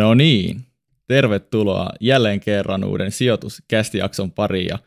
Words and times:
No 0.00 0.14
niin, 0.14 0.60
tervetuloa 1.08 1.90
jälleen 2.00 2.40
kerran 2.40 2.84
uuden 2.84 3.12
sijoituskästijakson 3.12 4.32
pariin 4.32 4.66
ja 4.66 4.78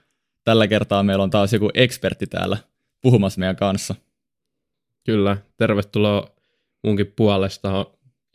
tällä 0.44 0.68
kertaa 0.68 1.04
meillä 1.04 1.24
on 1.24 1.30
taas 1.30 1.54
joku 1.54 1.70
ekspertti 1.74 2.28
täällä 2.28 2.58
puhumassa 3.02 3.40
meidän 3.40 3.56
kanssa. 3.56 3.96
Kyllä, 5.06 5.38
tervetuloa 5.58 6.28
munkin 6.84 7.14
puolesta. 7.16 7.72
On 7.72 7.86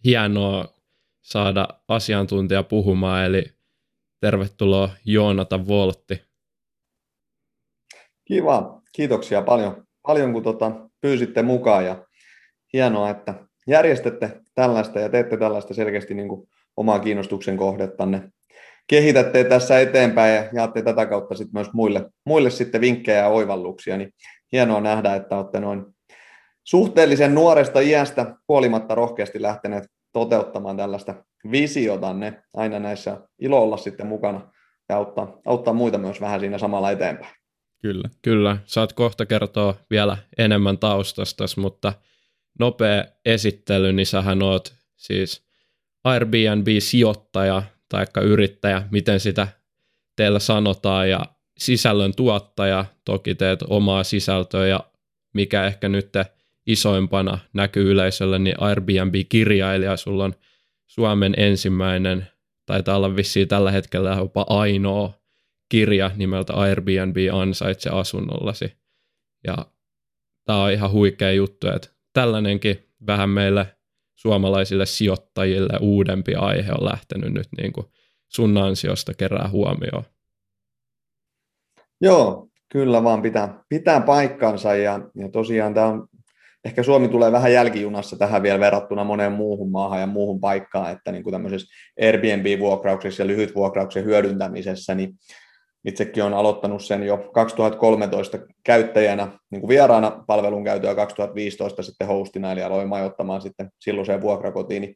hienoa 0.04 0.74
saada 1.22 1.68
asiantuntija 1.88 2.62
puhumaan, 2.62 3.24
eli 3.24 3.44
tervetuloa 4.20 4.90
Joonata 5.04 5.66
Voltti. 5.68 6.22
Kiva, 8.24 8.82
kiitoksia 8.92 9.42
paljon, 9.42 9.86
paljon 10.02 10.32
kun 10.32 10.42
tota, 10.42 10.72
pyysitte 11.00 11.42
mukaan 11.42 11.84
ja 11.84 12.06
hienoa, 12.72 13.10
että 13.10 13.34
järjestätte 13.66 14.40
tällaista 14.54 15.00
ja 15.00 15.08
teette 15.08 15.36
tällaista 15.36 15.74
selkeästi 15.74 16.14
niin 16.14 16.28
kuin 16.28 16.48
omaa 16.78 16.98
kiinnostuksen 16.98 17.56
kohdettanne. 17.56 18.22
Kehitätte 18.86 19.44
tässä 19.44 19.80
eteenpäin 19.80 20.34
ja 20.34 20.44
jaatte 20.52 20.82
tätä 20.82 21.06
kautta 21.06 21.34
sitten 21.34 21.54
myös 21.54 21.72
muille, 21.72 22.10
muille 22.26 22.50
sitten 22.50 22.80
vinkkejä 22.80 23.18
ja 23.18 23.28
oivalluksia, 23.28 23.96
niin 23.96 24.12
hienoa 24.52 24.80
nähdä, 24.80 25.14
että 25.14 25.36
olette 25.36 25.60
noin 25.60 25.84
suhteellisen 26.64 27.34
nuoresta 27.34 27.80
iästä 27.80 28.34
huolimatta 28.48 28.94
rohkeasti 28.94 29.42
lähteneet 29.42 29.84
toteuttamaan 30.12 30.76
tällaista 30.76 31.24
visiotanne 31.50 32.42
aina 32.54 32.78
näissä 32.78 33.20
ilo 33.38 33.62
olla 33.62 33.76
sitten 33.76 34.06
mukana 34.06 34.52
ja 34.88 34.96
auttaa, 34.96 35.40
auttaa 35.46 35.74
muita 35.74 35.98
myös 35.98 36.20
vähän 36.20 36.40
siinä 36.40 36.58
samalla 36.58 36.90
eteenpäin. 36.90 37.34
Kyllä. 37.82 38.08
Kyllä, 38.22 38.56
saat 38.64 38.92
kohta 38.92 39.26
kertoa 39.26 39.74
vielä 39.90 40.16
enemmän 40.38 40.78
taustasta, 40.78 41.44
mutta 41.56 41.92
nopea 42.58 43.04
esittely, 43.24 43.92
niin 43.92 44.06
sähän 44.06 44.42
oot 44.42 44.74
siis 44.96 45.47
Airbnb-sijoittaja 46.04 47.62
tai 47.88 48.06
yrittäjä, 48.22 48.82
miten 48.90 49.20
sitä 49.20 49.48
teillä 50.16 50.38
sanotaan, 50.38 51.10
ja 51.10 51.20
sisällön 51.58 52.14
tuottaja, 52.14 52.84
toki 53.04 53.34
teet 53.34 53.60
omaa 53.68 54.04
sisältöä, 54.04 54.66
ja 54.66 54.80
mikä 55.34 55.66
ehkä 55.66 55.88
nyt 55.88 56.12
isoimpana 56.66 57.38
näkyy 57.52 57.90
yleisölle, 57.90 58.38
niin 58.38 58.60
Airbnb-kirjailija, 58.60 59.96
sulla 59.96 60.24
on 60.24 60.34
Suomen 60.86 61.34
ensimmäinen, 61.36 62.28
taitaa 62.66 62.96
olla 62.96 63.16
vissiin 63.16 63.48
tällä 63.48 63.70
hetkellä 63.70 64.10
jopa 64.10 64.46
ainoa 64.48 65.12
kirja 65.68 66.10
nimeltä 66.16 66.52
Airbnb 66.52 67.16
ansaitse 67.32 67.90
asunnollasi. 67.90 68.72
Ja 69.46 69.56
tämä 70.44 70.62
on 70.62 70.72
ihan 70.72 70.90
huikea 70.90 71.32
juttu, 71.32 71.68
että 71.68 71.88
tällainenkin 72.12 72.88
vähän 73.06 73.30
meille 73.30 73.77
suomalaisille 74.18 74.86
sijoittajille 74.86 75.78
uudempi 75.80 76.34
aihe 76.34 76.72
on 76.72 76.84
lähtenyt 76.84 77.32
nyt 77.32 77.48
niin 77.58 77.72
kuin 77.72 77.86
sun 78.28 78.56
ansiosta 78.56 79.14
kerää 79.14 79.48
huomioon. 79.52 80.04
Joo, 82.00 82.48
kyllä 82.72 83.04
vaan 83.04 83.22
pitää, 83.22 83.64
pitää 83.68 84.00
paikkansa 84.00 84.74
ja, 84.74 85.00
ja 85.14 85.28
tosiaan 85.28 85.74
tämä 85.74 85.86
on, 85.86 86.08
ehkä 86.64 86.82
Suomi 86.82 87.08
tulee 87.08 87.32
vähän 87.32 87.52
jälkijunassa 87.52 88.16
tähän 88.16 88.42
vielä 88.42 88.60
verrattuna 88.60 89.04
moneen 89.04 89.32
muuhun 89.32 89.70
maahan 89.70 90.00
ja 90.00 90.06
muuhun 90.06 90.40
paikkaan, 90.40 90.92
että 90.92 91.12
niin 91.12 91.22
kuin 91.22 91.32
tämmöisessä 91.32 91.74
Airbnb-vuokrauksessa 92.00 93.22
ja 93.22 93.26
lyhytvuokrauksen 93.26 94.04
hyödyntämisessä, 94.04 94.94
niin 94.94 95.14
itsekin 95.84 96.22
olen 96.22 96.34
aloittanut 96.34 96.84
sen 96.84 97.02
jo 97.02 97.18
2013 97.34 98.38
käyttäjänä 98.64 99.28
niin 99.50 99.60
kuin 99.60 99.68
vieraana 99.68 100.24
palvelun 100.26 100.64
käytöä 100.64 100.94
2015 100.94 101.82
sitten 101.82 102.06
hostina, 102.06 102.52
eli 102.52 102.62
aloin 102.62 102.88
majoittamaan 102.88 103.42
sitten 103.42 103.70
silloiseen 103.80 104.20
vuokrakotiin 104.20 104.94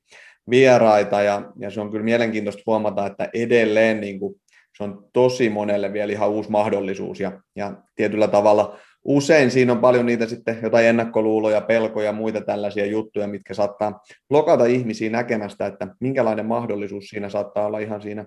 vieraita, 0.51 1.23
ja, 1.23 1.53
ja 1.59 1.71
se 1.71 1.81
on 1.81 1.91
kyllä 1.91 2.05
mielenkiintoista 2.05 2.63
huomata, 2.67 3.07
että 3.07 3.29
edelleen 3.35 4.01
niin 4.01 4.21
kuin, 4.21 4.35
se 4.77 4.85
on 4.85 5.09
tosi 5.13 5.51
monelle 5.51 5.93
vielä 5.93 6.13
ihan 6.13 6.31
uusi 6.31 6.51
mahdollisuus, 6.51 7.21
ja, 7.21 7.41
ja 7.57 7.77
tietyllä 7.95 8.29
tavalla 8.29 8.79
usein 9.05 9.51
siinä 9.51 9.73
on 9.73 9.79
paljon 9.79 10.07
niitä 10.07 10.27
sitten 10.27 10.59
jotain 10.63 10.87
ennakkoluuloja, 10.87 11.61
pelkoja 11.61 12.07
ja 12.07 12.13
muita 12.13 12.41
tällaisia 12.41 12.87
juttuja, 12.87 13.27
mitkä 13.27 13.55
saattaa 13.55 14.01
lokata 14.31 14.65
ihmisiä 14.65 15.11
näkemästä, 15.11 15.67
että 15.67 15.89
minkälainen 16.01 16.47
mahdollisuus 16.47 17.05
siinä 17.05 17.29
saattaa 17.29 17.67
olla 17.67 17.79
ihan 17.79 18.03
siinä 18.03 18.27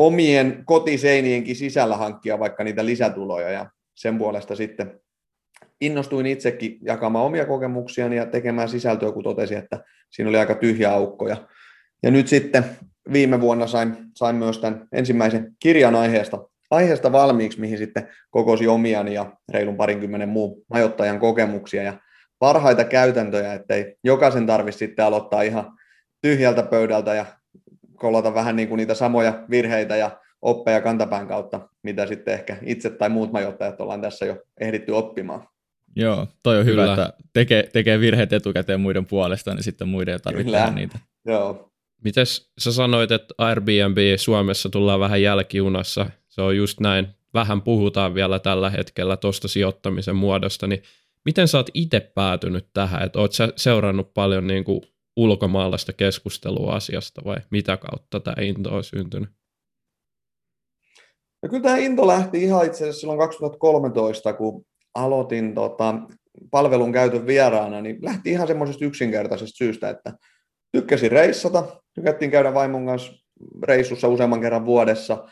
omien 0.00 0.62
kotiseinienkin 0.64 1.56
sisällä 1.56 1.96
hankkia 1.96 2.38
vaikka 2.38 2.64
niitä 2.64 2.86
lisätuloja 2.86 3.50
ja 3.50 3.70
sen 3.94 4.18
puolesta 4.18 4.56
sitten 4.56 5.00
innostuin 5.80 6.26
itsekin 6.26 6.78
jakamaan 6.82 7.24
omia 7.24 7.46
kokemuksiani 7.46 8.16
ja 8.16 8.26
tekemään 8.26 8.68
sisältöä, 8.68 9.12
kun 9.12 9.24
totesin, 9.24 9.58
että 9.58 9.84
siinä 10.10 10.28
oli 10.28 10.38
aika 10.38 10.54
tyhjä 10.54 10.92
aukko. 10.92 11.28
Ja, 11.28 12.10
nyt 12.10 12.28
sitten 12.28 12.64
viime 13.12 13.40
vuonna 13.40 13.66
sain, 13.66 13.96
sain 14.16 14.36
myös 14.36 14.58
tämän 14.58 14.88
ensimmäisen 14.92 15.52
kirjan 15.62 15.94
aiheesta, 15.94 16.44
aiheesta 16.70 17.12
valmiiksi, 17.12 17.60
mihin 17.60 17.78
sitten 17.78 18.08
kokosi 18.30 18.68
omiani 18.68 19.14
ja 19.14 19.36
reilun 19.52 19.76
parinkymmenen 19.76 20.28
muun 20.28 20.62
majoittajan 20.70 21.20
kokemuksia 21.20 21.82
ja 21.82 21.98
parhaita 22.38 22.84
käytäntöjä, 22.84 23.54
ettei 23.54 23.96
jokaisen 24.04 24.46
tarvitse 24.46 24.78
sitten 24.78 25.04
aloittaa 25.04 25.42
ihan 25.42 25.72
tyhjältä 26.22 26.62
pöydältä 26.62 27.14
ja 27.14 27.26
kollata 28.00 28.34
vähän 28.34 28.56
niin 28.56 28.68
kuin 28.68 28.76
niitä 28.76 28.94
samoja 28.94 29.44
virheitä 29.50 29.96
ja 29.96 30.10
oppeja 30.42 30.80
kantapään 30.80 31.28
kautta, 31.28 31.68
mitä 31.82 32.06
sitten 32.06 32.34
ehkä 32.34 32.56
itse 32.62 32.90
tai 32.90 33.08
muut 33.08 33.32
majoittajat 33.32 33.80
ollaan 33.80 34.00
tässä 34.00 34.26
jo 34.26 34.36
ehditty 34.60 34.92
oppimaan. 34.92 35.48
Joo, 35.96 36.26
toi 36.42 36.58
on 36.58 36.64
Kyllä. 36.64 36.82
hyvä, 36.82 36.92
että 36.92 37.12
tekee, 37.32 37.62
tekee 37.72 38.00
virheet 38.00 38.32
etukäteen 38.32 38.80
muiden 38.80 39.06
puolesta, 39.06 39.54
niin 39.54 39.62
sitten 39.62 39.88
muiden 39.88 40.12
ei 40.12 40.18
tarvitse 40.18 40.52
tehdä 40.52 40.70
niitä. 40.70 40.98
Joo. 41.24 41.70
Mites 42.04 42.50
sä 42.58 42.72
sanoit, 42.72 43.12
että 43.12 43.34
Airbnb 43.38 43.98
Suomessa 44.16 44.68
tullaan 44.68 45.00
vähän 45.00 45.22
jälkijunassa, 45.22 46.10
se 46.28 46.42
on 46.42 46.56
just 46.56 46.80
näin, 46.80 47.08
vähän 47.34 47.62
puhutaan 47.62 48.14
vielä 48.14 48.38
tällä 48.38 48.70
hetkellä 48.70 49.16
tuosta 49.16 49.48
sijoittamisen 49.48 50.16
muodosta, 50.16 50.66
niin 50.66 50.82
miten 51.24 51.48
sä 51.48 51.58
oot 51.58 51.70
itse 51.74 52.00
päätynyt 52.00 52.66
tähän, 52.72 53.02
että 53.02 53.18
oot 53.18 53.32
sä 53.32 53.48
seurannut 53.56 54.14
paljon 54.14 54.46
niin 54.46 54.64
kuin 54.64 54.80
ulkomaalaista 55.20 55.92
keskustelua 55.92 56.74
asiasta 56.74 57.22
vai 57.24 57.36
mitä 57.50 57.76
kautta 57.76 58.20
tämä 58.20 58.42
into 58.42 58.74
on 58.74 58.84
syntynyt? 58.84 59.30
No 61.42 61.48
kyllä 61.48 61.62
tämä 61.62 61.76
into 61.76 62.06
lähti 62.06 62.42
ihan 62.42 62.66
itse 62.66 62.84
asiassa 62.84 63.00
silloin 63.00 63.18
2013, 63.18 64.32
kun 64.32 64.64
aloitin 64.94 65.54
tota, 65.54 65.94
palvelun 66.50 66.92
käytön 66.92 67.26
vieraana, 67.26 67.80
niin 67.80 67.98
lähti 68.02 68.30
ihan 68.30 68.46
semmoisesta 68.46 68.84
yksinkertaisesta 68.84 69.56
syystä, 69.56 69.90
että 69.90 70.12
tykkäsin 70.72 71.10
reissata, 71.10 71.80
tykättiin 71.94 72.30
käydä 72.30 72.54
vaimon 72.54 72.86
kanssa 72.86 73.12
reissussa 73.62 74.08
useamman 74.08 74.40
kerran 74.40 74.66
vuodessa, 74.66 75.24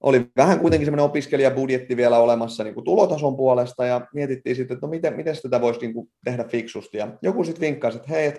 oli 0.00 0.26
vähän 0.36 0.60
kuitenkin 0.60 0.86
semmoinen 0.86 1.04
opiskelijabudjetti 1.04 1.96
vielä 1.96 2.18
olemassa 2.18 2.64
niin 2.64 2.74
kuin 2.74 2.84
tulotason 2.84 3.36
puolesta 3.36 3.84
ja 3.84 4.06
mietittiin 4.14 4.56
sitten, 4.56 4.74
että 4.74 4.86
no 4.86 4.90
miten, 4.90 5.16
miten 5.16 5.36
tätä 5.42 5.60
voisi 5.60 5.80
niin 5.80 5.94
kuin 5.94 6.08
tehdä 6.24 6.44
fiksusti. 6.44 6.98
Ja 6.98 7.18
joku 7.22 7.44
sitten 7.44 7.60
vinkkasi, 7.60 7.96
että 7.96 8.08
hei, 8.10 8.32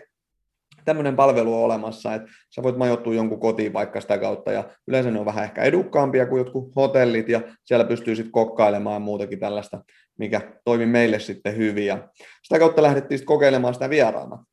tämmöinen 0.86 1.16
palvelu 1.16 1.54
on 1.56 1.64
olemassa, 1.64 2.14
että 2.14 2.28
sä 2.56 2.64
voit 2.64 2.78
majoittua 2.78 3.14
jonkun 3.14 3.40
kotiin 3.40 3.74
vaikka 3.74 4.02
sitä 4.02 4.18
kautta, 4.18 4.52
ja 4.52 4.70
yleensä 4.88 5.12
ne 5.12 5.20
on 5.20 5.26
vähän 5.26 5.44
ehkä 5.44 5.64
edukkaampia 5.64 6.26
kuin 6.26 6.38
jotkut 6.40 6.76
hotellit, 6.76 7.30
ja 7.30 7.42
siellä 7.64 7.86
pystyy 7.86 8.16
sitten 8.16 8.32
kokkailemaan 8.32 9.02
muutakin 9.02 9.40
tällaista, 9.40 9.84
mikä 10.18 10.42
toimi 10.66 10.86
meille 10.86 11.20
sitten 11.20 11.58
hyvin, 11.58 11.86
ja 11.86 12.10
sitä 12.44 12.60
kautta 12.60 12.82
lähdettiin 12.82 13.18
sitten 13.18 13.28
kokeilemaan 13.28 13.74
sitä 13.74 13.90
vieraana. 13.90 14.46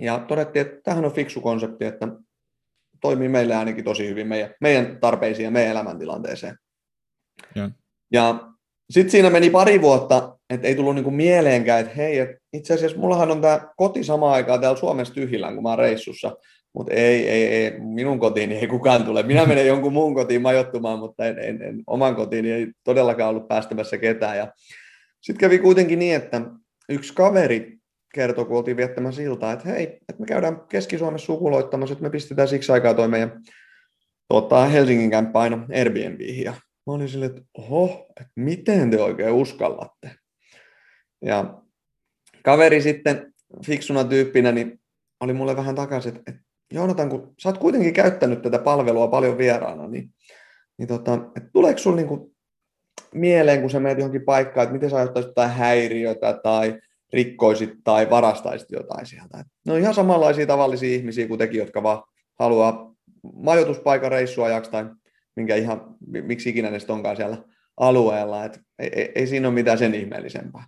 Ja 0.00 0.18
todettiin, 0.18 0.66
että 0.66 0.80
tämähän 0.84 1.04
on 1.04 1.12
fiksu 1.12 1.40
konsepti, 1.40 1.84
että 1.84 2.08
toimii 3.00 3.28
meille 3.28 3.56
ainakin 3.56 3.84
tosi 3.84 4.08
hyvin 4.08 4.26
meidän, 4.26 4.54
meidän 4.60 4.98
tarpeisiin 5.00 5.44
ja 5.44 5.50
meidän 5.50 5.70
elämäntilanteeseen. 5.70 6.56
Ja, 7.54 7.70
ja 8.12 8.48
sitten 8.90 9.10
siinä 9.10 9.30
meni 9.30 9.50
pari 9.50 9.80
vuotta, 9.80 10.37
että 10.50 10.68
ei 10.68 10.74
tullut 10.74 10.94
niinku 10.94 11.10
mieleenkään, 11.10 11.80
että 11.80 11.94
hei, 11.94 12.18
et 12.18 12.30
itse 12.52 12.74
asiassa 12.74 12.98
mullahan 12.98 13.30
on 13.30 13.40
tämä 13.40 13.60
koti 13.76 14.04
samaan 14.04 14.32
aikaan 14.32 14.60
täällä 14.60 14.78
Suomessa 14.78 15.14
tyhjillään, 15.14 15.54
kun 15.54 15.62
mä 15.62 15.68
oon 15.68 15.78
reissussa. 15.78 16.36
Mutta 16.72 16.94
ei, 16.94 17.28
ei, 17.28 17.46
ei, 17.46 17.80
minun 17.80 18.18
kotiin 18.18 18.52
ei 18.52 18.66
kukaan 18.66 19.04
tule. 19.04 19.22
Minä 19.22 19.46
menen 19.46 19.66
jonkun 19.72 19.92
muun 19.92 20.14
kotiin 20.14 20.42
majoittumaan, 20.42 20.98
mutta 20.98 21.26
en, 21.26 21.38
en, 21.38 21.62
en, 21.62 21.82
oman 21.86 22.16
kotiin 22.16 22.44
ei 22.44 22.66
todellakaan 22.84 23.30
ollut 23.30 23.48
päästämässä 23.48 23.98
ketään. 23.98 24.52
Sitten 25.20 25.40
kävi 25.40 25.58
kuitenkin 25.58 25.98
niin, 25.98 26.16
että 26.16 26.40
yksi 26.88 27.14
kaveri 27.14 27.78
kertoi, 28.14 28.44
kun 28.44 28.56
oltiin 28.56 28.76
viettämään 28.76 29.14
siltaa, 29.14 29.52
että 29.52 29.68
hei, 29.68 29.82
että 29.84 30.14
me 30.18 30.26
käydään 30.26 30.60
Keski-Suomessa 30.68 31.26
sukuloittamassa, 31.26 31.92
että 31.92 32.02
me 32.02 32.10
pistetään 32.10 32.48
siksi 32.48 32.72
aikaa 32.72 32.94
toi 32.94 33.08
meidän 33.08 33.42
tota, 34.28 34.64
Helsingin 34.64 35.10
kämppä 35.10 35.38
aina 35.38 35.66
Airbnbihin. 35.74 36.44
Ja 36.44 36.52
mä 36.86 36.92
olin 36.92 37.08
silleen, 37.08 37.30
että 37.30 37.42
oho, 37.58 38.06
että 38.20 38.32
miten 38.36 38.90
te 38.90 39.02
oikein 39.02 39.32
uskallatte? 39.32 40.10
Ja 41.22 41.62
kaveri 42.42 42.82
sitten 42.82 43.34
fiksuna 43.66 44.04
tyyppinä 44.04 44.52
niin 44.52 44.80
oli 45.20 45.32
mulle 45.32 45.56
vähän 45.56 45.74
takaisin, 45.74 46.16
että, 46.16 46.32
Joonatan, 46.72 47.08
kun 47.08 47.34
sä 47.38 47.48
oot 47.48 47.58
kuitenkin 47.58 47.94
käyttänyt 47.94 48.42
tätä 48.42 48.58
palvelua 48.58 49.08
paljon 49.08 49.38
vieraana, 49.38 49.86
niin, 49.86 50.10
niin 50.78 50.88
tota, 50.88 51.14
että 51.36 51.50
tuleeko 51.52 51.78
sulla 51.78 51.96
niin 51.96 52.36
mieleen, 53.14 53.60
kun 53.60 53.70
sä 53.70 53.80
menet 53.80 53.98
johonkin 53.98 54.24
paikkaan, 54.24 54.64
että 54.64 54.72
miten 54.72 54.90
sä 54.90 54.96
ajattaisit 54.96 55.30
jotain 55.30 55.50
häiriötä 55.50 56.40
tai 56.42 56.80
rikkoisit 57.12 57.70
tai 57.84 58.10
varastaisit 58.10 58.70
jotain 58.70 59.06
sieltä. 59.06 59.44
Ne 59.66 59.72
on 59.72 59.78
ihan 59.78 59.94
samanlaisia 59.94 60.46
tavallisia 60.46 60.94
ihmisiä 60.94 61.28
kuin 61.28 61.38
tekin, 61.38 61.58
jotka 61.58 61.82
vaan 61.82 62.02
haluaa 62.38 62.94
majoituspaikan 63.34 64.10
reissuajaksi 64.10 64.70
tai 64.70 64.86
minkä 65.36 65.56
ihan, 65.56 65.96
miksi 66.06 66.50
ikinä 66.50 66.70
ne 66.70 66.78
onkaan 66.88 67.16
siellä 67.16 67.38
alueella, 67.76 68.44
että 68.44 68.60
ei, 68.78 68.90
ei, 68.92 69.12
ei 69.14 69.26
siinä 69.26 69.48
ole 69.48 69.54
mitään 69.54 69.78
sen 69.78 69.94
ihmeellisempää. 69.94 70.64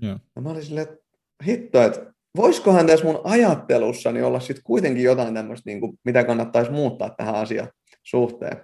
Joo. 0.00 0.18
Ja 0.36 0.42
mä 0.42 0.50
olin 0.50 0.62
silleen, 0.62 0.88
että 0.88 1.04
hitto, 1.46 1.82
että 1.82 2.12
voisikohan 2.36 2.86
tässä 2.86 3.04
mun 3.04 3.20
ajattelussani 3.24 4.22
olla 4.22 4.40
sitten 4.40 4.64
kuitenkin 4.64 5.04
jotain 5.04 5.34
tämmöistä, 5.34 5.70
niin 5.70 5.98
mitä 6.04 6.24
kannattaisi 6.24 6.70
muuttaa 6.70 7.10
tähän 7.10 7.34
asiaan 7.34 7.68
suhteen. 8.02 8.56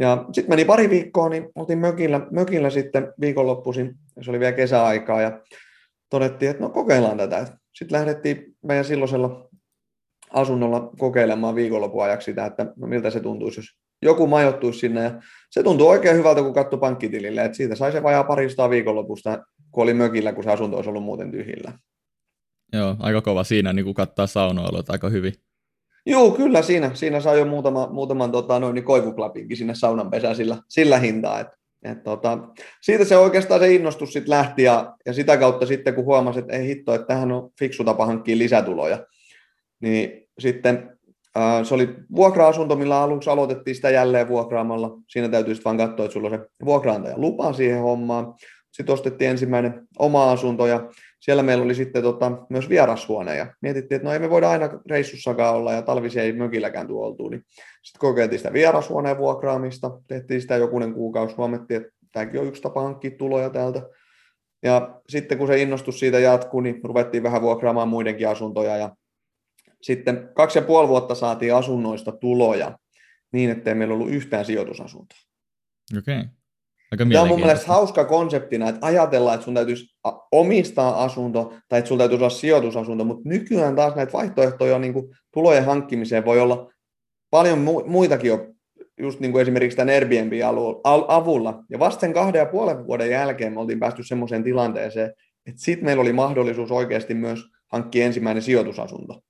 Ja 0.00 0.24
sitten 0.32 0.52
meni 0.52 0.64
pari 0.64 0.90
viikkoa, 0.90 1.28
niin 1.28 1.48
oltiin 1.54 1.78
mökillä, 1.78 2.26
mökillä 2.30 2.70
sitten 2.70 3.12
viikonloppuisin, 3.20 3.94
se 4.20 4.30
oli 4.30 4.40
vielä 4.40 4.52
kesäaikaa, 4.52 5.20
ja 5.20 5.40
todettiin, 6.10 6.50
että 6.50 6.62
no 6.62 6.70
kokeillaan 6.70 7.16
tätä. 7.16 7.46
Sitten 7.74 7.98
lähdettiin 7.98 8.56
meidän 8.62 8.84
silloisella 8.84 9.48
asunnolla 10.30 10.90
kokeilemaan 10.98 11.54
viikonlopun 11.54 12.04
ajaksi 12.04 12.24
sitä, 12.24 12.46
että 12.46 12.72
no 12.76 12.86
miltä 12.86 13.10
se 13.10 13.20
tuntuisi, 13.20 13.60
jos 13.60 13.66
joku 14.02 14.26
majoittuisi 14.26 14.78
sinne. 14.78 15.02
Ja 15.02 15.20
se 15.50 15.62
tuntui 15.62 15.88
oikein 15.88 16.16
hyvältä, 16.16 16.42
kun 16.42 16.54
katsoi 16.54 16.78
pankkitilille, 16.78 17.44
että 17.44 17.56
siitä 17.56 17.74
sai 17.74 17.92
se 17.92 18.02
vajaa 18.02 18.24
paristaa 18.24 18.70
viikonlopusta, 18.70 19.44
kun 19.76 19.82
oli 19.82 19.94
mökillä, 19.94 20.32
kun 20.32 20.44
se 20.44 20.50
asunto 20.50 20.76
olisi 20.76 20.90
ollut 20.90 21.02
muuten 21.02 21.30
tyhjillä. 21.30 21.72
Joo, 22.72 22.96
aika 22.98 23.20
kova 23.20 23.44
siinä, 23.44 23.72
niin 23.72 23.84
kuin 23.84 23.94
kattaa 23.94 24.26
saunoilua 24.26 24.82
aika 24.88 25.08
hyvin. 25.08 25.32
Joo, 26.06 26.30
kyllä 26.30 26.62
siinä, 26.62 26.90
siinä 26.94 27.20
sai 27.20 27.38
jo 27.38 27.44
muutama, 27.44 27.88
muutaman 27.92 28.32
tota, 28.32 28.58
noin, 28.60 28.74
niin 28.74 28.84
koivuklapinkin 28.84 29.56
sinne 29.56 29.74
saunan 29.74 30.10
pesään 30.10 30.36
sillä, 30.36 30.56
sillä 30.68 30.98
hintaa. 30.98 31.40
Et, 31.40 31.46
et, 31.82 32.02
tota, 32.02 32.38
siitä 32.80 33.04
se 33.04 33.16
oikeastaan 33.16 33.60
se 33.60 33.74
innostus 33.74 34.12
sitten 34.12 34.30
lähti 34.30 34.62
ja, 34.62 34.96
ja, 35.06 35.12
sitä 35.12 35.36
kautta 35.36 35.66
sitten 35.66 35.94
kun 35.94 36.04
huomasi, 36.04 36.38
että 36.38 36.52
ei 36.52 36.66
hitto, 36.66 36.94
että 36.94 37.06
tähän 37.06 37.32
on 37.32 37.50
fiksu 37.58 37.84
tapa 37.84 38.06
hankkia 38.06 38.38
lisätuloja, 38.38 39.06
niin 39.80 40.28
sitten 40.38 40.98
äh, 41.36 41.64
se 41.64 41.74
oli 41.74 41.88
vuokra-asunto, 42.16 42.76
millä 42.76 43.00
aluksi 43.02 43.30
aloitettiin 43.30 43.74
sitä 43.74 43.90
jälleen 43.90 44.28
vuokraamalla. 44.28 44.90
Siinä 45.08 45.28
täytyy 45.28 45.54
sitten 45.54 45.64
vaan 45.64 45.88
katsoa, 45.88 46.06
että 46.06 46.12
sulla 46.12 46.28
on 46.28 46.38
se 46.38 46.48
vuokraantaja 46.64 47.18
lupa 47.18 47.52
siihen 47.52 47.80
hommaan. 47.80 48.34
Sitten 48.76 48.92
ostettiin 48.92 49.30
ensimmäinen 49.30 49.88
oma 49.98 50.30
asunto 50.30 50.66
ja 50.66 50.90
siellä 51.20 51.42
meillä 51.42 51.64
oli 51.64 51.74
sitten 51.74 52.02
tota, 52.02 52.32
myös 52.50 52.68
vierashuone 52.68 53.36
ja 53.36 53.54
mietittiin, 53.60 53.96
että 53.96 54.08
no 54.08 54.12
ei 54.12 54.18
me 54.18 54.30
voida 54.30 54.50
aina 54.50 54.68
reissussakaan 54.90 55.54
olla 55.54 55.72
ja 55.72 55.82
talvisia 55.82 56.22
ei 56.22 56.32
mökilläkään 56.32 56.86
tuoltu. 56.86 57.28
Niin 57.28 57.42
sitten 57.82 58.00
kokeiltiin 58.00 58.38
sitä 58.38 58.52
vierashuoneen 58.52 59.18
vuokraamista, 59.18 59.90
tehtiin 60.06 60.40
sitä 60.40 60.56
jokunen 60.56 60.94
kuukausi, 60.94 61.36
huomattiin, 61.36 61.80
että 61.80 61.92
tämäkin 62.12 62.40
on 62.40 62.46
yksi 62.46 62.62
tapa 62.62 62.82
hankkia 62.82 63.10
tuloja 63.10 63.50
täältä. 63.50 63.82
Ja 64.62 65.00
sitten 65.08 65.38
kun 65.38 65.46
se 65.46 65.62
innostus 65.62 66.00
siitä 66.00 66.18
jatkuu, 66.18 66.60
niin 66.60 66.80
ruvettiin 66.84 67.22
vähän 67.22 67.42
vuokraamaan 67.42 67.88
muidenkin 67.88 68.28
asuntoja 68.28 68.76
ja 68.76 68.96
sitten 69.82 70.30
kaksi 70.34 70.58
ja 70.58 70.62
puoli 70.62 70.88
vuotta 70.88 71.14
saatiin 71.14 71.54
asunnoista 71.54 72.12
tuloja 72.12 72.78
niin, 73.32 73.50
ettei 73.50 73.74
meillä 73.74 73.94
ollut 73.94 74.10
yhtään 74.10 74.44
sijoitusasuntoa. 74.44 75.18
Okei. 75.98 76.18
Okay. 76.18 76.28
Aika 77.00 77.12
Tämä 77.12 77.22
on 77.22 77.28
mun 77.28 77.40
mielestä 77.40 77.66
hauska 77.66 78.04
konseptina, 78.04 78.68
että 78.68 78.86
ajatellaan, 78.86 79.34
että 79.34 79.44
sun 79.44 79.54
täytyisi 79.54 79.86
omistaa 80.32 81.04
asunto 81.04 81.52
tai 81.68 81.78
että 81.78 81.88
sulla 81.88 81.98
täytyisi 81.98 82.24
olla 82.24 82.30
sijoitusasunto, 82.30 83.04
mutta 83.04 83.28
nykyään 83.28 83.76
taas 83.76 83.94
näitä 83.94 84.12
vaihtoehtoja 84.12 84.78
niin 84.78 84.92
kuin 84.92 85.16
tulojen 85.32 85.64
hankkimiseen 85.64 86.24
voi 86.24 86.40
olla 86.40 86.72
paljon 87.30 87.58
muitakin 87.86 88.28
jo, 88.28 88.46
just 89.00 89.20
niin 89.20 89.32
kuin 89.32 89.42
esimerkiksi 89.42 89.76
tämän 89.76 89.94
Airbnb-avulla. 89.94 91.64
Ja 91.70 91.78
vasta 91.78 92.00
sen 92.00 92.12
kahden 92.12 92.38
ja 92.38 92.46
puolen 92.46 92.86
vuoden 92.86 93.10
jälkeen 93.10 93.52
me 93.52 93.60
oltiin 93.60 93.80
päästy 93.80 94.02
semmoiseen 94.02 94.44
tilanteeseen, 94.44 95.12
että 95.46 95.60
sitten 95.60 95.84
meillä 95.84 96.00
oli 96.00 96.12
mahdollisuus 96.12 96.70
oikeasti 96.70 97.14
myös 97.14 97.40
hankkia 97.72 98.06
ensimmäinen 98.06 98.42
sijoitusasunto. 98.42 99.20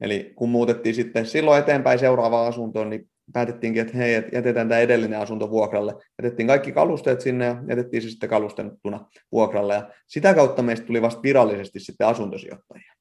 Eli 0.00 0.32
kun 0.36 0.48
muutettiin 0.48 0.94
sitten 0.94 1.26
silloin 1.26 1.60
eteenpäin 1.60 1.98
seuraavaan 1.98 2.48
asuntoon, 2.48 2.90
niin 2.90 3.08
päätettiinkin, 3.32 3.82
että 3.82 3.96
hei, 3.96 4.14
että 4.14 4.36
jätetään 4.36 4.68
tämä 4.68 4.80
edellinen 4.80 5.20
asunto 5.20 5.50
vuokralle. 5.50 5.94
Jätettiin 6.22 6.46
kaikki 6.46 6.72
kalusteet 6.72 7.20
sinne 7.20 7.44
ja 7.44 7.62
jätettiin 7.68 8.02
se 8.02 8.10
sitten 8.10 8.28
kalustettuna 8.28 9.06
vuokralle. 9.32 9.74
Ja 9.74 9.90
sitä 10.06 10.34
kautta 10.34 10.62
meistä 10.62 10.86
tuli 10.86 11.02
vasta 11.02 11.22
virallisesti 11.22 11.80
sitten 11.80 12.06
asuntosijoittajia. 12.06 12.94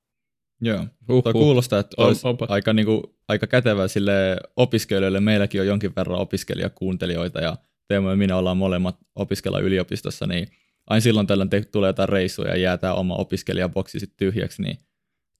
Joo, 0.61 0.79
uh, 1.09 1.23
Tuo 1.23 1.33
kuulostaa, 1.33 1.79
että 1.79 2.03
olisi 2.03 2.27
Opa. 2.27 2.45
aika, 2.49 2.73
niin 2.73 2.85
kuin, 2.85 3.03
aika 3.27 3.47
kätevä 3.47 3.87
sille 3.87 4.37
opiskelijoille. 4.55 5.19
Meilläkin 5.19 5.61
on 5.61 5.67
jonkin 5.67 5.95
verran 5.95 6.19
opiskelijakuuntelijoita 6.19 7.41
ja 7.41 7.57
Teemu 7.87 8.09
ja 8.09 8.15
minä 8.15 8.37
ollaan 8.37 8.57
molemmat 8.57 8.97
opiskella 9.15 9.59
yliopistossa, 9.59 10.27
niin 10.27 10.47
aina 10.87 11.01
silloin 11.01 11.27
tällöin 11.27 11.49
te, 11.49 11.61
tulee 11.61 11.89
jotain 11.89 12.09
reissuja 12.09 12.49
ja 12.49 12.57
jää 12.57 12.77
tämä 12.77 12.93
oma 12.93 13.15
opiskelijaboksi 13.15 13.99
sitten 13.99 14.17
tyhjäksi, 14.17 14.61
niin 14.61 14.77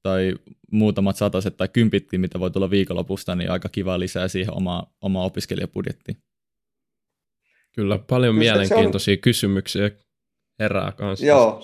tai 0.04 0.36
muutamat 0.72 1.16
sataset 1.16 1.58
tai 1.58 1.68
kympitkin, 1.68 2.22
mitä 2.22 2.40
voi 2.40 2.52
tulla 2.52 2.70
viikonlopusta, 2.70 3.36
niin 3.36 3.52
aika 3.52 3.70
kiva 3.70 4.00
lisää 4.00 4.28
siihen 4.28 4.54
omaa, 4.54 4.94
omaa 5.02 5.26
opiskelijapudjettiin. 5.26 6.18
Kyllä, 7.76 8.00
paljon 8.10 8.36
Kyllä 8.36 8.40
mielenkiintoisia 8.40 9.14
on... 9.14 9.18
kysymyksiä 9.22 9.92
herää 10.60 10.92
kanssa. 10.92 11.26
Joo. 11.26 11.62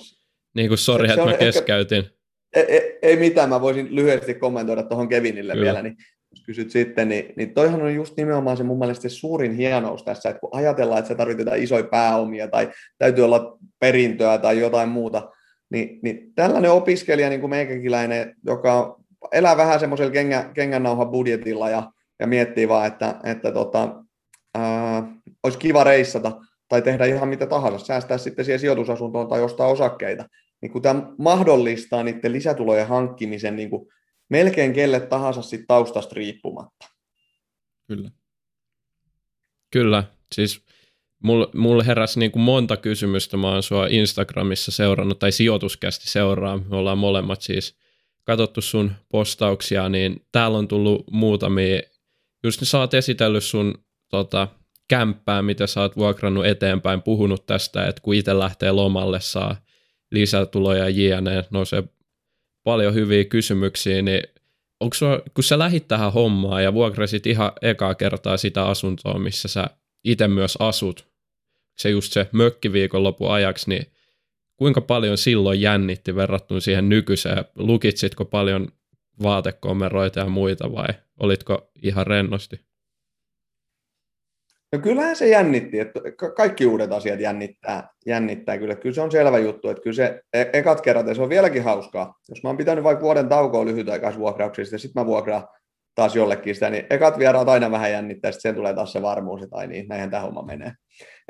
Niin 0.54 0.68
kuin 0.68 0.78
sori, 0.78 1.10
että 1.10 1.24
mä 1.24 1.32
keskeytin. 1.32 1.98
Ehkä... 1.98 2.14
Ei, 2.54 2.64
ei, 2.64 2.98
ei 3.02 3.16
mitään, 3.16 3.48
mä 3.48 3.60
voisin 3.60 3.94
lyhyesti 3.96 4.34
kommentoida 4.34 4.82
tuohon 4.82 5.08
Kevinille 5.08 5.52
Kyllä. 5.52 5.64
vielä, 5.64 5.82
niin 5.82 5.96
jos 6.30 6.44
kysyt 6.46 6.70
sitten, 6.70 7.08
niin, 7.08 7.32
niin 7.36 7.54
toihan 7.54 7.82
on 7.82 7.94
just 7.94 8.16
nimenomaan 8.16 8.56
se 8.56 8.62
mun 8.62 8.78
mielestä 8.78 9.02
se 9.02 9.08
suurin 9.08 9.56
hienous 9.56 10.02
tässä, 10.02 10.28
että 10.28 10.40
kun 10.40 10.50
ajatellaan, 10.52 10.98
että 10.98 11.08
se 11.08 11.14
tarvitaan 11.14 11.62
isoja 11.62 11.84
pääomia 11.84 12.48
tai 12.48 12.70
täytyy 12.98 13.24
olla 13.24 13.58
perintöä 13.78 14.38
tai 14.38 14.60
jotain 14.60 14.88
muuta, 14.88 15.30
niin, 15.70 15.98
niin 16.02 16.32
tällainen 16.34 16.70
opiskelija, 16.70 17.28
niin 17.28 17.40
kuin 17.40 17.50
meikäkiläinen, 17.50 18.36
joka 18.44 19.00
elää 19.32 19.56
vähän 19.56 19.80
semmoisella 19.80 20.12
kengä, 20.12 20.50
kengännauhan 20.54 21.10
budjetilla 21.10 21.70
ja, 21.70 21.92
ja 22.18 22.26
miettii 22.26 22.68
vaan, 22.68 22.86
että, 22.86 23.20
että 23.24 23.52
tota, 23.52 24.04
ää, 24.54 25.02
olisi 25.42 25.58
kiva 25.58 25.84
reissata 25.84 26.40
tai 26.68 26.82
tehdä 26.82 27.04
ihan 27.04 27.28
mitä 27.28 27.46
tahansa, 27.46 27.86
säästää 27.86 28.18
sitten 28.18 28.44
siihen 28.44 28.60
sijoitusasuntoon 28.60 29.28
tai 29.28 29.42
ostaa 29.42 29.66
osakkeita, 29.66 30.28
niin 30.62 30.72
kun 30.72 30.82
tämä 30.82 31.12
mahdollistaa 31.18 32.02
niiden 32.02 32.32
lisätulojen 32.32 32.88
hankkimisen 32.88 33.56
niin 33.56 33.70
kuin 33.70 33.92
melkein 34.28 34.72
kelle 34.72 35.00
tahansa 35.00 35.42
sit 35.42 35.64
taustasta 35.68 36.14
riippumatta. 36.14 36.86
Kyllä. 37.86 38.10
Kyllä, 39.70 40.04
siis 40.34 40.64
Mulla 41.22 41.50
mul 41.54 41.82
heräsi 41.82 42.18
niin 42.18 42.30
kuin 42.30 42.42
monta 42.42 42.76
kysymystä, 42.76 43.36
mä 43.36 43.48
oon 43.48 43.62
sua 43.62 43.86
Instagramissa 43.86 44.70
seurannut, 44.70 45.18
tai 45.18 45.32
sijoituskästi 45.32 46.08
seuraa, 46.08 46.58
me 46.58 46.76
ollaan 46.76 46.98
molemmat 46.98 47.42
siis 47.42 47.76
katsottu 48.24 48.60
sun 48.60 48.92
postauksia, 49.08 49.88
niin 49.88 50.26
täällä 50.32 50.58
on 50.58 50.68
tullut 50.68 51.04
muutamia, 51.10 51.80
just 52.44 52.60
sä 52.62 52.78
oot 52.78 52.94
esitellyt 52.94 53.44
sun 53.44 53.74
tota, 54.08 54.48
kämppää, 54.88 55.42
mitä 55.42 55.66
sä 55.66 55.80
oot 55.80 55.96
vuokrannut 55.96 56.46
eteenpäin, 56.46 57.02
puhunut 57.02 57.46
tästä, 57.46 57.86
että 57.86 58.02
kun 58.02 58.14
itse 58.14 58.38
lähtee 58.38 58.72
lomalle, 58.72 59.20
saa 59.20 59.56
lisätuloja 60.10 60.88
jne, 60.88 61.44
nousee 61.50 61.84
paljon 62.64 62.94
hyviä 62.94 63.24
kysymyksiä, 63.24 64.02
niin 64.02 64.22
onko 64.80 64.94
sua, 64.94 65.20
kun 65.34 65.44
sä 65.44 65.58
lähit 65.58 65.88
tähän 65.88 66.12
hommaan 66.12 66.64
ja 66.64 66.74
vuokrasit 66.74 67.26
ihan 67.26 67.52
ekaa 67.62 67.94
kertaa 67.94 68.36
sitä 68.36 68.66
asuntoa, 68.66 69.18
missä 69.18 69.48
sä 69.48 69.66
itse 70.04 70.28
myös 70.28 70.56
asut, 70.60 71.09
se 71.80 71.90
just 71.90 72.12
se 72.12 72.26
mökkiviikonlopun 72.32 73.30
ajaksi, 73.30 73.70
niin 73.70 73.86
kuinka 74.56 74.80
paljon 74.80 75.18
silloin 75.18 75.60
jännitti 75.60 76.14
verrattuna 76.14 76.60
siihen 76.60 76.88
nykyiseen? 76.88 77.44
Lukitsitko 77.54 78.24
paljon 78.24 78.68
vaatekomeroita 79.22 80.20
ja 80.20 80.26
muita 80.26 80.72
vai 80.72 80.88
olitko 81.20 81.70
ihan 81.82 82.06
rennosti? 82.06 82.60
No 84.72 84.78
kyllähän 84.78 85.16
se 85.16 85.28
jännitti, 85.28 85.78
että 85.78 86.00
kaikki 86.36 86.66
uudet 86.66 86.92
asiat 86.92 87.20
jännittää, 87.20 87.88
jännittää 88.06 88.58
kyllä. 88.58 88.74
Kyllä 88.74 88.94
se 88.94 89.00
on 89.00 89.10
selvä 89.10 89.38
juttu, 89.38 89.68
että 89.68 89.82
kyllä 89.82 89.94
se 89.94 90.22
e- 90.32 90.50
ekat 90.52 90.80
kerrat, 90.80 91.06
ja 91.06 91.14
se 91.14 91.22
on 91.22 91.28
vieläkin 91.28 91.64
hauskaa. 91.64 92.14
Jos 92.28 92.42
mä 92.42 92.48
oon 92.48 92.56
pitänyt 92.56 92.84
vaikka 92.84 93.04
vuoden 93.04 93.28
taukoa 93.28 93.64
lyhytaikaisvuokrauksista, 93.64 94.74
ja 94.74 94.78
sitten 94.78 95.02
mä 95.02 95.06
vuokraan 95.06 95.48
taas 95.94 96.16
jollekin 96.16 96.54
sitä, 96.54 96.70
niin 96.70 96.86
ekat 96.90 97.18
vieraat 97.18 97.48
aina 97.48 97.70
vähän 97.70 97.92
jännittää, 97.92 98.32
sitten 98.32 98.54
tulee 98.54 98.74
taas 98.74 98.92
se 98.92 99.02
varmuus, 99.02 99.42
että 99.42 99.56
ai 99.56 99.66
niin, 99.66 99.88
näinhän 99.88 100.10
tämä 100.10 100.22
homma 100.22 100.42
menee. 100.42 100.72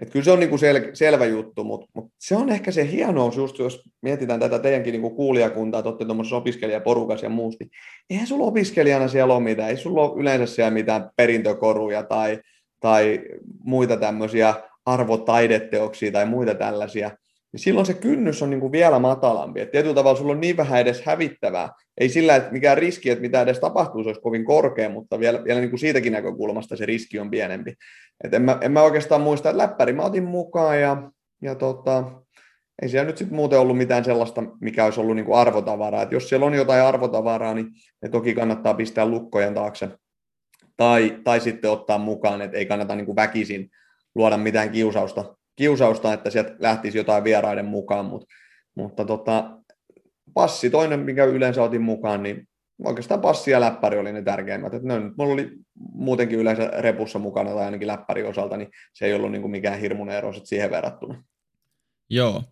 Et 0.02 0.10
kyllä 0.10 0.24
se 0.24 0.30
on 0.30 0.40
niinku 0.40 0.56
sel- 0.56 0.90
selvä 0.94 1.26
juttu, 1.26 1.64
mutta 1.64 1.86
mut 1.94 2.12
se 2.18 2.36
on 2.36 2.50
ehkä 2.50 2.70
se 2.70 2.90
hienous, 2.90 3.36
just 3.36 3.58
jos 3.58 3.82
mietitään 4.02 4.40
tätä 4.40 4.58
teidänkin 4.58 4.92
niinku 4.92 5.10
kuulijakuntaa, 5.10 5.78
että 5.78 5.88
olette 5.88 6.04
tuommoisessa 6.04 6.36
opiskelijaporukassa 6.36 7.26
ja 7.26 7.30
muusta, 7.30 7.64
niin 7.64 7.70
eihän 8.10 8.26
sulla 8.26 8.44
opiskelijana 8.44 9.08
siellä 9.08 9.34
ole 9.34 9.42
mitään, 9.42 9.70
ei 9.70 9.76
sulla 9.76 10.02
ole 10.02 10.20
yleensä 10.20 10.54
siellä 10.54 10.70
mitään 10.70 11.10
perintökoruja 11.16 12.02
tai, 12.02 12.40
tai 12.80 13.20
muita 13.64 13.96
tämmöisiä 13.96 14.54
arvotaideteoksia 14.86 16.12
tai 16.12 16.26
muita 16.26 16.54
tällaisia, 16.54 17.10
niin 17.52 17.60
silloin 17.60 17.86
se 17.86 17.94
kynnys 17.94 18.42
on 18.42 18.50
niin 18.50 18.60
kuin 18.60 18.72
vielä 18.72 18.98
matalampi. 18.98 19.60
Et 19.60 19.70
tietyllä 19.70 19.94
tavalla 19.94 20.18
sulla 20.18 20.32
on 20.32 20.40
niin 20.40 20.56
vähän 20.56 20.80
edes 20.80 21.02
hävittävää. 21.02 21.68
Ei 21.98 22.08
sillä, 22.08 22.36
että 22.36 22.52
mikään 22.52 22.78
riski, 22.78 23.10
että 23.10 23.22
mitä 23.22 23.42
edes 23.42 23.58
tapahtuu, 23.58 24.02
se 24.02 24.08
olisi 24.08 24.20
kovin 24.20 24.44
korkea, 24.44 24.88
mutta 24.88 25.20
vielä, 25.20 25.44
vielä 25.44 25.60
niin 25.60 25.70
kuin 25.70 25.80
siitäkin 25.80 26.12
näkökulmasta 26.12 26.76
se 26.76 26.86
riski 26.86 27.18
on 27.18 27.30
pienempi. 27.30 27.74
Et 28.24 28.34
en, 28.34 28.42
mä, 28.42 28.58
en 28.60 28.72
mä 28.72 28.82
oikeastaan 28.82 29.20
muista, 29.20 29.50
että 29.50 29.62
läppäri 29.62 29.92
mä 29.92 30.02
otin 30.02 30.24
mukaan 30.24 30.80
ja, 30.80 31.10
ja 31.42 31.54
tota, 31.54 32.04
ei 32.82 32.88
siellä 32.88 33.06
nyt 33.06 33.18
sitten 33.18 33.36
muuten 33.36 33.60
ollut 33.60 33.76
mitään 33.76 34.04
sellaista, 34.04 34.42
mikä 34.60 34.84
olisi 34.84 35.00
ollut 35.00 35.16
niin 35.16 35.26
kuin 35.26 35.38
arvotavaraa. 35.38 36.02
Et 36.02 36.12
jos 36.12 36.28
siellä 36.28 36.46
on 36.46 36.54
jotain 36.54 36.82
arvotavaraa, 36.82 37.54
niin 37.54 37.66
ne 38.02 38.08
toki 38.08 38.34
kannattaa 38.34 38.74
pistää 38.74 39.06
lukkojen 39.06 39.54
taakse, 39.54 39.88
tai, 40.76 41.20
tai 41.24 41.40
sitten 41.40 41.70
ottaa 41.70 41.98
mukaan, 41.98 42.42
että 42.42 42.58
ei 42.58 42.66
kannata 42.66 42.96
niin 42.96 43.06
kuin 43.06 43.16
väkisin 43.16 43.70
luoda 44.14 44.36
mitään 44.36 44.70
kiusausta, 44.70 45.36
kiusausta, 45.56 46.12
että 46.12 46.30
sieltä 46.30 46.54
lähtisi 46.58 46.98
jotain 46.98 47.24
vieraiden 47.24 47.64
mukaan, 47.64 48.04
Mut, 48.04 48.24
mutta 48.74 49.04
tota, 49.04 49.50
passi, 50.34 50.70
toinen, 50.70 51.00
mikä 51.00 51.24
yleensä 51.24 51.62
otin 51.62 51.82
mukaan, 51.82 52.22
niin 52.22 52.48
oikeastaan 52.84 53.20
passi 53.20 53.50
ja 53.50 53.60
läppäri 53.60 53.98
oli 53.98 54.12
ne 54.12 54.22
tärkeimmät. 54.22 54.74
Et 54.74 54.82
ne 54.82 54.94
mulla 55.18 55.32
oli 55.32 55.50
muutenkin 55.92 56.38
yleensä 56.38 56.70
repussa 56.78 57.18
mukana 57.18 57.50
tai 57.50 57.64
ainakin 57.64 57.88
läppäri 57.88 58.22
osalta, 58.22 58.56
niin 58.56 58.68
se 58.92 59.06
ei 59.06 59.14
ollut 59.14 59.32
niin 59.32 59.42
kuin 59.42 59.50
mikään 59.50 59.80
hirmuinen 59.80 60.16
ero 60.16 60.32
siihen 60.32 60.70
verrattuna. 60.70 61.24
Joo. 62.10 62.44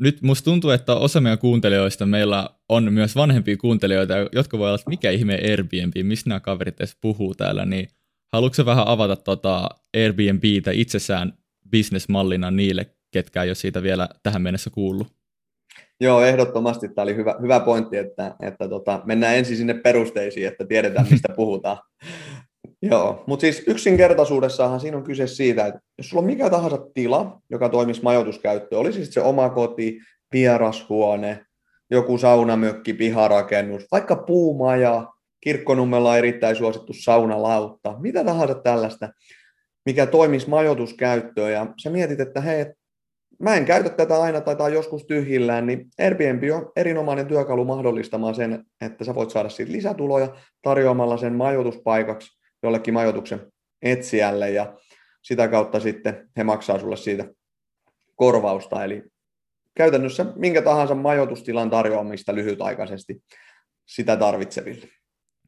Nyt 0.00 0.22
musta 0.22 0.44
tuntuu, 0.44 0.70
että 0.70 0.94
osa 0.94 1.20
meidän 1.20 1.38
kuuntelijoista 1.38 2.06
meillä 2.06 2.50
on 2.68 2.92
myös 2.92 3.16
vanhempia 3.16 3.56
kuuntelijoita, 3.56 4.14
jotka 4.32 4.58
voi 4.58 4.66
olla, 4.66 4.74
että 4.74 4.90
mikä 4.90 5.10
ihme 5.10 5.34
Airbnb, 5.34 5.92
mistä 6.02 6.28
nämä 6.28 6.40
kaverit 6.40 6.80
edes 6.80 6.96
puhuu 7.00 7.34
täällä, 7.34 7.64
niin 7.64 7.88
haluatko 8.32 8.64
vähän 8.66 8.88
avata 8.88 9.16
tota 9.16 9.68
Airbnbtä 9.96 10.70
itsessään 10.70 11.32
bisnesmallina 11.74 12.50
niille, 12.50 12.86
ketkä 13.10 13.42
ei 13.42 13.48
ole 13.48 13.54
siitä 13.54 13.82
vielä 13.82 14.08
tähän 14.22 14.42
mennessä 14.42 14.70
kuullut? 14.70 15.06
Joo, 16.00 16.22
ehdottomasti 16.22 16.88
tämä 16.88 17.02
oli 17.02 17.16
hyvä, 17.16 17.34
hyvä 17.42 17.60
pointti, 17.60 17.96
että, 17.96 18.34
että 18.42 18.68
tota, 18.68 19.02
mennään 19.04 19.36
ensin 19.36 19.56
sinne 19.56 19.74
perusteisiin, 19.74 20.48
että 20.48 20.66
tiedetään, 20.66 21.06
mistä 21.10 21.28
puhutaan. 21.36 21.78
Joo, 22.82 23.24
mutta 23.26 23.40
siis 23.40 23.62
yksinkertaisuudessahan 23.66 24.80
siinä 24.80 24.96
on 24.96 25.04
kyse 25.04 25.26
siitä, 25.26 25.66
että 25.66 25.80
jos 25.98 26.08
sulla 26.08 26.20
on 26.20 26.26
mikä 26.26 26.50
tahansa 26.50 26.78
tila, 26.94 27.40
joka 27.50 27.68
toimisi 27.68 28.02
majoituskäyttöön, 28.02 28.80
olisi 28.80 28.96
siis 28.98 29.14
se 29.14 29.20
oma 29.20 29.50
koti, 29.50 30.00
vierashuone, 30.32 31.46
joku 31.90 32.18
saunamökki, 32.18 32.94
piharakennus, 32.94 33.86
vaikka 33.92 34.16
puumaja, 34.16 35.06
kirkkonummella 35.40 36.10
on 36.10 36.18
erittäin 36.18 36.56
suosittu 36.56 36.92
saunalautta, 36.92 37.96
mitä 38.00 38.24
tahansa 38.24 38.54
tällaista, 38.54 39.08
mikä 39.86 40.06
toimisi 40.06 40.48
majoituskäyttöön, 40.48 41.52
ja 41.52 41.66
sä 41.82 41.90
mietit, 41.90 42.20
että 42.20 42.40
hei, 42.40 42.66
mä 43.38 43.54
en 43.54 43.64
käytä 43.64 43.88
tätä 43.88 44.22
aina 44.22 44.40
tai 44.40 44.56
tämä 44.56 44.68
joskus 44.68 45.04
tyhjillään, 45.06 45.66
niin 45.66 45.86
Airbnb 46.00 46.42
on 46.54 46.72
erinomainen 46.76 47.26
työkalu 47.26 47.64
mahdollistamaan 47.64 48.34
sen, 48.34 48.64
että 48.80 49.04
sä 49.04 49.14
voit 49.14 49.30
saada 49.30 49.48
siitä 49.48 49.72
lisätuloja 49.72 50.36
tarjoamalla 50.62 51.16
sen 51.16 51.34
majoituspaikaksi 51.34 52.38
jollekin 52.62 52.94
majoituksen 52.94 53.52
etsijälle 53.82 54.50
ja 54.50 54.76
sitä 55.22 55.48
kautta 55.48 55.80
sitten 55.80 56.30
he 56.36 56.44
maksaa 56.44 56.78
sulle 56.78 56.96
siitä 56.96 57.24
korvausta. 58.16 58.84
Eli 58.84 59.02
käytännössä 59.74 60.26
minkä 60.36 60.62
tahansa 60.62 60.94
majoitustilan 60.94 61.70
tarjoamista 61.70 62.34
lyhytaikaisesti 62.34 63.22
sitä 63.86 64.16
tarvitseville. 64.16 64.88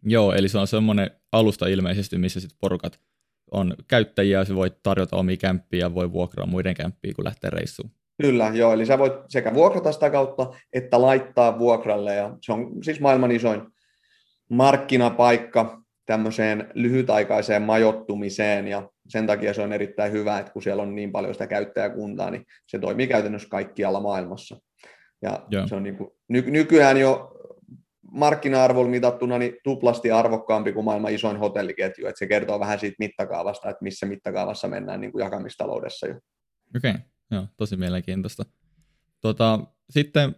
Joo, 0.02 0.32
eli 0.32 0.48
se 0.48 0.58
on 0.58 0.66
semmoinen 0.66 1.10
alusta 1.32 1.66
ilmeisesti, 1.66 2.18
missä 2.18 2.40
sitten 2.40 2.58
porukat 2.60 3.00
on 3.50 3.74
käyttäjiä, 3.88 4.44
se 4.44 4.54
voi 4.54 4.70
tarjota 4.82 5.16
omia 5.16 5.36
kämppiä 5.36 5.80
ja 5.80 5.94
voi 5.94 6.12
vuokraa 6.12 6.46
muiden 6.46 6.74
kämppiä, 6.74 7.12
kun 7.16 7.24
lähtee 7.24 7.50
reissuun. 7.50 7.90
Kyllä, 8.22 8.50
joo, 8.54 8.72
eli 8.72 8.86
sä 8.86 8.98
voit 8.98 9.12
sekä 9.28 9.54
vuokrata 9.54 9.92
sitä 9.92 10.10
kautta, 10.10 10.52
että 10.72 11.02
laittaa 11.02 11.58
vuokralle, 11.58 12.14
ja 12.14 12.36
se 12.40 12.52
on 12.52 12.84
siis 12.84 13.00
maailman 13.00 13.30
isoin 13.30 13.62
markkinapaikka 14.50 15.82
tämmöiseen 16.06 16.70
lyhytaikaiseen 16.74 17.62
majottumiseen, 17.62 18.68
ja 18.68 18.90
sen 19.08 19.26
takia 19.26 19.54
se 19.54 19.62
on 19.62 19.72
erittäin 19.72 20.12
hyvä, 20.12 20.38
että 20.38 20.52
kun 20.52 20.62
siellä 20.62 20.82
on 20.82 20.94
niin 20.94 21.12
paljon 21.12 21.34
sitä 21.34 21.46
käyttäjäkuntaa, 21.46 22.30
niin 22.30 22.46
se 22.66 22.78
toimii 22.78 23.06
käytännössä 23.06 23.48
kaikkialla 23.48 24.00
maailmassa. 24.00 24.56
Ja 25.22 25.46
Joo. 25.50 25.68
se 25.68 25.74
on 25.74 25.82
niin 25.82 25.96
kuin, 25.96 26.10
ny- 26.28 26.50
nykyään 26.50 26.96
jo 26.96 27.35
markkina-arvolla 28.10 28.90
mitattuna 28.90 29.38
niin 29.38 29.56
tuplasti 29.64 30.10
arvokkaampi 30.10 30.72
kuin 30.72 30.84
maailman 30.84 31.12
isoin 31.12 31.36
hotelliketju, 31.36 32.06
että 32.06 32.18
se 32.18 32.26
kertoo 32.26 32.60
vähän 32.60 32.78
siitä 32.78 32.96
mittakaavasta, 32.98 33.70
että 33.70 33.82
missä 33.84 34.06
mittakaavassa 34.06 34.68
mennään 34.68 35.00
niin 35.00 35.12
kuin 35.12 35.22
jakamistaloudessa 35.22 36.06
jo. 36.06 36.20
Okei, 36.76 36.90
okay. 36.90 37.00
joo, 37.30 37.46
tosi 37.56 37.76
mielenkiintoista. 37.76 38.44
Tota, 39.20 39.60
sitten, 39.90 40.34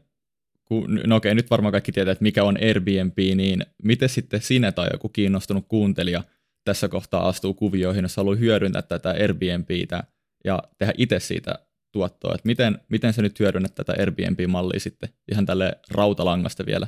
kun, 0.64 1.00
no 1.06 1.16
okei, 1.16 1.34
nyt 1.34 1.50
varmaan 1.50 1.72
kaikki 1.72 1.92
tietää, 1.92 2.12
että 2.12 2.22
mikä 2.22 2.44
on 2.44 2.58
Airbnb, 2.62 3.18
niin 3.36 3.66
miten 3.84 4.08
sitten 4.08 4.42
sinä 4.42 4.72
tai 4.72 4.88
joku 4.92 5.08
kiinnostunut 5.08 5.64
kuuntelija 5.68 6.22
tässä 6.64 6.88
kohtaa 6.88 7.28
astuu 7.28 7.54
kuvioihin, 7.54 8.04
jos 8.04 8.16
haluaa 8.16 8.36
hyödyntää 8.36 8.82
tätä 8.82 9.10
Airbnbtä 9.10 10.04
ja 10.44 10.62
tehdä 10.78 10.92
itse 10.96 11.18
siitä 11.20 11.58
tuottoa, 11.92 12.34
että 12.34 12.46
miten, 12.46 12.78
miten 12.88 13.12
se 13.12 13.22
nyt 13.22 13.40
hyödynnät 13.40 13.74
tätä 13.74 13.94
Airbnb-mallia 13.98 14.80
sitten 14.80 15.08
ihan 15.32 15.46
tälle 15.46 15.72
rautalangasta 15.90 16.66
vielä? 16.66 16.86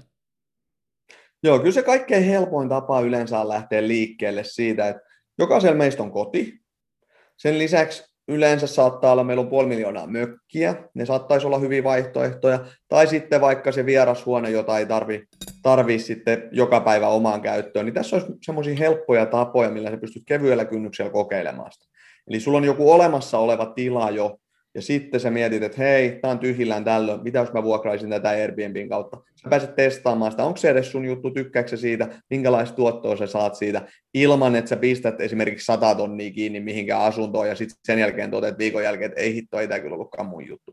Joo, 1.43 1.59
kyllä 1.59 1.73
se 1.73 1.83
kaikkein 1.83 2.25
helpoin 2.25 2.69
tapa 2.69 3.01
yleensä 3.01 3.41
on 3.41 3.49
lähteä 3.49 3.89
liikkeelle 3.89 4.45
siitä, 4.45 4.89
että 4.89 5.03
jokaisella 5.39 5.77
meistä 5.77 6.03
on 6.03 6.11
koti. 6.11 6.61
Sen 7.37 7.59
lisäksi 7.59 8.05
yleensä 8.29 8.67
saattaa 8.67 9.13
olla, 9.13 9.25
meillä 9.25 9.41
on 9.41 9.49
puoli 9.49 9.69
miljoonaa 9.69 10.07
mökkiä, 10.07 10.75
ne 10.95 11.07
saattaisi 11.07 11.47
olla 11.47 11.59
hyviä 11.59 11.85
vaihtoehtoja, 11.85 12.65
tai 12.89 13.07
sitten 13.07 13.41
vaikka 13.41 13.73
se 13.73 13.87
vierashuone, 13.87 14.51
jota 14.51 14.79
ei 14.79 14.87
tarvi, 14.87 15.25
tarvi 15.63 15.99
sitten 15.99 16.49
joka 16.53 16.81
päivä 16.81 17.09
omaan 17.09 17.41
käyttöön, 17.41 17.87
niin 17.87 17.95
tässä 17.95 18.17
olisi 18.17 18.33
semmoisia 18.43 18.77
helppoja 18.77 19.27
tapoja, 19.27 19.71
millä 19.71 19.91
sä 19.91 19.97
pystyt 19.97 20.23
kevyellä 20.27 20.65
kynnyksellä 20.65 21.11
kokeilemaan 21.11 21.73
sitä. 21.73 21.87
Eli 22.29 22.41
sulla 22.41 22.59
on 22.59 22.65
joku 22.65 22.93
olemassa 22.93 23.39
oleva 23.39 23.67
tila 23.67 24.11
jo, 24.11 24.40
ja 24.75 24.83
sitten 24.83 25.21
sä 25.21 25.31
mietit, 25.31 25.63
että 25.63 25.83
hei, 25.83 26.19
tämä 26.23 26.33
on 26.33 26.39
tyhjillään 26.39 26.85
tällöin, 26.85 27.23
mitä 27.23 27.39
jos 27.39 27.53
mä 27.53 27.63
vuokraisin 27.63 28.11
tätä 28.11 28.29
Airbnbin 28.29 28.89
kautta. 28.89 29.17
Sä 29.43 29.49
pääset 29.49 29.77
testaamaan 29.77 30.31
sitä, 30.31 30.45
onko 30.45 30.57
se 30.57 30.71
edes 30.71 30.91
sun 30.91 31.05
juttu, 31.05 31.31
tykkääkö 31.31 31.77
siitä, 31.77 32.09
minkälaista 32.31 32.77
tuottoa 32.77 33.17
sä 33.17 33.27
saat 33.27 33.55
siitä, 33.55 33.83
ilman 34.15 34.57
että 34.57 34.69
sä 34.69 34.77
pistät 34.77 35.21
esimerkiksi 35.21 35.65
100 35.65 35.95
tonnia 35.95 36.31
kiinni 36.31 36.61
mihinkään 36.61 37.03
asuntoon, 37.03 37.49
ja 37.49 37.55
sitten 37.55 37.79
sen 37.85 37.99
jälkeen 37.99 38.31
toteat 38.31 38.59
viikon 38.59 38.85
jälkeen, 38.85 39.11
että 39.11 39.21
ei 39.21 39.35
hitto, 39.35 39.59
ei 39.59 39.69
tämä 39.69 39.81
kyllä 39.81 39.95
ollutkaan 39.95 40.29
mun 40.29 40.47
juttu. 40.47 40.73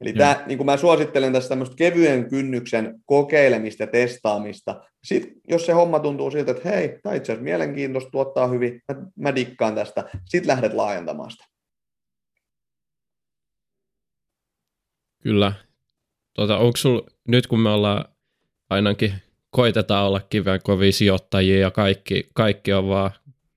Eli 0.00 0.12
tämä, 0.12 0.44
niin 0.46 0.58
kuin 0.58 0.66
mä 0.66 0.76
suosittelen 0.76 1.32
tässä 1.32 1.48
tämmöistä 1.48 1.76
kevyen 1.76 2.28
kynnyksen 2.28 2.94
kokeilemista 3.06 3.82
ja 3.82 3.86
testaamista. 3.86 4.80
Sitten 5.04 5.32
jos 5.48 5.66
se 5.66 5.72
homma 5.72 6.00
tuntuu 6.00 6.30
siltä, 6.30 6.50
että 6.50 6.68
hei, 6.68 6.98
tämä 7.02 7.14
itse 7.14 7.32
asiassa 7.32 7.44
mielenkiintoista, 7.44 8.10
tuottaa 8.10 8.46
hyvin, 8.46 8.82
mä, 8.92 9.02
mä 9.16 9.34
dikkaan 9.34 9.74
tästä, 9.74 10.04
sitten 10.24 10.48
lähdet 10.48 10.72
laajentamaan 10.72 11.30
sitä. 11.30 11.44
Kyllä. 15.22 15.52
Tota, 16.34 16.56
onko 16.56 16.76
sul, 16.76 17.00
nyt 17.28 17.46
kun 17.46 17.60
me 17.60 17.68
ollaan 17.70 18.04
ainakin 18.70 19.14
koitetaan 19.50 20.06
olla 20.06 20.20
kiven 20.20 20.60
kovia 20.62 20.92
sijoittajia 20.92 21.58
ja 21.58 21.70
kaikki, 21.70 22.28
kaikki 22.34 22.72
on 22.72 22.88
vaan, 22.88 23.10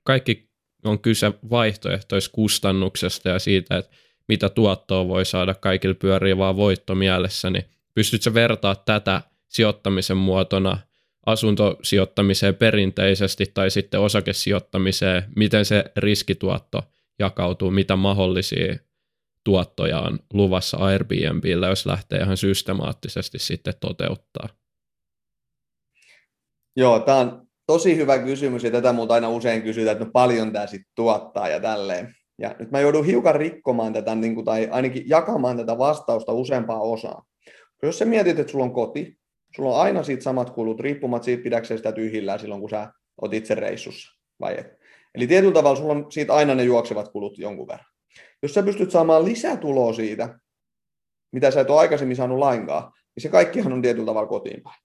kaikki 0.03 0.49
on 0.85 0.99
kyse 0.99 1.33
vaihtoehtoiskustannuksesta 1.49 3.29
ja 3.29 3.39
siitä, 3.39 3.77
että 3.77 3.91
mitä 4.27 4.49
tuottoa 4.49 5.07
voi 5.07 5.25
saada 5.25 5.53
kaikille 5.53 5.95
pyörii 5.95 6.37
vaan 6.37 6.55
voitto 6.55 6.95
mielessä, 6.95 7.49
niin 7.49 7.65
pystytkö 7.93 8.33
vertaa 8.33 8.75
tätä 8.75 9.21
sijoittamisen 9.47 10.17
muotona 10.17 10.77
asuntosijoittamiseen 11.25 12.55
perinteisesti 12.55 13.45
tai 13.53 13.71
sitten 13.71 13.99
osakesijoittamiseen, 13.99 15.23
miten 15.35 15.65
se 15.65 15.83
riskituotto 15.97 16.83
jakautuu, 17.19 17.71
mitä 17.71 17.95
mahdollisia 17.95 18.75
tuottoja 19.43 19.99
on 19.99 20.19
luvassa 20.33 20.77
Airbnbillä, 20.77 21.67
jos 21.67 21.85
lähtee 21.85 22.19
ihan 22.19 22.37
systemaattisesti 22.37 23.39
sitten 23.39 23.73
toteuttaa? 23.79 24.49
Joo, 26.75 26.99
tämä 26.99 27.17
on 27.17 27.47
tosi 27.67 27.95
hyvä 27.95 28.17
kysymys 28.17 28.63
ja 28.63 28.71
tätä 28.71 28.93
muuta 28.93 29.13
aina 29.13 29.29
usein 29.29 29.61
kysytään, 29.61 29.91
että 29.91 30.05
no 30.05 30.11
paljon 30.11 30.53
tämä 30.53 30.67
sitten 30.67 30.91
tuottaa 30.95 31.49
ja 31.49 31.59
tälleen. 31.59 32.15
Ja 32.41 32.55
nyt 32.59 32.71
mä 32.71 32.79
joudun 32.79 33.05
hiukan 33.05 33.35
rikkomaan 33.35 33.93
tätä, 33.93 34.15
niin 34.15 34.35
kuin, 34.35 34.45
tai 34.45 34.67
ainakin 34.71 35.09
jakamaan 35.09 35.57
tätä 35.57 35.77
vastausta 35.77 36.33
useampaa 36.33 36.79
osaa. 36.79 37.25
Jos 37.83 37.99
sä 37.99 38.05
mietit, 38.05 38.39
että 38.39 38.51
sulla 38.51 38.65
on 38.65 38.73
koti, 38.73 39.17
sulla 39.55 39.69
on 39.69 39.81
aina 39.81 40.03
siitä 40.03 40.23
samat 40.23 40.49
kulut, 40.49 40.79
riippumatta 40.79 41.25
siitä, 41.25 41.43
pidäksä 41.43 41.77
sitä 41.77 41.91
tyhjillään 41.91 42.39
silloin, 42.39 42.61
kun 42.61 42.69
sä 42.69 42.91
oot 43.21 43.33
itse 43.33 43.55
reissussa, 43.55 44.19
vai 44.39 44.59
et. 44.59 44.67
Eli 45.15 45.27
tietyllä 45.27 45.53
tavalla 45.53 45.75
sulla 45.75 45.93
on 45.93 46.11
siitä 46.11 46.33
aina 46.33 46.55
ne 46.55 46.63
juoksevat 46.63 47.09
kulut 47.09 47.37
jonkun 47.37 47.67
verran. 47.67 47.90
Jos 48.43 48.53
sä 48.53 48.63
pystyt 48.63 48.91
saamaan 48.91 49.25
lisätuloa 49.25 49.93
siitä, 49.93 50.39
mitä 51.31 51.51
sä 51.51 51.61
et 51.61 51.69
ole 51.69 51.79
aikaisemmin 51.79 52.17
saanut 52.17 52.39
lainkaan, 52.39 52.83
niin 53.15 53.23
se 53.23 53.29
kaikkihan 53.29 53.73
on 53.73 53.81
tietyllä 53.81 54.05
tavalla 54.05 54.27
kotiin 54.27 54.63
päin. 54.63 54.81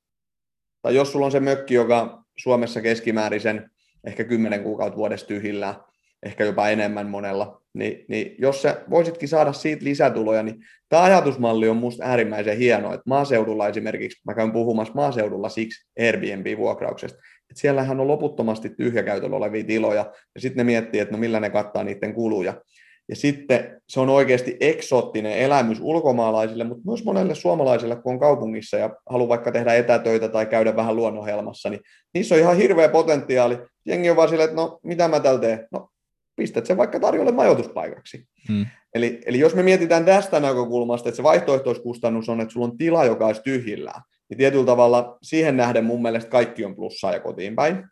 Tai 0.82 0.94
jos 0.94 1.12
sulla 1.12 1.26
on 1.26 1.32
se 1.32 1.40
mökki, 1.40 1.74
joka 1.74 2.24
Suomessa 2.38 2.80
keskimäärisen 2.80 3.70
ehkä 4.06 4.24
10 4.24 4.62
kuukautta 4.62 4.96
vuodessa 4.96 5.26
tyhjillä, 5.26 5.80
ehkä 6.22 6.44
jopa 6.44 6.68
enemmän 6.68 7.06
monella, 7.06 7.62
niin, 7.74 8.04
niin 8.08 8.34
jos 8.38 8.62
sä 8.62 8.84
voisitkin 8.90 9.28
saada 9.28 9.52
siitä 9.52 9.84
lisätuloja, 9.84 10.42
niin 10.42 10.56
tämä 10.88 11.02
ajatusmalli 11.02 11.68
on 11.68 11.76
minusta 11.76 12.04
äärimmäisen 12.04 12.58
hieno, 12.58 12.88
että 12.94 13.02
maaseudulla 13.06 13.68
esimerkiksi, 13.68 14.20
mä 14.26 14.34
käyn 14.34 14.52
puhumassa 14.52 14.94
maaseudulla 14.94 15.48
siksi 15.48 15.88
Airbnb-vuokrauksesta, 15.98 17.18
että 17.50 17.60
siellähän 17.60 18.00
on 18.00 18.08
loputtomasti 18.08 18.70
tyhjäkäytöllä 18.70 19.36
olevia 19.36 19.64
tiloja, 19.64 20.12
ja 20.34 20.40
sitten 20.40 20.56
ne 20.56 20.64
miettii, 20.64 21.00
että 21.00 21.12
no 21.12 21.18
millä 21.18 21.40
ne 21.40 21.50
kattaa 21.50 21.84
niiden 21.84 22.14
kuluja. 22.14 22.60
Ja 23.08 23.16
sitten 23.16 23.80
se 23.88 24.00
on 24.00 24.08
oikeasti 24.08 24.56
eksoottinen 24.60 25.38
elämys 25.38 25.78
ulkomaalaisille, 25.80 26.64
mutta 26.64 26.82
myös 26.86 27.04
monelle 27.04 27.34
suomalaiselle, 27.34 27.96
kun 27.96 28.12
on 28.12 28.20
kaupungissa 28.20 28.76
ja 28.76 28.90
haluaa 29.10 29.28
vaikka 29.28 29.52
tehdä 29.52 29.74
etätöitä 29.74 30.28
tai 30.28 30.46
käydä 30.46 30.76
vähän 30.76 30.96
luonnonhelmassa, 30.96 31.70
niin 31.70 31.80
niissä 32.14 32.34
on 32.34 32.40
ihan 32.40 32.56
hirveä 32.56 32.88
potentiaali. 32.88 33.58
Jengi 33.84 34.10
on 34.10 34.16
vaan 34.16 34.28
silleen, 34.28 34.48
että 34.50 34.62
no 34.62 34.80
mitä 34.82 35.08
mä 35.08 35.20
täällä 35.20 35.40
teen? 35.40 35.68
No 35.70 35.88
pistät 36.36 36.66
sen 36.66 36.76
vaikka 36.76 37.00
tarjolle 37.00 37.32
majoituspaikaksi. 37.32 38.24
Hmm. 38.48 38.66
Eli, 38.94 39.20
eli 39.26 39.38
jos 39.38 39.54
me 39.54 39.62
mietitään 39.62 40.04
tästä 40.04 40.40
näkökulmasta, 40.40 41.08
että 41.08 41.16
se 41.16 41.22
vaihtoehtoiskustannus 41.22 42.28
on, 42.28 42.40
että 42.40 42.52
sulla 42.52 42.66
on 42.66 42.78
tila, 42.78 43.04
joka 43.04 43.26
olisi 43.26 43.42
tyhjillään, 43.42 44.02
niin 44.28 44.38
tietyllä 44.38 44.66
tavalla 44.66 45.18
siihen 45.22 45.56
nähden 45.56 45.84
mun 45.84 46.02
mielestä 46.02 46.30
kaikki 46.30 46.64
on 46.64 46.76
plussaa 46.76 47.12
ja 47.12 47.20
kotiin 47.20 47.56
päin. 47.56 47.84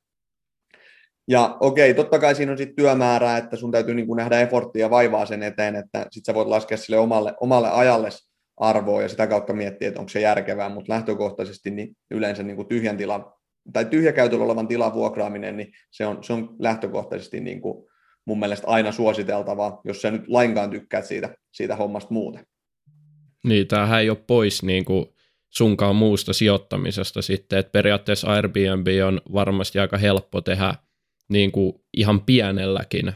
Ja 1.28 1.56
okei, 1.60 1.94
totta 1.94 2.18
kai 2.18 2.34
siinä 2.34 2.52
on 2.52 2.58
sitten 2.58 2.76
työmäärää, 2.76 3.38
että 3.38 3.56
sun 3.56 3.72
täytyy 3.72 3.94
niin 3.94 4.16
nähdä 4.16 4.40
efforttia 4.40 4.80
ja 4.80 4.90
vaivaa 4.90 5.26
sen 5.26 5.42
eteen, 5.42 5.76
että 5.76 6.06
sitten 6.10 6.32
sä 6.32 6.34
voit 6.34 6.48
laskea 6.48 6.76
sille 6.76 6.98
omalle, 6.98 7.34
omalle 7.40 7.70
ajalle 7.70 8.08
arvoa 8.56 9.02
ja 9.02 9.08
sitä 9.08 9.26
kautta 9.26 9.52
miettiä, 9.52 9.88
että 9.88 10.00
onko 10.00 10.08
se 10.08 10.20
järkevää, 10.20 10.68
mutta 10.68 10.92
lähtökohtaisesti 10.92 11.70
niin 11.70 11.96
yleensä 12.10 12.42
niin 12.42 12.56
kuin 12.56 12.68
tyhjän 12.68 12.96
tilan 12.96 13.24
tai 13.72 13.84
tyhjäkäytöllä 13.84 14.44
olevan 14.44 14.68
tilan 14.68 14.94
vuokraaminen, 14.94 15.56
niin 15.56 15.72
se 15.90 16.06
on, 16.06 16.24
se 16.24 16.32
on 16.32 16.56
lähtökohtaisesti 16.58 17.40
niin 17.40 17.60
kuin 17.60 17.86
mun 18.24 18.38
mielestä 18.38 18.66
aina 18.66 18.92
suositeltavaa, 18.92 19.80
jos 19.84 20.02
sä 20.02 20.10
nyt 20.10 20.28
lainkaan 20.28 20.70
tykkäät 20.70 21.04
siitä, 21.04 21.34
siitä 21.52 21.76
hommasta 21.76 22.14
muuten. 22.14 22.46
Niin, 23.44 23.66
tämähän 23.66 24.00
ei 24.00 24.10
ole 24.10 24.18
pois 24.26 24.62
niin 24.62 24.84
kuin 24.84 25.06
sunkaan 25.50 25.96
muusta 25.96 26.32
sijoittamisesta 26.32 27.22
sitten, 27.22 27.58
että 27.58 27.72
periaatteessa 27.72 28.28
Airbnb 28.28 28.86
on 29.06 29.20
varmasti 29.32 29.78
aika 29.78 29.98
helppo 29.98 30.40
tehdä 30.40 30.74
niin 31.28 31.52
kuin 31.52 31.72
ihan 31.96 32.20
pienelläkin. 32.20 33.12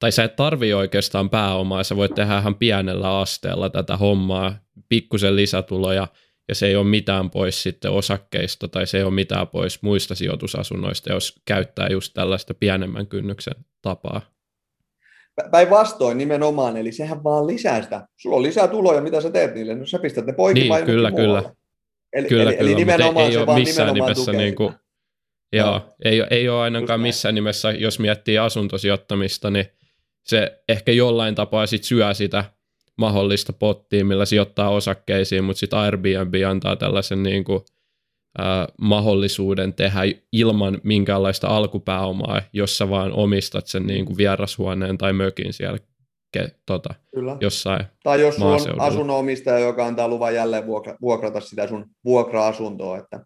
Tai 0.00 0.12
sä 0.12 0.24
et 0.24 0.36
tarvii 0.36 0.74
oikeastaan 0.74 1.30
pääomaa, 1.30 1.84
sä 1.84 1.96
voit 1.96 2.14
tehdä 2.14 2.38
ihan 2.38 2.54
pienellä 2.54 3.18
asteella 3.18 3.70
tätä 3.70 3.96
hommaa, 3.96 4.58
pikkusen 4.88 5.36
lisätuloja, 5.36 6.08
ja 6.48 6.54
se 6.54 6.66
ei 6.66 6.76
ole 6.76 6.86
mitään 6.86 7.30
pois 7.30 7.62
sitten 7.62 7.90
osakkeista, 7.90 8.68
tai 8.68 8.86
se 8.86 8.98
ei 8.98 9.04
ole 9.04 9.14
mitään 9.14 9.48
pois 9.48 9.82
muista 9.82 10.14
sijoitusasunnoista, 10.14 11.12
jos 11.12 11.40
käyttää 11.44 11.88
just 11.90 12.14
tällaista 12.14 12.54
pienemmän 12.54 13.06
kynnyksen 13.06 13.54
tapaa. 13.82 14.20
Päinvastoin 15.50 16.18
nimenomaan, 16.18 16.76
eli 16.76 16.92
sehän 16.92 17.24
vaan 17.24 17.46
lisää 17.46 17.82
sitä. 17.82 18.08
Sulla 18.16 18.36
on 18.36 18.42
lisää 18.42 18.68
tuloja, 18.68 19.00
mitä 19.00 19.20
sä 19.20 19.30
teet 19.30 19.54
niille? 19.54 19.74
No 19.74 19.86
sä 19.86 19.98
pistät 19.98 20.26
ne 20.26 20.32
poikimaan 20.32 20.80
niin, 20.80 20.86
kyllä, 20.86 21.12
kyllä. 21.12 21.42
Eli, 22.12 22.28
kyllä, 22.28 22.42
eli, 22.42 22.56
kyllä, 22.56 22.70
eli 22.70 22.74
nimenomaan 22.74 23.16
ei, 23.16 23.26
ei 23.26 23.32
se 23.32 23.38
ole 23.38 23.58
missään 23.58 23.94
nimessä 23.94 24.32
niin 24.32 24.54
kuin, 24.54 24.74
Joo, 25.52 25.80
ei, 26.04 26.22
ei 26.30 26.48
ole 26.48 26.60
ainakaan 26.60 27.00
missään 27.00 27.34
nimessä, 27.34 27.70
jos 27.70 27.98
miettii 27.98 28.38
asuntosijoittamista, 28.38 29.50
niin 29.50 29.66
se 30.26 30.62
ehkä 30.68 30.92
jollain 30.92 31.34
tapaa 31.34 31.66
sit 31.66 31.84
syö 31.84 32.14
sitä 32.14 32.44
mahdollista 32.98 33.52
pottia, 33.52 34.04
millä 34.04 34.24
sijoittaa 34.24 34.70
osakkeisiin, 34.70 35.44
mutta 35.44 35.60
sitten 35.60 35.78
Airbnb 35.78 36.34
antaa 36.48 36.76
tällaisen 36.76 37.22
niin 37.22 37.44
kuin, 37.44 37.60
äh, 38.40 38.66
mahdollisuuden 38.80 39.74
tehdä 39.74 40.00
ilman 40.32 40.80
minkäänlaista 40.82 41.48
alkupääomaa, 41.48 42.42
jos 42.52 42.78
sä 42.78 42.90
vaan 42.90 43.12
omistat 43.12 43.66
sen 43.66 43.86
niin 43.86 44.06
kuin 44.06 44.16
vierashuoneen 44.16 44.98
tai 44.98 45.12
mökin 45.12 45.52
siellä 45.52 45.78
ke, 46.32 46.48
tota, 46.66 46.94
Kyllä. 47.14 47.36
jossain 47.40 47.84
Tai 48.02 48.20
jos 48.20 48.36
sulla 48.36 48.54
on 48.54 48.80
asunnon 48.80 49.16
omistaja, 49.16 49.58
joka 49.58 49.86
antaa 49.86 50.08
luvan 50.08 50.34
jälleen 50.34 50.66
vuokra, 50.66 50.96
vuokrata 51.00 51.40
sitä 51.40 51.66
sun 51.66 51.86
vuokra-asuntoa, 52.04 52.98
että 52.98 53.20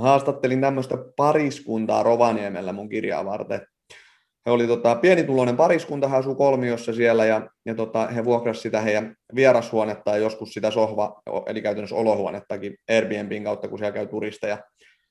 haastattelin 0.00 0.60
tämmöistä 0.60 0.98
pariskuntaa 1.16 2.02
Rovaniemellä 2.02 2.72
mun 2.72 2.88
kirjaa 2.88 3.24
varten. 3.24 3.60
He 4.46 4.50
oli 4.50 4.66
tota, 4.66 4.94
pienituloinen 4.94 5.56
pariskunta, 5.56 6.08
he 6.08 6.16
asuu 6.16 6.34
kolmiossa 6.34 6.92
siellä 6.92 7.24
ja, 7.24 7.48
ja 7.66 7.74
tota, 7.74 8.06
he 8.06 8.24
vuokrasivat 8.24 8.62
sitä 8.62 8.80
heidän 8.80 9.16
vierashuonetta 9.34 10.10
ja 10.10 10.16
joskus 10.16 10.52
sitä 10.52 10.70
sohva, 10.70 11.22
eli 11.46 11.62
käytännössä 11.62 11.96
olohuonettakin 11.96 12.76
Airbnbin 12.90 13.44
kautta, 13.44 13.68
kun 13.68 13.78
siellä 13.78 13.94
käy 13.94 14.06
turisteja, 14.06 14.58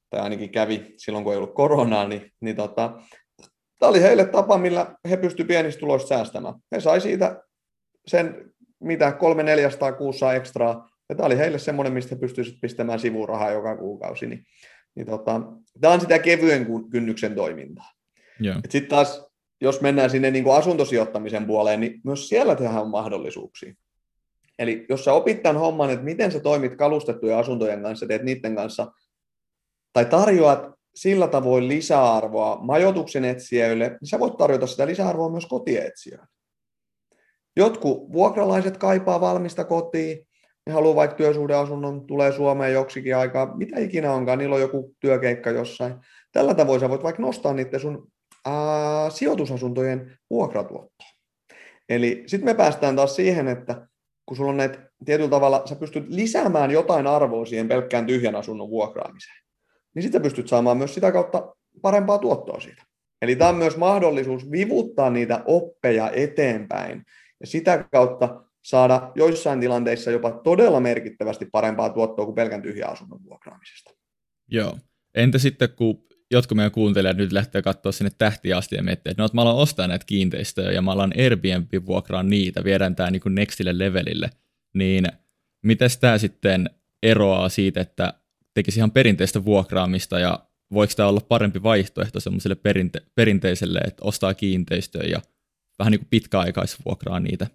tai 0.09 0.19
ainakin 0.19 0.49
kävi 0.49 0.93
silloin, 0.97 1.23
kun 1.23 1.33
ei 1.33 1.37
ollut 1.37 1.55
koronaa, 1.55 2.07
niin, 2.07 2.31
niin 2.41 2.55
tota, 2.55 2.93
tämä 3.79 3.89
oli 3.89 4.01
heille 4.01 4.25
tapa, 4.25 4.57
millä 4.57 4.95
he 5.09 5.17
pystyivät 5.17 5.47
pienistä 5.47 5.79
tuloista 5.79 6.07
säästämään. 6.07 6.55
He 6.71 6.79
sai 6.79 7.01
siitä 7.01 7.43
sen, 8.07 8.51
mitä 8.79 9.11
kolme 9.11 9.43
neljästä 9.43 9.91
kuussa 9.91 10.33
ekstraa, 10.33 10.89
ja 11.09 11.15
tämä 11.15 11.27
oli 11.27 11.37
heille 11.37 11.59
semmoinen, 11.59 11.93
mistä 11.93 12.15
he 12.15 12.19
pystyisivät 12.19 12.61
pistämään 12.61 12.99
sivurahaa 12.99 13.51
joka 13.51 13.77
kuukausi. 13.77 14.27
Niin 14.27 14.43
niin 14.95 15.05
tota, 15.05 15.41
tämä 15.81 15.93
on 15.93 16.01
sitä 16.01 16.19
kevyen 16.19 16.67
kynnyksen 16.89 17.35
toimintaa. 17.35 17.91
Yeah. 18.45 18.61
Sitten 18.69 18.89
taas, 18.89 19.25
jos 19.61 19.81
mennään 19.81 20.09
sinne 20.09 20.31
niin 20.31 20.43
kuin 20.43 20.55
asuntosijoittamisen 20.55 21.45
puoleen, 21.45 21.79
niin 21.79 22.01
myös 22.03 22.29
siellä 22.29 22.55
tehdään 22.55 22.89
mahdollisuuksia. 22.89 23.73
Eli 24.59 24.85
jos 24.89 25.05
sä 25.05 25.13
opit 25.13 25.43
tämän 25.43 25.61
homman, 25.61 25.89
että 25.89 26.05
miten 26.05 26.31
sä 26.31 26.39
toimit 26.39 26.75
kalustettujen 26.75 27.37
asuntojen 27.37 27.83
kanssa, 27.83 28.07
teet 28.07 28.23
niiden 28.23 28.55
kanssa, 28.55 28.91
tai 29.93 30.05
tarjoat 30.05 30.79
sillä 30.95 31.27
tavoin 31.27 31.67
lisäarvoa 31.67 32.57
majoituksen 32.61 33.25
etsijöille, 33.25 33.89
niin 33.89 34.09
sä 34.09 34.19
voit 34.19 34.37
tarjota 34.37 34.67
sitä 34.67 34.87
lisäarvoa 34.87 35.29
myös 35.29 35.45
kotietsijöille. 35.45 36.27
Jotkut 37.55 38.13
vuokralaiset 38.13 38.77
kaipaa 38.77 39.21
valmista 39.21 39.63
kotiin, 39.63 40.27
ne 40.69 40.73
haluaa 40.73 40.95
vaikka 40.95 41.17
työsuhdeasunnon, 41.17 42.07
tulee 42.07 42.31
Suomeen 42.31 42.73
joksikin 42.73 43.15
aikaa, 43.15 43.57
mitä 43.57 43.79
ikinä 43.79 44.13
onkaan, 44.13 44.37
niillä 44.37 44.55
on 44.55 44.61
joku 44.61 44.95
työkeikka 44.99 45.49
jossain. 45.49 45.93
Tällä 46.31 46.53
tavoin 46.53 46.79
sä 46.79 46.89
voit 46.89 47.03
vaikka 47.03 47.21
nostaa 47.21 47.53
niiden 47.53 47.79
sun 47.79 48.07
ää, 48.45 49.09
sijoitusasuntojen 49.09 50.17
vuokratuottoa. 50.29 51.07
Eli 51.89 52.23
sitten 52.27 52.49
me 52.49 52.53
päästään 52.53 52.95
taas 52.95 53.15
siihen, 53.15 53.47
että 53.47 53.87
kun 54.25 54.37
sulla 54.37 54.49
on 54.49 54.57
näitä 54.57 54.89
tietyllä 55.05 55.29
tavalla, 55.29 55.61
sä 55.65 55.75
pystyt 55.75 56.05
lisäämään 56.07 56.71
jotain 56.71 57.07
arvoa 57.07 57.45
siihen 57.45 57.67
pelkkään 57.67 58.05
tyhjän 58.05 58.35
asunnon 58.35 58.69
vuokraamiseen, 58.69 59.43
niin 59.95 60.03
sitten 60.03 60.21
pystyt 60.21 60.47
saamaan 60.47 60.77
myös 60.77 60.93
sitä 60.93 61.11
kautta 61.11 61.55
parempaa 61.81 62.17
tuottoa 62.17 62.59
siitä. 62.59 62.83
Eli 63.21 63.35
tämä 63.35 63.49
on 63.49 63.55
myös 63.55 63.77
mahdollisuus 63.77 64.51
vivuttaa 64.51 65.09
niitä 65.09 65.43
oppeja 65.45 66.11
eteenpäin 66.11 67.03
ja 67.39 67.47
sitä 67.47 67.85
kautta 67.91 68.43
saada 68.61 69.11
joissain 69.15 69.59
tilanteissa 69.59 70.11
jopa 70.11 70.31
todella 70.31 70.79
merkittävästi 70.79 71.45
parempaa 71.51 71.89
tuottoa 71.89 72.25
kuin 72.25 72.35
pelkän 72.35 72.61
tyhjä 72.61 72.87
asunnon 72.87 73.23
vuokraamisesta. 73.23 73.91
Joo. 74.47 74.77
Entä 75.15 75.37
sitten, 75.37 75.69
kun 75.69 76.03
jotkut 76.31 76.55
meidän 76.55 76.71
kuuntelijat 76.71 77.17
nyt 77.17 77.31
lähtee 77.31 77.61
katsoa 77.61 77.91
sinne 77.91 78.11
tähtiä 78.17 78.57
asti 78.57 78.75
ja 78.75 78.83
miettiä, 78.83 79.11
että 79.11 79.21
no, 79.21 79.25
että 79.25 79.35
mä 79.35 79.41
alan 79.41 79.55
ostaa 79.55 79.87
näitä 79.87 80.05
kiinteistöjä 80.05 80.71
ja 80.71 80.81
mä 80.81 80.91
alan 80.91 81.13
Airbnb 81.17 81.73
vuokraa 81.85 82.23
niitä, 82.23 82.63
viedään 82.63 82.95
tämä 82.95 83.11
niin 83.11 83.21
nextille 83.29 83.77
levelille, 83.77 84.29
niin 84.73 85.05
miten 85.65 85.89
tämä 85.99 86.17
sitten 86.17 86.69
eroaa 87.03 87.49
siitä, 87.49 87.81
että 87.81 88.13
tekisi 88.53 88.79
ihan 88.79 88.91
perinteistä 88.91 89.45
vuokraamista 89.45 90.19
ja 90.19 90.49
voiko 90.73 90.93
tämä 90.95 91.09
olla 91.09 91.21
parempi 91.27 91.63
vaihtoehto 91.63 92.19
semmoiselle 92.19 92.55
perinte- 92.55 93.05
perinteiselle, 93.15 93.79
että 93.79 94.05
ostaa 94.05 94.33
kiinteistöjä 94.33 95.09
ja 95.09 95.21
vähän 95.79 95.91
niin 95.91 95.99
kuin 95.99 96.09
pitkäaikaisvuokraa 96.09 97.19
niitä? 97.19 97.47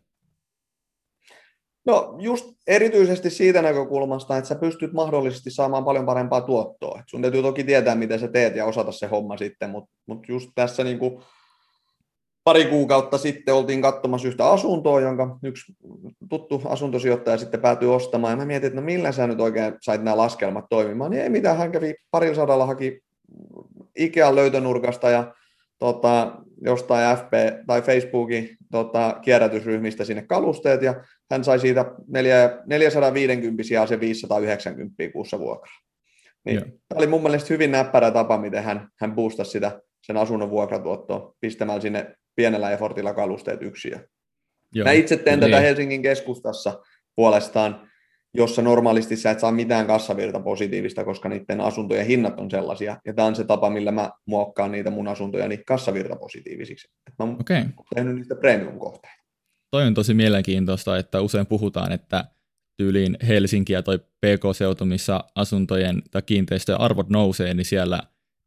No 1.86 2.16
just 2.18 2.54
erityisesti 2.66 3.30
siitä 3.30 3.62
näkökulmasta, 3.62 4.36
että 4.36 4.48
sä 4.48 4.54
pystyt 4.54 4.92
mahdollisesti 4.92 5.50
saamaan 5.50 5.84
paljon 5.84 6.06
parempaa 6.06 6.40
tuottoa. 6.40 7.02
sun 7.06 7.22
täytyy 7.22 7.42
toki 7.42 7.64
tietää, 7.64 7.94
miten 7.94 8.20
sä 8.20 8.28
teet 8.28 8.56
ja 8.56 8.64
osata 8.64 8.92
se 8.92 9.06
homma 9.06 9.36
sitten, 9.36 9.70
mutta 9.70 9.90
mut 10.06 10.28
just 10.28 10.50
tässä 10.54 10.84
niin 10.84 10.98
kuin 10.98 11.22
pari 12.44 12.64
kuukautta 12.64 13.18
sitten 13.18 13.54
oltiin 13.54 13.82
katsomassa 13.82 14.28
yhtä 14.28 14.50
asuntoa, 14.50 15.00
jonka 15.00 15.38
yksi 15.42 15.72
tuttu 16.30 16.62
asuntosijoittaja 16.64 17.38
sitten 17.38 17.60
päätyi 17.60 17.88
ostamaan. 17.88 18.30
Ja 18.30 18.36
mä 18.36 18.44
mietin, 18.44 18.66
että 18.66 18.80
no 18.80 18.84
millä 18.84 19.12
sä 19.12 19.26
nyt 19.26 19.40
oikein 19.40 19.74
sait 19.80 20.02
nämä 20.02 20.16
laskelmat 20.16 20.64
toimimaan. 20.70 21.10
Niin 21.10 21.22
ei 21.22 21.28
mitään, 21.28 21.56
hän 21.56 21.72
kävi 21.72 21.94
parilla 22.10 22.34
sadalla 22.34 22.66
haki 22.66 23.00
Ikean 23.98 24.34
löytönurkasta 24.34 25.10
ja 25.10 25.34
tota, 25.78 26.32
jostain 26.64 27.16
FP 27.16 27.32
tai 27.66 27.82
Facebookin 27.82 28.56
tota, 28.72 29.18
kierrätysryhmistä 29.22 30.04
sinne 30.04 30.22
kalusteet, 30.22 30.82
ja 30.82 31.04
hän 31.30 31.44
sai 31.44 31.58
siitä 31.58 31.84
450 32.66 33.74
ja 33.74 33.86
se 33.86 34.00
590 34.00 35.12
kuussa 35.12 35.38
vuokraa. 35.38 35.78
Niin, 36.44 36.60
tämä 36.60 36.98
oli 36.98 37.06
mun 37.06 37.22
mielestä 37.22 37.54
hyvin 37.54 37.72
näppärä 37.72 38.10
tapa, 38.10 38.38
miten 38.38 38.62
hän, 38.62 38.88
hän 39.00 39.14
boostasi 39.14 39.50
sitä 39.50 39.80
sen 40.02 40.16
asunnon 40.16 40.50
vuokratuottoa 40.50 41.34
pistämällä 41.40 41.80
sinne 41.80 42.14
pienellä 42.36 42.70
effortilla 42.70 43.14
kalusteet 43.14 43.62
yksin. 43.62 44.00
Mä 44.84 44.92
itse 44.92 45.16
teen 45.16 45.40
niin. 45.40 45.50
tätä 45.50 45.60
Helsingin 45.60 46.02
keskustassa 46.02 46.82
puolestaan 47.16 47.90
jossa 48.34 48.62
normaalisti 48.62 49.16
sä 49.16 49.30
et 49.30 49.40
saa 49.40 49.52
mitään 49.52 49.86
kassavirta 49.86 50.40
positiivista, 50.40 51.04
koska 51.04 51.28
niiden 51.28 51.60
asuntojen 51.60 52.06
hinnat 52.06 52.40
on 52.40 52.50
sellaisia. 52.50 53.00
Ja 53.06 53.14
tämä 53.14 53.28
on 53.28 53.36
se 53.36 53.44
tapa, 53.44 53.70
millä 53.70 53.92
mä 53.92 54.10
muokkaan 54.26 54.72
niitä 54.72 54.90
mun 54.90 55.08
asuntoja 55.08 55.48
niin 55.48 55.64
kassavirta 55.66 56.16
positiivisiksi. 56.16 56.88
Mä 57.18 57.24
oon 57.24 57.40
okay. 57.40 57.64
tehnyt 57.94 58.14
niistä 58.14 58.34
premium-kohteita. 58.34 59.24
Toi 59.70 59.86
on 59.86 59.94
tosi 59.94 60.14
mielenkiintoista, 60.14 60.98
että 60.98 61.20
usein 61.20 61.46
puhutaan, 61.46 61.92
että 61.92 62.24
tyyliin 62.76 63.16
Helsinki 63.26 63.72
ja 63.72 63.82
toi 63.82 63.98
PK-seutu, 63.98 64.84
missä 64.84 65.20
asuntojen 65.34 66.02
tai 66.10 66.22
kiinteistöjen 66.22 66.80
arvot 66.80 67.08
nousee, 67.08 67.54
niin 67.54 67.64
siellä 67.64 68.00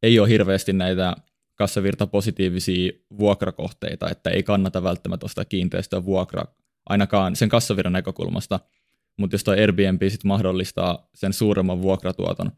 ei 0.03 0.19
ole 0.19 0.29
hirveästi 0.29 0.73
näitä 0.73 1.15
kassavirta 1.57 2.07
positiivisia 2.07 2.91
vuokrakohteita, 3.19 4.09
että 4.09 4.29
ei 4.29 4.43
kannata 4.43 4.83
välttämättä 4.83 5.25
ostaa 5.25 5.45
kiinteistöä 5.45 6.05
vuokra 6.05 6.43
ainakaan 6.89 7.35
sen 7.35 7.49
kassavirran 7.49 7.93
näkökulmasta. 7.93 8.59
Mutta 9.17 9.33
jos 9.33 9.43
tuo 9.43 9.53
Airbnb 9.53 10.01
sitten 10.09 10.27
mahdollistaa 10.27 11.09
sen 11.15 11.33
suuremman 11.33 11.81
vuokratuoton, 11.81 12.51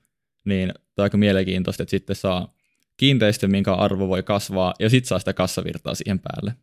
niin 0.46 0.68
tämä 0.68 1.04
on 1.04 1.04
aika 1.04 1.18
mielenkiintoista, 1.18 1.84
että 1.84 1.92
sitten 1.92 2.16
saa 2.16 2.54
kiinteistö, 2.98 3.48
minkä 3.48 3.74
arvo 3.74 4.08
voi 4.08 4.24
kasvaa, 4.24 4.74
ja 4.80 4.90
sitten 4.90 5.08
saa 5.08 5.20
sitä 5.20 5.34
kassavirtaa 5.34 5.96
siihen 5.96 6.20
päälle. 6.20 6.54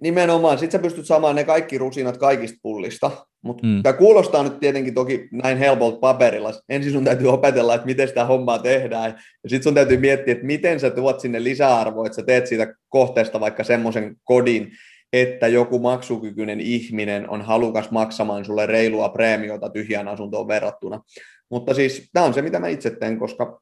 Nimenomaan, 0.00 0.58
sitten 0.58 0.78
sä 0.78 0.82
pystyt 0.82 1.06
saamaan 1.06 1.36
ne 1.36 1.44
kaikki 1.44 1.78
rusinat 1.78 2.16
kaikista 2.16 2.58
pullista, 2.62 3.10
mutta 3.42 3.66
mm. 3.66 3.82
tämä 3.82 3.92
kuulostaa 3.92 4.42
nyt 4.42 4.60
tietenkin 4.60 4.94
toki 4.94 5.28
näin 5.32 5.58
helpolta 5.58 5.98
paperilla. 5.98 6.52
Ensin 6.68 6.92
sun 6.92 7.04
täytyy 7.04 7.28
opetella, 7.28 7.74
että 7.74 7.86
miten 7.86 8.08
sitä 8.08 8.24
hommaa 8.24 8.58
tehdään, 8.58 9.10
ja 9.44 9.50
sitten 9.50 9.62
sun 9.62 9.74
täytyy 9.74 9.96
miettiä, 9.96 10.32
että 10.32 10.46
miten 10.46 10.80
sä 10.80 10.90
tuot 10.90 11.20
sinne 11.20 11.44
lisäarvoa, 11.44 12.06
että 12.06 12.16
sä 12.16 12.22
teet 12.22 12.46
siitä 12.46 12.74
kohteesta 12.88 13.40
vaikka 13.40 13.64
semmoisen 13.64 14.16
kodin, 14.24 14.72
että 15.12 15.48
joku 15.48 15.78
maksukykyinen 15.78 16.60
ihminen 16.60 17.30
on 17.30 17.42
halukas 17.42 17.90
maksamaan 17.90 18.44
sulle 18.44 18.66
reilua 18.66 19.08
preemiota 19.08 19.70
tyhjään 19.70 20.08
asuntoon 20.08 20.48
verrattuna. 20.48 21.02
Mutta 21.50 21.74
siis 21.74 22.10
tämä 22.12 22.26
on 22.26 22.34
se, 22.34 22.42
mitä 22.42 22.58
mä 22.58 22.68
itse 22.68 22.90
teen, 22.90 23.18
koska 23.18 23.60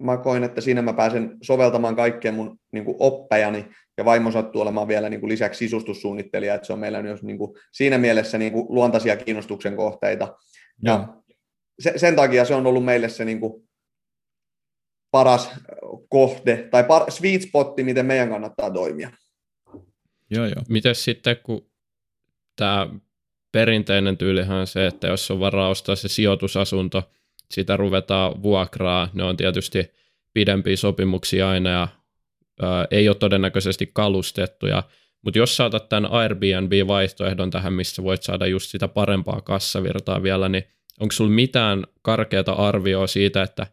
mä 0.00 0.16
koin, 0.16 0.44
että 0.44 0.60
siinä 0.60 0.82
mä 0.82 0.92
pääsen 0.92 1.36
soveltamaan 1.42 1.96
kaikkea 1.96 2.32
mun 2.32 2.58
niin 2.72 2.84
kuin 2.84 2.96
oppejani, 3.00 3.66
ja 3.98 4.04
vaimo 4.04 4.30
sattuu 4.30 4.62
olemaan 4.62 4.88
vielä 4.88 5.08
niin 5.08 5.20
kuin 5.20 5.30
lisäksi 5.30 5.58
sisustussuunnittelija, 5.58 6.54
että 6.54 6.66
se 6.66 6.72
on 6.72 6.78
meillä 6.78 7.02
myös 7.02 7.22
niin 7.22 7.38
kuin, 7.38 7.56
siinä 7.72 7.98
mielessä 7.98 8.38
niin 8.38 8.52
kuin 8.52 8.66
luontaisia 8.68 9.16
kiinnostuksen 9.16 9.76
kohteita. 9.76 10.36
Ja, 10.82 10.92
ja 10.92 11.08
se, 11.78 11.92
sen 11.96 12.16
takia 12.16 12.44
se 12.44 12.54
on 12.54 12.66
ollut 12.66 12.84
meille 12.84 13.08
se 13.08 13.24
niin 13.24 13.40
kuin 13.40 13.68
paras 15.10 15.50
kohde, 16.08 16.68
tai 16.70 16.84
par, 16.84 17.10
sweet 17.10 17.42
spotti, 17.42 17.84
miten 17.84 18.06
meidän 18.06 18.28
kannattaa 18.28 18.70
toimia. 18.70 19.10
Joo, 20.30 20.44
joo. 20.44 20.62
Miten 20.68 20.94
sitten, 20.94 21.36
kun 21.42 21.70
tämä 22.56 22.88
perinteinen 23.52 24.16
tyylihän 24.16 24.56
on 24.56 24.66
se, 24.66 24.86
että 24.86 25.06
jos 25.06 25.30
on 25.30 25.40
varaa 25.40 25.68
ostaa 25.68 25.96
se 25.96 26.08
sijoitusasunto, 26.08 27.10
sitä 27.50 27.76
ruvetaan 27.76 28.42
vuokraa, 28.42 29.08
ne 29.14 29.24
on 29.24 29.36
tietysti 29.36 29.90
pidempiä 30.32 30.76
sopimuksia 30.76 31.50
aina 31.50 31.70
ja 31.70 31.88
ää, 32.62 32.86
ei 32.90 33.08
ole 33.08 33.16
todennäköisesti 33.16 33.90
kalustettuja, 33.92 34.82
mutta 35.22 35.38
jos 35.38 35.56
saatat 35.56 35.88
tämän 35.88 36.10
Airbnb-vaihtoehdon 36.10 37.50
tähän, 37.50 37.72
missä 37.72 38.02
voit 38.02 38.22
saada 38.22 38.46
just 38.46 38.70
sitä 38.70 38.88
parempaa 38.88 39.40
kassavirtaa 39.40 40.22
vielä, 40.22 40.48
niin 40.48 40.64
onko 41.00 41.12
sulla 41.12 41.30
mitään 41.30 41.84
karkeata 42.02 42.52
arvioa 42.52 43.06
siitä, 43.06 43.42
että 43.42 43.66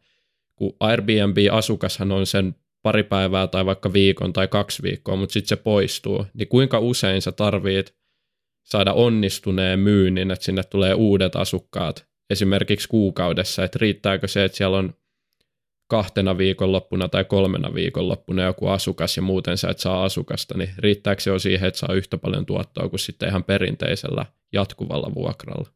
kun 0.55 0.75
Airbnb-asukashan 0.79 2.11
on 2.11 2.25
sen 2.25 2.55
pari 2.83 3.03
päivää 3.03 3.47
tai 3.47 3.65
vaikka 3.65 3.93
viikon 3.93 4.33
tai 4.33 4.47
kaksi 4.47 4.83
viikkoa, 4.83 5.15
mutta 5.15 5.33
sitten 5.33 5.49
se 5.49 5.55
poistuu, 5.55 6.25
niin 6.33 6.47
kuinka 6.47 6.79
usein 6.79 7.21
sä 7.21 7.31
tarvit 7.31 7.95
saada 8.63 8.93
onnistuneen 8.93 9.79
myynnin, 9.79 10.31
että 10.31 10.45
sinne 10.45 10.63
tulee 10.63 10.93
uudet 10.93 11.35
asukkaat 11.35 12.07
esimerkiksi 12.29 12.87
kuukaudessa, 12.87 13.63
että 13.63 13.79
riittääkö 13.81 14.27
se, 14.27 14.43
että 14.43 14.57
siellä 14.57 14.77
on 14.77 14.93
kahtena 15.87 16.37
viikonloppuna 16.37 17.07
tai 17.07 17.25
kolmena 17.25 17.73
viikonloppuna 17.73 18.43
joku 18.43 18.67
asukas 18.67 19.17
ja 19.17 19.23
muuten 19.23 19.57
sä 19.57 19.69
et 19.69 19.79
saa 19.79 20.03
asukasta, 20.03 20.57
niin 20.57 20.69
riittääkö 20.77 21.21
se 21.21 21.29
jo 21.29 21.39
siihen, 21.39 21.67
että 21.67 21.79
saa 21.79 21.95
yhtä 21.95 22.17
paljon 22.17 22.45
tuottoa 22.45 22.89
kuin 22.89 22.99
sitten 22.99 23.29
ihan 23.29 23.43
perinteisellä 23.43 24.25
jatkuvalla 24.53 25.15
vuokralla? 25.15 25.69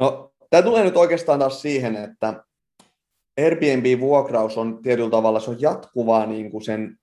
No, 0.00 0.34
tämä 0.50 0.62
tulee 0.62 0.84
nyt 0.84 0.96
oikeastaan 0.96 1.38
taas 1.38 1.62
siihen, 1.62 1.96
että 1.96 2.44
Airbnb-vuokraus 3.38 4.58
on 4.58 4.82
tietyllä 4.82 5.10
tavalla 5.10 5.40
se 5.40 5.50
on 5.50 5.60
jatkuvaa 5.60 6.26
niin 6.26 6.50
kuin 6.50 6.64
sen 6.64 6.96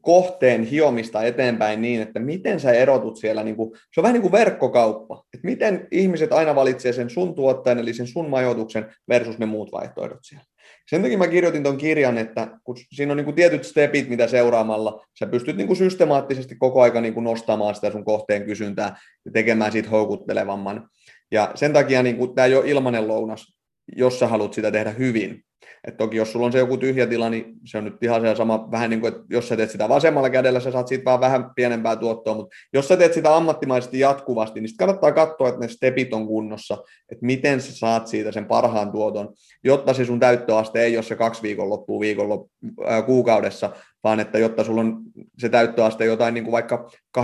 kohteen 0.00 0.64
hiomista 0.64 1.22
eteenpäin 1.22 1.82
niin, 1.82 2.02
että 2.02 2.20
miten 2.20 2.60
sä 2.60 2.72
erotut 2.72 3.16
siellä, 3.16 3.42
niin 3.44 3.56
kuin, 3.56 3.70
se 3.94 4.00
on 4.00 4.02
vähän 4.02 4.12
niin 4.12 4.22
kuin 4.22 4.32
verkkokauppa, 4.32 5.24
että 5.34 5.46
miten 5.46 5.88
ihmiset 5.90 6.32
aina 6.32 6.54
valitsee 6.54 6.92
sen 6.92 7.10
sun 7.10 7.34
tuottajan, 7.34 7.78
eli 7.78 7.94
sen 7.94 8.06
sun 8.06 8.30
majoituksen 8.30 8.94
versus 9.08 9.38
ne 9.38 9.46
muut 9.46 9.72
vaihtoehdot 9.72 10.18
siellä. 10.22 10.44
Sen 10.90 11.02
takia 11.02 11.18
mä 11.18 11.28
kirjoitin 11.28 11.62
tuon 11.62 11.76
kirjan, 11.76 12.18
että 12.18 12.58
kun 12.64 12.76
siinä 12.92 13.12
on 13.12 13.16
niin 13.16 13.24
kuin 13.24 13.34
tietyt 13.34 13.64
stepit, 13.64 14.08
mitä 14.08 14.26
seuraamalla 14.26 15.06
sä 15.18 15.26
pystyt 15.26 15.56
niin 15.56 15.66
kuin 15.66 15.76
systemaattisesti 15.76 16.56
koko 16.56 16.82
aika 16.82 17.00
niin 17.00 17.24
nostamaan 17.24 17.74
sitä 17.74 17.90
sun 17.90 18.04
kohteen 18.04 18.44
kysyntää 18.44 18.96
ja 19.24 19.30
tekemään 19.32 19.72
siitä 19.72 19.90
houkuttelevamman. 19.90 20.88
Ja 21.30 21.52
sen 21.54 21.72
takia 21.72 22.02
niin 22.02 22.34
tämä 22.34 22.46
ei 22.46 22.54
ole 22.54 22.68
ilmainen 22.70 23.08
lounas, 23.08 23.57
jos 23.96 24.18
sä 24.18 24.26
haluat 24.26 24.54
sitä 24.54 24.70
tehdä 24.70 24.90
hyvin. 24.90 25.44
Et 25.84 25.96
toki 25.96 26.16
jos 26.16 26.32
sulla 26.32 26.46
on 26.46 26.52
se 26.52 26.58
joku 26.58 26.76
tyhjä 26.76 27.06
tila, 27.06 27.30
niin 27.30 27.54
se 27.64 27.78
on 27.78 27.84
nyt 27.84 28.02
ihan 28.02 28.20
se 28.20 28.34
sama, 28.36 28.70
vähän 28.70 28.90
niin 28.90 29.00
kuin, 29.00 29.14
että 29.14 29.24
jos 29.30 29.48
sä 29.48 29.56
teet 29.56 29.70
sitä 29.70 29.88
vasemmalla 29.88 30.30
kädellä, 30.30 30.60
sä 30.60 30.70
saat 30.70 30.88
siitä 30.88 31.04
vaan 31.04 31.20
vähän 31.20 31.50
pienempää 31.56 31.96
tuottoa, 31.96 32.34
mutta 32.34 32.56
jos 32.72 32.88
sä 32.88 32.96
teet 32.96 33.12
sitä 33.12 33.36
ammattimaisesti 33.36 33.98
jatkuvasti, 33.98 34.60
niin 34.60 34.68
sitten 34.68 34.86
kannattaa 34.86 35.12
katsoa, 35.12 35.48
että 35.48 35.60
ne 35.60 35.68
stepit 35.68 36.14
on 36.14 36.26
kunnossa, 36.26 36.78
että 37.12 37.26
miten 37.26 37.60
sä 37.60 37.72
saat 37.72 38.06
siitä 38.06 38.32
sen 38.32 38.46
parhaan 38.46 38.92
tuoton, 38.92 39.34
jotta 39.64 39.94
se 39.94 40.04
sun 40.04 40.20
täyttöaste 40.20 40.82
ei 40.82 40.96
ole 40.96 41.02
se 41.02 41.16
kaksi 41.16 41.42
viikon 41.42 41.70
loppuun 41.70 42.00
viikon 42.00 42.48
äh, 42.88 43.06
kuukaudessa, 43.06 43.70
vaan 44.04 44.20
että 44.20 44.38
jotta 44.38 44.64
sulla 44.64 44.80
on 44.80 45.02
se 45.38 45.48
täyttöaste 45.48 46.04
jotain 46.04 46.34
niin 46.34 46.44
kuin 46.44 46.52
vaikka 46.52 46.90
80-90 47.18 47.22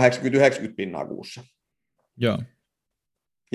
pinnaa 0.75 1.05
kuussa. 1.05 1.41
Joo. 2.17 2.37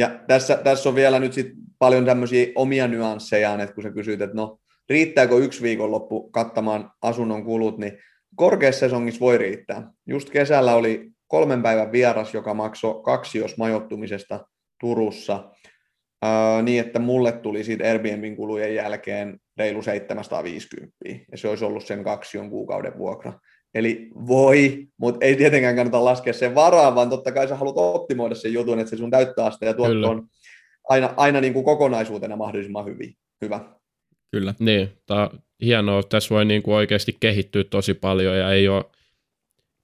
Ja 0.01 0.21
tässä, 0.27 0.57
tässä 0.57 0.89
on 0.89 0.95
vielä 0.95 1.19
nyt 1.19 1.33
sit 1.33 1.53
paljon 1.79 2.05
tämmöisiä 2.05 2.47
omia 2.55 2.89
nyanssejaan, 2.89 3.61
että 3.61 3.75
kun 3.75 3.83
sä 3.83 3.91
kysyt, 3.91 4.21
että 4.21 4.37
no 4.37 4.59
riittääkö 4.89 5.37
yksi 5.37 5.63
viikonloppu 5.63 6.31
kattamaan 6.31 6.91
asunnon 7.03 7.45
kulut, 7.45 7.79
niin 7.79 7.99
korkeassa 8.37 8.81
sesongissa 8.81 9.21
voi 9.21 9.39
riittää. 9.39 9.91
Just 10.07 10.31
kesällä 10.31 10.75
oli 10.75 11.11
kolmen 11.27 11.63
päivän 11.63 11.93
vieras, 11.93 12.35
joka 12.35 12.55
maksoi 12.55 13.03
kaksi 13.03 13.39
jos 13.39 13.57
majoittumisesta 13.57 14.47
Turussa, 14.81 15.51
ää, 16.23 16.63
niin 16.63 16.81
että 16.81 16.99
mulle 16.99 17.33
tuli 17.33 17.65
siitä 17.65 17.85
Airbnbin 17.85 18.37
kulujen 18.37 18.75
jälkeen 18.75 19.39
reilu 19.57 19.83
750, 19.83 20.97
ja 21.33 21.39
se 21.39 21.49
olisi 21.49 21.65
ollut 21.65 21.87
sen 21.87 22.05
kaksi 22.05 22.39
kuukauden 22.51 22.99
vuokra. 22.99 23.33
Eli 23.75 24.11
voi, 24.27 24.87
mutta 24.97 25.27
ei 25.27 25.37
tietenkään 25.37 25.77
kannata 25.77 26.05
laskea 26.05 26.33
sen 26.33 26.55
varaan, 26.55 26.95
vaan 26.95 27.11
totta 27.11 27.33
kai 27.33 27.49
sä 27.49 27.57
haluat 27.57 27.77
optimoida 27.77 28.35
sen 28.35 28.53
jutun, 28.53 28.79
että 28.79 28.91
se 28.91 28.97
sun 28.97 29.11
täyttöaste 29.11 29.67
ja 29.67 29.75
tuotto 29.75 30.11
on 30.11 30.29
aina, 30.89 31.15
aina 31.17 31.41
niin 31.41 31.53
kuin 31.53 31.65
kokonaisuutena 31.65 32.37
mahdollisimman 32.37 32.85
hyvin, 32.85 33.15
hyvä. 33.41 33.61
Kyllä. 34.33 34.55
Niin, 34.59 34.93
tämä 35.07 35.23
on 35.23 35.31
hienoa. 35.63 36.03
Tässä 36.03 36.35
voi 36.35 36.45
niin 36.45 36.63
kuin 36.63 36.75
oikeasti 36.75 37.17
kehittyä 37.21 37.65
tosi 37.65 37.95
paljon 37.95 38.39
ja 38.39 38.53
ei 38.53 38.69
ole, 38.69 38.85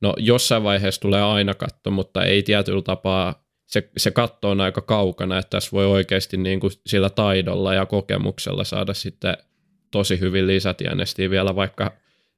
no 0.00 0.14
jossain 0.16 0.62
vaiheessa 0.62 1.00
tulee 1.00 1.22
aina 1.22 1.54
katto, 1.54 1.90
mutta 1.90 2.24
ei 2.24 2.42
tietyllä 2.42 2.82
tapaa, 2.82 3.46
se, 3.66 3.90
se 3.96 4.10
katto 4.10 4.50
on 4.50 4.60
aika 4.60 4.80
kaukana, 4.80 5.38
että 5.38 5.50
tässä 5.50 5.70
voi 5.72 5.86
oikeasti 5.86 6.36
niin 6.36 6.60
kuin 6.60 6.72
sillä 6.86 7.10
taidolla 7.10 7.74
ja 7.74 7.86
kokemuksella 7.86 8.64
saada 8.64 8.94
sitten 8.94 9.36
tosi 9.90 10.20
hyvin 10.20 10.46
lisätienestiä 10.46 11.30
vielä 11.30 11.56
vaikka 11.56 11.92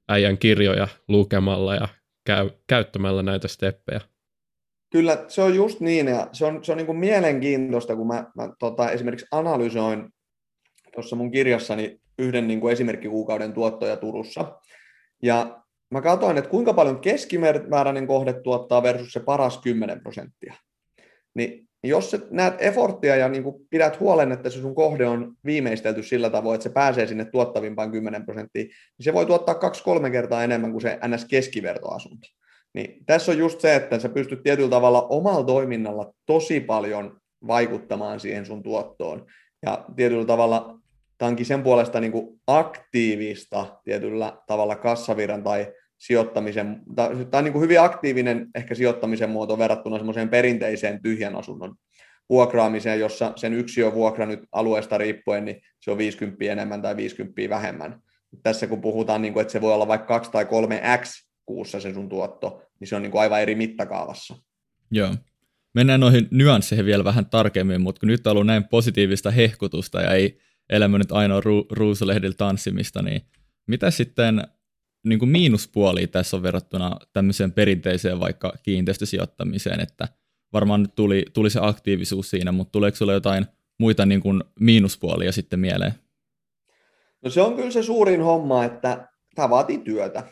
äijän 0.09 0.37
kirjoja 0.37 0.87
lukemalla 1.07 1.75
ja 1.75 1.87
käy, 2.25 2.49
käyttämällä 2.67 3.23
näitä 3.23 3.47
steppejä. 3.47 4.01
Kyllä, 4.91 5.25
se 5.27 5.41
on 5.41 5.55
just 5.55 5.79
niin, 5.79 6.07
ja 6.07 6.27
se 6.31 6.45
on, 6.45 6.63
se 6.63 6.71
on 6.71 6.77
niin 6.77 6.85
kuin 6.85 6.97
mielenkiintoista, 6.97 7.95
kun 7.95 8.07
mä, 8.07 8.31
mä 8.35 8.49
tota, 8.59 8.91
esimerkiksi 8.91 9.27
analysoin 9.31 10.09
tuossa 10.93 11.15
mun 11.15 11.31
kirjassani 11.31 11.99
yhden 12.19 12.47
niin 12.47 12.59
kuin 12.59 12.73
esimerkkikuukauden 12.73 13.53
tuottoja 13.53 13.97
Turussa. 13.97 14.59
Ja 15.23 15.63
mä 15.91 16.01
katsoin, 16.01 16.37
että 16.37 16.49
kuinka 16.49 16.73
paljon 16.73 16.99
keskimääräinen 16.99 18.07
kohde 18.07 18.33
tuottaa 18.33 18.83
versus 18.83 19.13
se 19.13 19.19
paras 19.19 19.57
10 19.57 20.01
prosenttia. 20.01 20.53
Niin 21.33 21.68
jos 21.83 22.11
sä 22.11 22.19
näet 22.31 22.53
efforttia 22.59 23.15
ja 23.15 23.29
niin 23.29 23.43
pidät 23.69 23.99
huolen, 23.99 24.31
että 24.31 24.49
se 24.49 24.59
sun 24.61 24.75
kohde 24.75 25.07
on 25.07 25.33
viimeistelty 25.45 26.03
sillä 26.03 26.29
tavoin, 26.29 26.55
että 26.55 26.63
se 26.63 26.69
pääsee 26.69 27.07
sinne 27.07 27.25
tuottavimpaan 27.25 27.91
10 27.91 28.25
prosenttiin, 28.25 28.65
niin 28.65 29.03
se 29.03 29.13
voi 29.13 29.25
tuottaa 29.25 29.55
kaksi-kolme 29.55 30.09
kertaa 30.09 30.43
enemmän 30.43 30.71
kuin 30.71 30.81
se 30.81 30.99
NS-keskivertoasunto. 31.07 32.27
Niin 32.73 33.05
tässä 33.05 33.31
on 33.31 33.37
just 33.37 33.61
se, 33.61 33.75
että 33.75 33.99
sä 33.99 34.09
pystyt 34.09 34.43
tietyllä 34.43 34.69
tavalla 34.69 35.01
omalla 35.01 35.43
toiminnalla 35.43 36.13
tosi 36.25 36.59
paljon 36.59 37.19
vaikuttamaan 37.47 38.19
siihen 38.19 38.45
sun 38.45 38.63
tuottoon. 38.63 39.25
Ja 39.65 39.85
tietyllä 39.95 40.25
tavalla 40.25 40.79
tämä 41.17 41.29
onkin 41.29 41.45
sen 41.45 41.63
puolesta 41.63 41.99
niin 41.99 42.41
aktiivista 42.47 43.79
tietyllä 43.83 44.37
tavalla 44.47 44.75
kassavirran 44.75 45.43
tai 45.43 45.73
sijoittamisen, 45.99 46.81
tämä 46.95 47.09
on 47.33 47.43
niin 47.43 47.53
kuin 47.53 47.63
hyvin 47.63 47.81
aktiivinen 47.81 48.47
ehkä 48.55 48.75
sijoittamisen 48.75 49.29
muoto 49.29 49.57
verrattuna 49.57 49.97
semmoiseen 49.97 50.29
perinteiseen 50.29 51.01
tyhjän 51.01 51.35
asunnon 51.35 51.75
vuokraamiseen, 52.29 52.99
jossa 52.99 53.33
sen 53.35 53.53
yksi 53.53 53.83
on 53.83 53.93
nyt 54.27 54.39
alueesta 54.51 54.97
riippuen, 54.97 55.45
niin 55.45 55.61
se 55.79 55.91
on 55.91 55.97
50 55.97 56.45
enemmän 56.45 56.81
tai 56.81 56.95
50 56.95 57.41
vähemmän. 57.49 58.01
Tässä 58.43 58.67
kun 58.67 58.81
puhutaan, 58.81 59.21
niin 59.21 59.33
kuin, 59.33 59.41
että 59.41 59.51
se 59.51 59.61
voi 59.61 59.73
olla 59.73 59.87
vaikka 59.87 60.07
2 60.07 60.31
tai 60.31 60.45
3 60.45 60.81
x 61.01 61.27
kuussa 61.45 61.79
se 61.79 61.93
sun 61.93 62.09
tuotto, 62.09 62.61
niin 62.79 62.87
se 62.87 62.95
on 62.95 63.01
niin 63.01 63.11
kuin 63.11 63.21
aivan 63.21 63.41
eri 63.41 63.55
mittakaavassa. 63.55 64.35
Joo. 64.91 65.15
Mennään 65.75 65.99
noihin 65.99 66.27
nyansseihin 66.31 66.85
vielä 66.85 67.03
vähän 67.03 67.25
tarkemmin, 67.25 67.81
mutta 67.81 67.99
kun 67.99 68.07
nyt 68.07 68.27
on 68.27 68.31
ollut 68.31 68.45
näin 68.45 68.67
positiivista 68.67 69.31
hehkutusta 69.31 70.01
ja 70.01 70.13
ei 70.13 70.39
elämä 70.69 70.97
nyt 70.97 71.11
ainoa 71.11 71.39
ru- 71.39 71.67
ruusulehdillä 71.71 72.35
tanssimista, 72.37 73.01
niin 73.01 73.21
mitä 73.67 73.91
sitten 73.91 74.43
niin 75.05 75.19
kuin 75.19 75.29
miinuspuolia 75.29 76.07
tässä 76.07 76.37
on 76.37 76.43
verrattuna 76.43 76.97
tämmöiseen 77.13 77.51
perinteiseen 77.51 78.19
vaikka 78.19 78.53
kiinteistösijoittamiseen, 78.63 79.79
että 79.79 80.07
varmaan 80.53 80.81
nyt 80.81 80.95
tuli, 80.95 81.25
tuli 81.33 81.49
se 81.49 81.59
aktiivisuus 81.61 82.29
siinä, 82.29 82.51
mutta 82.51 82.71
tuleeko 82.71 82.95
sinulle 82.95 83.13
jotain 83.13 83.45
muita 83.79 84.05
niin 84.05 84.21
kuin 84.21 84.43
miinuspuolia 84.59 85.31
sitten 85.31 85.59
mieleen? 85.59 85.93
No 87.21 87.29
se 87.29 87.41
on 87.41 87.55
kyllä 87.55 87.71
se 87.71 87.83
suurin 87.83 88.21
homma, 88.21 88.65
että 88.65 89.07
tämä 89.35 89.49
vaatii 89.49 89.77
työtä. 89.77 90.23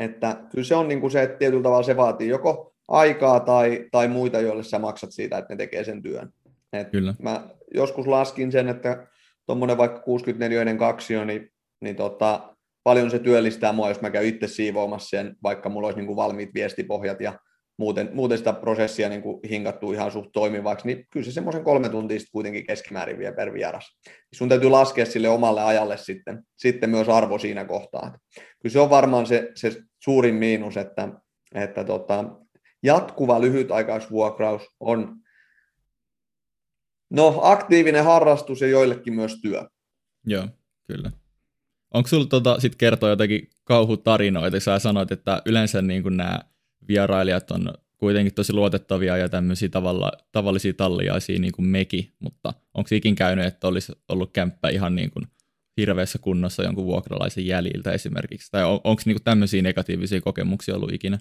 Että 0.00 0.36
kyllä 0.50 0.64
se 0.64 0.74
on 0.74 0.88
niin 0.88 1.00
kuin 1.00 1.10
se, 1.10 1.22
että 1.22 1.38
tietyllä 1.38 1.62
tavalla 1.62 1.82
se 1.82 1.96
vaatii 1.96 2.28
joko 2.28 2.74
aikaa 2.88 3.40
tai, 3.40 3.88
tai 3.90 4.08
muita, 4.08 4.40
joille 4.40 4.62
sä 4.62 4.78
maksat 4.78 5.12
siitä, 5.12 5.38
että 5.38 5.54
ne 5.54 5.56
tekee 5.56 5.84
sen 5.84 6.02
työn. 6.02 6.32
Et 6.72 6.90
kyllä. 6.90 7.14
Mä 7.22 7.48
joskus 7.74 8.06
laskin 8.06 8.52
sen, 8.52 8.68
että 8.68 9.06
tuommoinen 9.46 9.78
vaikka 9.78 10.00
64 10.00 10.76
kaksio, 10.76 11.24
niin, 11.24 11.52
niin 11.80 11.96
tota, 11.96 12.56
paljon 12.90 13.10
se 13.10 13.18
työllistää 13.18 13.72
mua, 13.72 13.88
jos 13.88 14.00
mä 14.00 14.10
käyn 14.10 14.26
itse 14.26 14.46
siivoamassa 14.46 15.08
sen, 15.08 15.36
vaikka 15.42 15.68
mulla 15.68 15.86
olisi 15.86 15.98
niin 15.98 16.06
kuin 16.06 16.16
valmiit 16.16 16.54
viestipohjat 16.54 17.20
ja 17.20 17.38
muuten, 17.78 18.10
muuten 18.12 18.38
sitä 18.38 18.52
prosessia 18.52 19.08
niin 19.08 19.22
kuin 19.22 19.40
hinkattu 19.50 19.92
ihan 19.92 20.12
suht 20.12 20.30
toimivaksi, 20.32 20.86
niin 20.86 21.06
kyllä 21.10 21.24
se 21.24 21.32
semmoisen 21.32 21.64
kolme 21.64 21.88
tuntia 21.88 22.18
sitten 22.18 22.32
kuitenkin 22.32 22.66
keskimäärin 22.66 23.18
vie 23.18 23.32
per 23.32 23.52
vieras. 23.52 23.98
Sun 24.34 24.48
täytyy 24.48 24.70
laskea 24.70 25.06
sille 25.06 25.28
omalle 25.28 25.62
ajalle 25.62 25.96
sitten, 25.96 26.42
sitten 26.56 26.90
myös 26.90 27.08
arvo 27.08 27.38
siinä 27.38 27.64
kohtaa. 27.64 28.18
Kyllä 28.34 28.72
se 28.72 28.80
on 28.80 28.90
varmaan 28.90 29.26
se, 29.26 29.50
se 29.54 29.82
suurin 29.98 30.34
miinus, 30.34 30.76
että, 30.76 31.08
että 31.54 31.84
tota, 31.84 32.24
jatkuva 32.82 33.40
lyhytaikaisvuokraus 33.40 34.62
on 34.80 35.16
no, 37.10 37.40
aktiivinen 37.42 38.04
harrastus 38.04 38.60
ja 38.60 38.68
joillekin 38.68 39.14
myös 39.14 39.40
työ. 39.42 39.68
Joo, 40.26 40.48
kyllä. 40.86 41.19
Onko 41.94 42.08
sinulla 42.08 42.28
tota, 42.28 42.60
sit 42.60 42.76
kertoa 42.76 43.08
jotakin 43.08 43.50
kauhutarinoita? 43.64 44.60
Sä 44.60 44.78
sanoit, 44.78 45.12
että 45.12 45.42
yleensä 45.46 45.82
niin 45.82 46.02
nämä 46.16 46.38
vierailijat 46.88 47.50
on 47.50 47.74
kuitenkin 47.98 48.34
tosi 48.34 48.52
luotettavia 48.52 49.16
ja 49.16 49.28
tämmöisiä 49.28 49.68
tavalla, 49.68 50.12
tavallisia 50.32 50.72
talliaisia 50.72 51.38
niin 51.38 51.52
kuin 51.52 51.66
mekin, 51.66 52.12
mutta 52.18 52.52
onko 52.74 52.88
ikin 52.92 53.14
käynyt, 53.14 53.46
että 53.46 53.68
olisi 53.68 53.92
ollut 54.08 54.32
kämppä 54.32 54.68
ihan 54.68 54.94
niin 54.94 55.10
kuin 55.10 55.26
hirveässä 55.76 56.18
kunnossa 56.18 56.62
jonkun 56.62 56.86
vuokralaisen 56.86 57.46
jäljiltä 57.46 57.92
esimerkiksi? 57.92 58.50
Tai 58.50 58.64
on, 58.64 58.80
onko 58.84 59.02
niin 59.04 59.24
tämmöisiä 59.24 59.62
negatiivisia 59.62 60.20
kokemuksia 60.20 60.74
ollut 60.74 60.92
ikinä? 60.92 61.18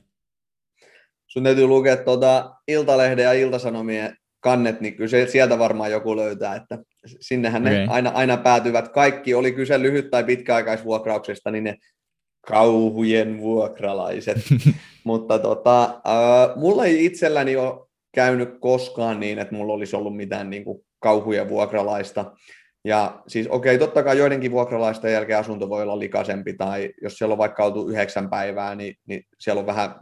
Sun 1.28 1.44
täytyy 1.44 1.68
lukea 1.68 1.98
tuota 1.98 2.56
Iltalehden 2.68 3.24
ja 3.24 3.34
Iltasanomien 3.34 4.18
kannet, 4.40 4.82
niin 4.82 4.96
kyllä 4.96 5.10
se, 5.10 5.28
sieltä 5.28 5.60
varmaan 5.60 5.92
joku 5.92 6.16
löytää, 6.16 6.56
että 6.56 6.80
sinnehän 7.20 7.62
okay. 7.62 7.74
ne 7.74 7.88
aina, 7.90 8.10
aina 8.10 8.38
päätyvät. 8.38 8.90
Kaikki, 8.90 9.34
oli 9.34 9.52
kyse 9.52 9.78
lyhyt- 9.78 10.10
tai 10.10 10.24
pitkäaikaisvuokrauksesta, 10.24 11.52
niin 11.52 11.64
ne 11.64 11.78
kauhujen 12.48 13.40
vuokralaiset. 13.40 14.38
Mutta 15.04 15.40
tota, 15.40 15.84
äh, 15.84 16.56
mulla 16.56 16.86
ei 16.86 17.06
itselläni 17.06 17.56
ole 17.56 17.88
käynyt 18.16 18.50
koskaan 18.60 19.20
niin, 19.20 19.40
että 19.40 19.56
mulla 19.56 19.74
olisi 19.74 19.96
ollut 19.96 20.16
mitään 20.16 20.50
niin 20.50 20.64
kuin 20.64 20.86
kauhujen 21.00 21.50
vuokralaista. 21.50 22.32
Ja 22.86 23.22
siis 23.28 23.48
okei, 23.48 23.76
okay, 23.76 23.88
totta 23.88 24.04
kai 24.04 24.18
joidenkin 24.18 24.52
vuokralaisten 24.52 25.14
jälkeen 25.14 25.40
asunto 25.40 25.70
voi 25.70 25.82
olla 25.84 26.00
likaisempi, 26.00 26.54
tai 26.54 26.94
jos 27.02 27.18
siellä 27.18 27.34
on 27.34 27.38
vaikka 27.38 27.66
oltu 27.66 27.90
yhdeksän 27.90 28.30
päivää, 28.30 28.76
niin, 28.76 28.96
niin 29.08 29.24
siellä 29.40 29.60
on 29.60 29.66
vähän 29.66 29.96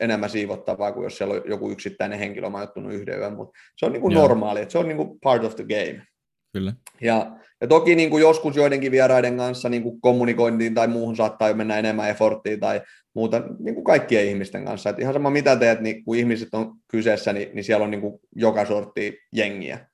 enemmän 0.00 0.30
siivottavaa 0.30 0.92
kuin 0.92 1.04
jos 1.04 1.16
siellä 1.16 1.34
on 1.34 1.42
joku 1.46 1.70
yksittäinen 1.70 2.18
henkilö 2.18 2.50
majoittunut 2.50 2.92
yhden 2.92 3.18
yön, 3.18 3.36
mutta 3.36 3.58
se 3.76 3.86
on 3.86 3.92
niin 3.92 4.00
kuin 4.00 4.14
normaali, 4.14 4.60
että 4.60 4.72
se 4.72 4.78
on 4.78 4.88
niin 4.88 4.96
kuin 4.96 5.20
part 5.20 5.44
of 5.44 5.56
the 5.56 5.64
game. 5.64 6.06
Kyllä. 6.52 6.72
Ja, 7.00 7.36
ja 7.60 7.66
toki 7.66 7.94
niin 7.94 8.10
kuin 8.10 8.20
joskus 8.20 8.56
joidenkin 8.56 8.92
vieraiden 8.92 9.36
kanssa 9.36 9.68
niin 9.68 9.82
kuin 9.82 10.00
kommunikointiin 10.00 10.74
tai 10.74 10.88
muuhun 10.88 11.16
saattaa 11.16 11.48
jo 11.48 11.54
mennä 11.54 11.78
enemmän 11.78 12.10
efforttia 12.10 12.58
tai 12.58 12.82
muuta 13.14 13.42
niin 13.58 13.74
kuin 13.74 13.84
kaikkien 13.84 14.26
ihmisten 14.26 14.64
kanssa. 14.64 14.90
Et 14.90 14.98
ihan 14.98 15.14
sama 15.14 15.30
mitä 15.30 15.56
teet, 15.56 15.80
niin 15.80 16.04
kun 16.04 16.16
ihmiset 16.16 16.48
on 16.52 16.72
kyseessä, 16.88 17.32
niin, 17.32 17.48
niin 17.54 17.64
siellä 17.64 17.84
on 17.84 17.90
niin 17.90 18.00
kuin 18.00 18.18
joka 18.36 18.64
sortti 18.64 19.18
jengiä. 19.32 19.86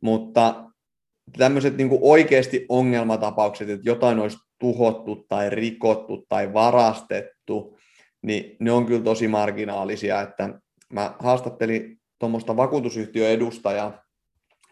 Mutta 0.00 0.64
tämmöiset 1.38 1.76
niin 1.76 1.98
oikeasti 2.00 2.66
ongelmatapaukset, 2.68 3.70
että 3.70 3.88
jotain 3.88 4.18
olisi 4.18 4.38
tuhottu 4.58 5.26
tai 5.28 5.50
rikottu 5.50 6.26
tai 6.28 6.52
varastettu, 6.52 7.78
niin 8.22 8.56
ne 8.60 8.72
on 8.72 8.86
kyllä 8.86 9.02
tosi 9.02 9.28
marginaalisia. 9.28 10.20
Että 10.20 10.60
mä 10.92 11.14
haastattelin 11.18 11.98
tuommoista 12.18 12.56
vakuutusyhtiön 12.56 13.30
edustajaa, 13.30 14.02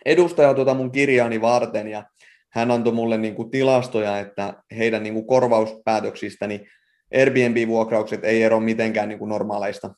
edustaja 0.04 0.54
tuota 0.54 0.74
mun 0.74 0.92
kirjaani 0.92 1.40
varten 1.40 1.88
ja 1.88 2.04
hän 2.52 2.70
antoi 2.70 2.92
mulle 2.92 3.18
niin 3.18 3.34
kuin 3.34 3.50
tilastoja, 3.50 4.18
että 4.18 4.54
heidän 4.76 5.02
niin 5.02 5.14
kuin 5.14 5.26
korvauspäätöksistäni 5.26 6.66
Airbnb-vuokraukset 7.14 8.24
ei 8.24 8.42
ero 8.42 8.60
mitenkään 8.60 9.08
niin 9.08 9.18
kuin 9.18 9.28
normaaleista 9.28 9.94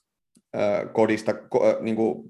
kodista, 0.93 1.35
niin 1.81 1.97
kuin 1.97 2.29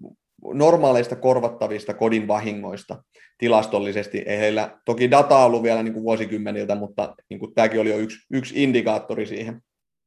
normaaleista 0.54 1.16
korvattavista 1.16 1.94
kodin 1.94 2.28
vahingoista 2.28 3.02
tilastollisesti. 3.38 4.18
Ei 4.18 4.38
heillä 4.38 4.78
toki 4.84 5.10
dataa 5.10 5.44
ollut 5.44 5.62
vielä 5.62 5.82
niin 5.82 5.92
kuin 5.92 6.04
vuosikymmeniltä, 6.04 6.74
mutta 6.74 7.14
niin 7.30 7.40
kuin 7.40 7.54
tämäkin 7.54 7.80
oli 7.80 7.90
jo 7.90 7.98
yksi, 7.98 8.18
yksi 8.30 8.62
indikaattori 8.62 9.26
siihen. 9.26 9.62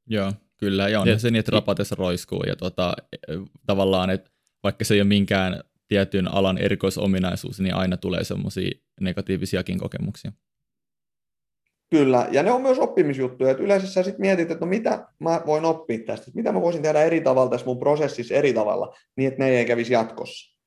Joo, 0.07 0.33
kyllä. 0.57 0.89
Ja 0.89 1.01
on 1.01 1.19
se 1.19 1.31
niin, 1.31 1.39
että 1.39 1.51
rapatessa 1.51 1.95
roiskuu 1.95 2.43
ja 2.47 2.55
tota, 2.55 2.93
tavallaan, 3.65 4.09
että 4.09 4.31
vaikka 4.63 4.85
se 4.85 4.93
ei 4.93 5.01
ole 5.01 5.07
minkään 5.07 5.63
tietyn 5.87 6.27
alan 6.27 6.57
erikoisominaisuus, 6.57 7.59
niin 7.59 7.75
aina 7.75 7.97
tulee 7.97 8.23
semmoisia 8.23 8.71
negatiivisiakin 9.01 9.79
kokemuksia. 9.79 10.31
Kyllä, 11.89 12.27
ja 12.31 12.43
ne 12.43 12.51
on 12.51 12.61
myös 12.61 12.79
oppimisjuttuja, 12.79 13.51
että 13.51 13.63
yleensä 13.63 13.87
sä 13.87 14.03
sitten 14.03 14.21
mietit, 14.21 14.51
että 14.51 14.65
no 14.65 14.69
mitä 14.69 15.07
mä 15.19 15.41
voin 15.45 15.65
oppia 15.65 15.97
tästä, 15.97 16.23
että 16.27 16.37
mitä 16.37 16.51
mä 16.51 16.61
voisin 16.61 16.81
tehdä 16.81 17.03
eri 17.03 17.21
tavalla 17.21 17.49
tässä 17.49 17.65
mun 17.65 17.79
prosessissa 17.79 18.35
eri 18.35 18.53
tavalla, 18.53 18.95
niin 19.15 19.27
että 19.27 19.43
ne 19.43 19.49
ei 19.49 19.65
kävisi 19.65 19.93
jatkossa. 19.93 20.59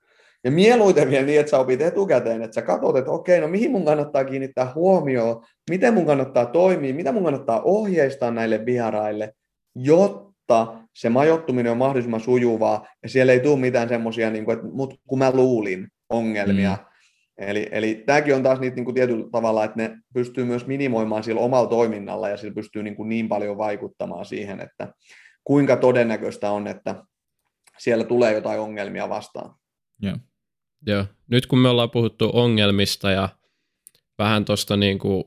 Ja 0.44 0.50
mieluiten 0.50 1.11
vielä 1.11 1.26
niin, 1.26 1.40
että 1.40 1.50
sä 1.50 1.58
opit 1.58 1.80
etukäteen, 1.80 2.42
että 2.42 2.54
sä 2.54 2.62
katsot, 2.62 2.96
että 2.96 3.11
okei, 3.11 3.40
no 3.40 3.48
mihin 3.48 3.70
mun 3.70 3.85
kannattaa 3.85 4.24
kiinnittää 4.24 4.72
huomioon, 4.74 5.44
miten 5.70 5.94
mun 5.94 6.06
kannattaa 6.06 6.46
toimia, 6.46 6.94
mitä 6.94 7.12
mun 7.12 7.24
kannattaa 7.24 7.62
ohjeistaa 7.62 8.30
näille 8.30 8.66
vieraille, 8.66 9.35
jotta 9.74 10.76
se 10.92 11.08
majoittuminen 11.08 11.72
on 11.72 11.78
mahdollisimman 11.78 12.20
sujuvaa 12.20 12.87
ja 13.02 13.08
siellä 13.08 13.32
ei 13.32 13.40
tule 13.40 13.58
mitään 13.58 13.88
semmoisia, 13.88 14.30
niin 14.30 14.44
kuin, 14.44 14.58
että 14.58 14.68
mut 14.72 14.94
kun 15.06 15.18
mä 15.18 15.30
luulin 15.32 15.88
ongelmia. 16.11 16.70
Mm. 16.70 16.91
Eli, 17.38 17.68
eli 17.71 18.03
tämäkin 18.07 18.35
on 18.35 18.42
taas 18.42 18.61
niitä 18.61 18.77
niin 18.77 18.85
kuin 18.85 18.95
tietyllä 18.95 19.31
tavalla, 19.33 19.64
että 19.64 19.77
ne 19.77 19.99
pystyy 20.14 20.45
myös 20.45 20.66
minimoimaan 20.66 21.25
sillä 21.25 21.40
omalla 21.40 21.68
toiminnalla 21.68 22.29
ja 22.29 22.37
sillä 22.37 22.55
pystyy 22.55 22.83
niin, 22.83 22.97
kuin 22.97 23.09
niin 23.09 23.29
paljon 23.29 23.59
vaikuttamaan 23.59 24.25
siihen, 24.25 24.61
että 24.61 24.95
kuinka 25.45 25.77
todennäköistä 25.77 26.51
on, 26.51 26.66
että 26.66 27.05
siellä 27.79 28.05
tulee 28.05 28.33
jotain 28.33 28.61
ongelmia 28.61 29.09
vastaan. 29.09 29.55
Joo. 30.03 30.16
Joo. 30.87 31.05
Nyt 31.31 31.47
kun 31.47 31.59
me 31.59 31.68
ollaan 31.68 31.90
puhuttu 31.90 32.31
ongelmista 32.33 33.11
ja 33.11 33.29
vähän 34.18 34.45
tuosta 34.45 34.77
niin 34.77 34.99
kuin 34.99 35.25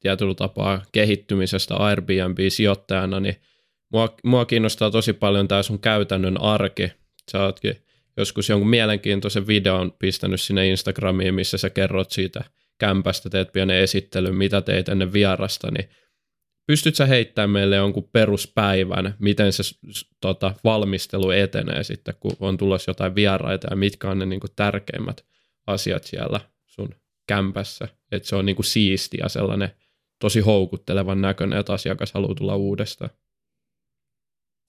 tietyllä 0.00 0.34
tapaa 0.34 0.82
kehittymisestä 0.92 1.76
Airbnb-sijoittajana, 1.76 3.20
niin 3.20 3.36
mua, 3.92 4.16
mua 4.24 4.44
kiinnostaa 4.44 4.90
tosi 4.90 5.12
paljon 5.12 5.48
tämä 5.48 5.62
sun 5.62 5.78
käytännön 5.78 6.40
arki. 6.40 6.92
Sä 7.30 7.42
ootkin 7.42 7.76
joskus 8.16 8.48
jonkun 8.48 8.70
mielenkiintoisen 8.70 9.46
videon 9.46 9.92
pistänyt 9.98 10.40
sinne 10.40 10.68
Instagramiin, 10.68 11.34
missä 11.34 11.58
sä 11.58 11.70
kerrot 11.70 12.10
siitä 12.10 12.44
kämpästä, 12.78 13.30
teet 13.30 13.52
pienen 13.52 13.76
esittelyn, 13.76 14.34
mitä 14.34 14.60
teit 14.60 14.88
ennen 14.88 15.12
vierasta, 15.12 15.70
niin 15.70 15.88
pystyt 16.66 16.94
sä 16.94 17.06
heittämään 17.06 17.50
meille 17.50 17.76
jonkun 17.76 18.08
peruspäivän, 18.12 19.14
miten 19.18 19.52
se 19.52 19.62
tota, 20.20 20.54
valmistelu 20.64 21.30
etenee 21.30 21.84
sitten, 21.84 22.14
kun 22.20 22.36
on 22.40 22.56
tulossa 22.56 22.90
jotain 22.90 23.14
vieraita 23.14 23.66
ja 23.70 23.76
mitkä 23.76 24.10
on 24.10 24.18
ne 24.18 24.26
niin 24.26 24.40
kuin, 24.40 24.50
tärkeimmät 24.56 25.24
asiat 25.66 26.04
siellä 26.04 26.40
sun 26.66 26.94
kämpässä, 27.28 27.88
että 28.12 28.28
se 28.28 28.36
on 28.36 28.46
niin 28.46 28.56
kuin, 28.56 28.66
siisti 28.66 29.18
ja 29.20 29.28
sellainen 29.28 29.70
tosi 30.20 30.40
houkuttelevan 30.40 31.20
näköinen, 31.20 31.58
että 31.58 31.72
asiakas 31.72 32.12
haluaa 32.12 32.34
tulla 32.34 32.56
uudestaan. 32.56 33.10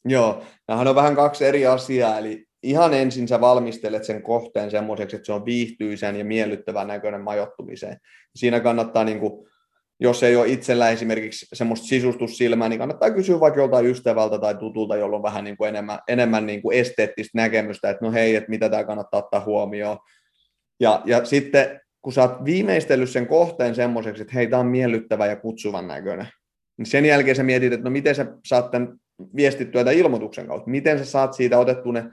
Joo, 0.06 0.46
nämähän 0.68 0.88
on 0.88 0.96
vähän 0.96 1.16
kaksi 1.16 1.46
eri 1.46 1.66
asiaa, 1.66 2.18
eli 2.18 2.53
ihan 2.63 2.93
ensin 2.93 3.28
sä 3.28 3.41
valmistelet 3.41 4.04
sen 4.04 4.21
kohteen 4.21 4.71
semmoiseksi, 4.71 5.15
että 5.15 5.26
se 5.26 5.34
on 5.34 5.45
viihtyisen 5.45 6.15
ja 6.15 6.26
miellyttävän 6.26 6.88
näköinen 6.88 7.21
majoittumiseen. 7.21 7.97
Siinä 8.36 8.60
kannattaa, 8.60 9.04
niin 9.04 9.19
kuin, 9.19 9.47
jos 9.99 10.23
ei 10.23 10.36
ole 10.36 10.47
itsellä 10.47 10.89
esimerkiksi 10.89 11.47
semmoista 11.54 11.88
sisustussilmää, 11.88 12.69
niin 12.69 12.80
kannattaa 12.80 13.12
kysyä 13.12 13.39
vaikka 13.39 13.60
joltain 13.60 13.86
ystävältä 13.86 14.39
tai 14.39 14.56
tutulta, 14.56 14.95
jolla 14.95 15.15
on 15.15 15.23
vähän 15.23 15.43
niin 15.43 15.58
kuin 15.58 15.67
enemmän, 15.67 15.99
enemmän 16.08 16.45
niin 16.45 16.62
kuin 16.62 16.78
esteettistä 16.78 17.38
näkemystä, 17.38 17.89
että 17.89 18.06
no 18.06 18.12
hei, 18.12 18.36
että 18.36 18.49
mitä 18.49 18.69
tämä 18.69 18.84
kannattaa 18.84 19.19
ottaa 19.19 19.45
huomioon. 19.45 19.97
Ja, 20.80 21.02
ja 21.06 21.26
sitten 21.26 21.82
kun 22.02 22.13
sä 22.13 22.21
oot 22.21 22.45
viimeistellyt 22.45 23.10
sen 23.10 23.28
kohteen 23.28 23.76
semmoiseksi, 23.76 24.21
että 24.21 24.34
hei, 24.34 24.47
tämä 24.47 24.60
on 24.60 24.67
miellyttävä 24.67 25.26
ja 25.26 25.36
kutsuvan 25.36 25.88
näköinen, 25.88 26.28
niin 26.78 26.86
sen 26.86 27.06
jälkeen 27.06 27.36
sä 27.36 27.43
mietit, 27.43 27.73
että 27.73 27.84
no 27.84 27.89
miten 27.89 28.15
sä 28.15 28.26
saat 28.45 28.71
tämän 28.71 28.97
viestittyä 29.36 29.84
tämän 29.84 29.99
ilmoituksen 29.99 30.47
kautta. 30.47 30.69
Miten 30.69 30.99
sä 30.99 31.06
saat 31.06 31.34
siitä 31.34 31.60
otettu 31.60 31.91
ne 31.91 32.04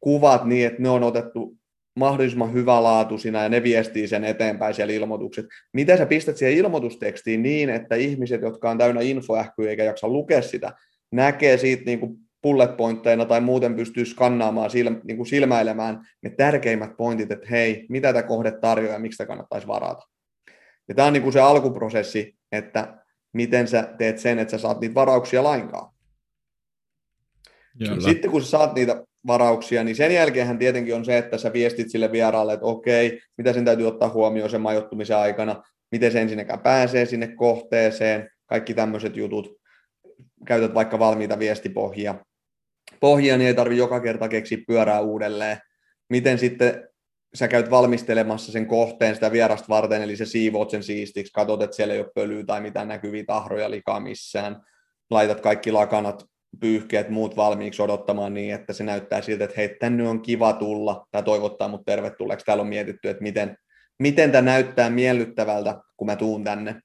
kuvat 0.00 0.44
niin, 0.44 0.66
että 0.66 0.82
ne 0.82 0.88
on 0.88 1.02
otettu 1.02 1.56
mahdollisimman 1.96 2.52
hyvälaatuisina 2.52 3.42
ja 3.42 3.48
ne 3.48 3.62
viestii 3.62 4.08
sen 4.08 4.24
eteenpäin 4.24 4.74
siellä 4.74 4.92
ilmoitukset. 4.92 5.46
Miten 5.72 5.98
sä 5.98 6.06
pistät 6.06 6.36
siihen 6.36 6.56
ilmoitustekstiin 6.56 7.42
niin, 7.42 7.70
että 7.70 7.94
ihmiset, 7.94 8.42
jotka 8.42 8.70
on 8.70 8.78
täynnä 8.78 9.00
infoähkyä 9.00 9.70
eikä 9.70 9.84
jaksa 9.84 10.08
lukea 10.08 10.42
sitä, 10.42 10.72
näkee 11.12 11.56
siitä 11.56 11.82
niin 11.86 12.00
kuin 12.00 12.16
bullet 12.42 12.76
pointteina 12.76 13.24
tai 13.24 13.40
muuten 13.40 13.74
pystyy 13.74 14.04
skannaamaan, 14.04 14.70
niin 15.04 15.16
kuin 15.16 15.26
silmäilemään 15.26 16.00
ne 16.22 16.30
tärkeimmät 16.30 16.96
pointit, 16.96 17.30
että 17.30 17.46
hei, 17.50 17.86
mitä 17.88 18.12
tämä 18.12 18.22
kohde 18.22 18.50
tarjoaa 18.50 18.92
ja 18.92 18.98
miksi 18.98 19.16
sitä 19.16 19.26
kannattaisi 19.26 19.66
varata. 19.66 20.08
Ja 20.88 20.94
tämä 20.94 21.06
on 21.06 21.12
niin 21.12 21.22
kuin 21.22 21.32
se 21.32 21.40
alkuprosessi, 21.40 22.36
että 22.52 22.98
miten 23.32 23.68
sä 23.68 23.94
teet 23.98 24.18
sen, 24.18 24.38
että 24.38 24.50
sä 24.50 24.58
saat 24.58 24.80
niitä 24.80 24.94
varauksia 24.94 25.44
lainkaan. 25.44 25.92
Kyllä. 27.78 28.00
Sitten 28.00 28.30
kun 28.30 28.42
sä 28.42 28.50
saat 28.50 28.74
niitä 28.74 29.04
varauksia, 29.26 29.84
niin 29.84 29.96
sen 29.96 30.14
jälkeenhän 30.14 30.58
tietenkin 30.58 30.94
on 30.94 31.04
se, 31.04 31.18
että 31.18 31.38
sä 31.38 31.52
viestit 31.52 31.90
sille 31.90 32.12
vieraalle, 32.12 32.52
että 32.52 32.66
okei, 32.66 33.20
mitä 33.38 33.52
sen 33.52 33.64
täytyy 33.64 33.88
ottaa 33.88 34.08
huomioon 34.08 34.50
sen 34.50 34.60
majoittumisen 34.60 35.16
aikana, 35.16 35.62
miten 35.92 36.12
se 36.12 36.20
ensinnäkään 36.20 36.60
pääsee 36.60 37.06
sinne 37.06 37.28
kohteeseen, 37.36 38.30
kaikki 38.46 38.74
tämmöiset 38.74 39.16
jutut. 39.16 39.60
Käytät 40.46 40.74
vaikka 40.74 40.98
valmiita 40.98 41.38
viestipohjia. 41.38 42.14
Pohjia, 43.00 43.38
niin 43.38 43.48
ei 43.48 43.54
tarvi 43.54 43.76
joka 43.76 44.00
kerta 44.00 44.28
keksiä 44.28 44.58
pyörää 44.66 45.00
uudelleen. 45.00 45.58
Miten 46.10 46.38
sitten 46.38 46.88
sä 47.34 47.48
käyt 47.48 47.70
valmistelemassa 47.70 48.52
sen 48.52 48.66
kohteen 48.66 49.14
sitä 49.14 49.32
vierasta 49.32 49.68
varten, 49.68 50.02
eli 50.02 50.16
se 50.16 50.26
siivoot 50.26 50.70
sen 50.70 50.82
siistiksi, 50.82 51.32
katsot, 51.32 51.62
että 51.62 51.76
siellä 51.76 51.94
ei 51.94 52.00
ole 52.00 52.10
pölyä 52.14 52.44
tai 52.44 52.60
mitään 52.60 52.88
näkyviä 52.88 53.24
tahroja 53.26 53.70
likaa 53.70 54.00
missään, 54.00 54.62
laitat 55.10 55.40
kaikki 55.40 55.72
lakanat 55.72 56.29
pyyhkeet 56.60 57.08
muut 57.08 57.36
valmiiksi 57.36 57.82
odottamaan 57.82 58.34
niin, 58.34 58.54
että 58.54 58.72
se 58.72 58.84
näyttää 58.84 59.22
siltä, 59.22 59.44
että 59.44 59.56
hei, 59.56 59.76
tänne 59.80 60.08
on 60.08 60.22
kiva 60.22 60.52
tulla, 60.52 61.06
tai 61.10 61.22
toivottaa 61.22 61.68
mut 61.68 61.82
tervetulleeksi. 61.86 62.46
Täällä 62.46 62.60
on 62.60 62.68
mietitty, 62.68 63.08
että 63.08 63.22
miten, 63.22 63.56
miten 63.98 64.32
tämä 64.32 64.42
näyttää 64.42 64.90
miellyttävältä, 64.90 65.80
kun 65.96 66.06
mä 66.06 66.16
tuun 66.16 66.44
tänne. 66.44 66.80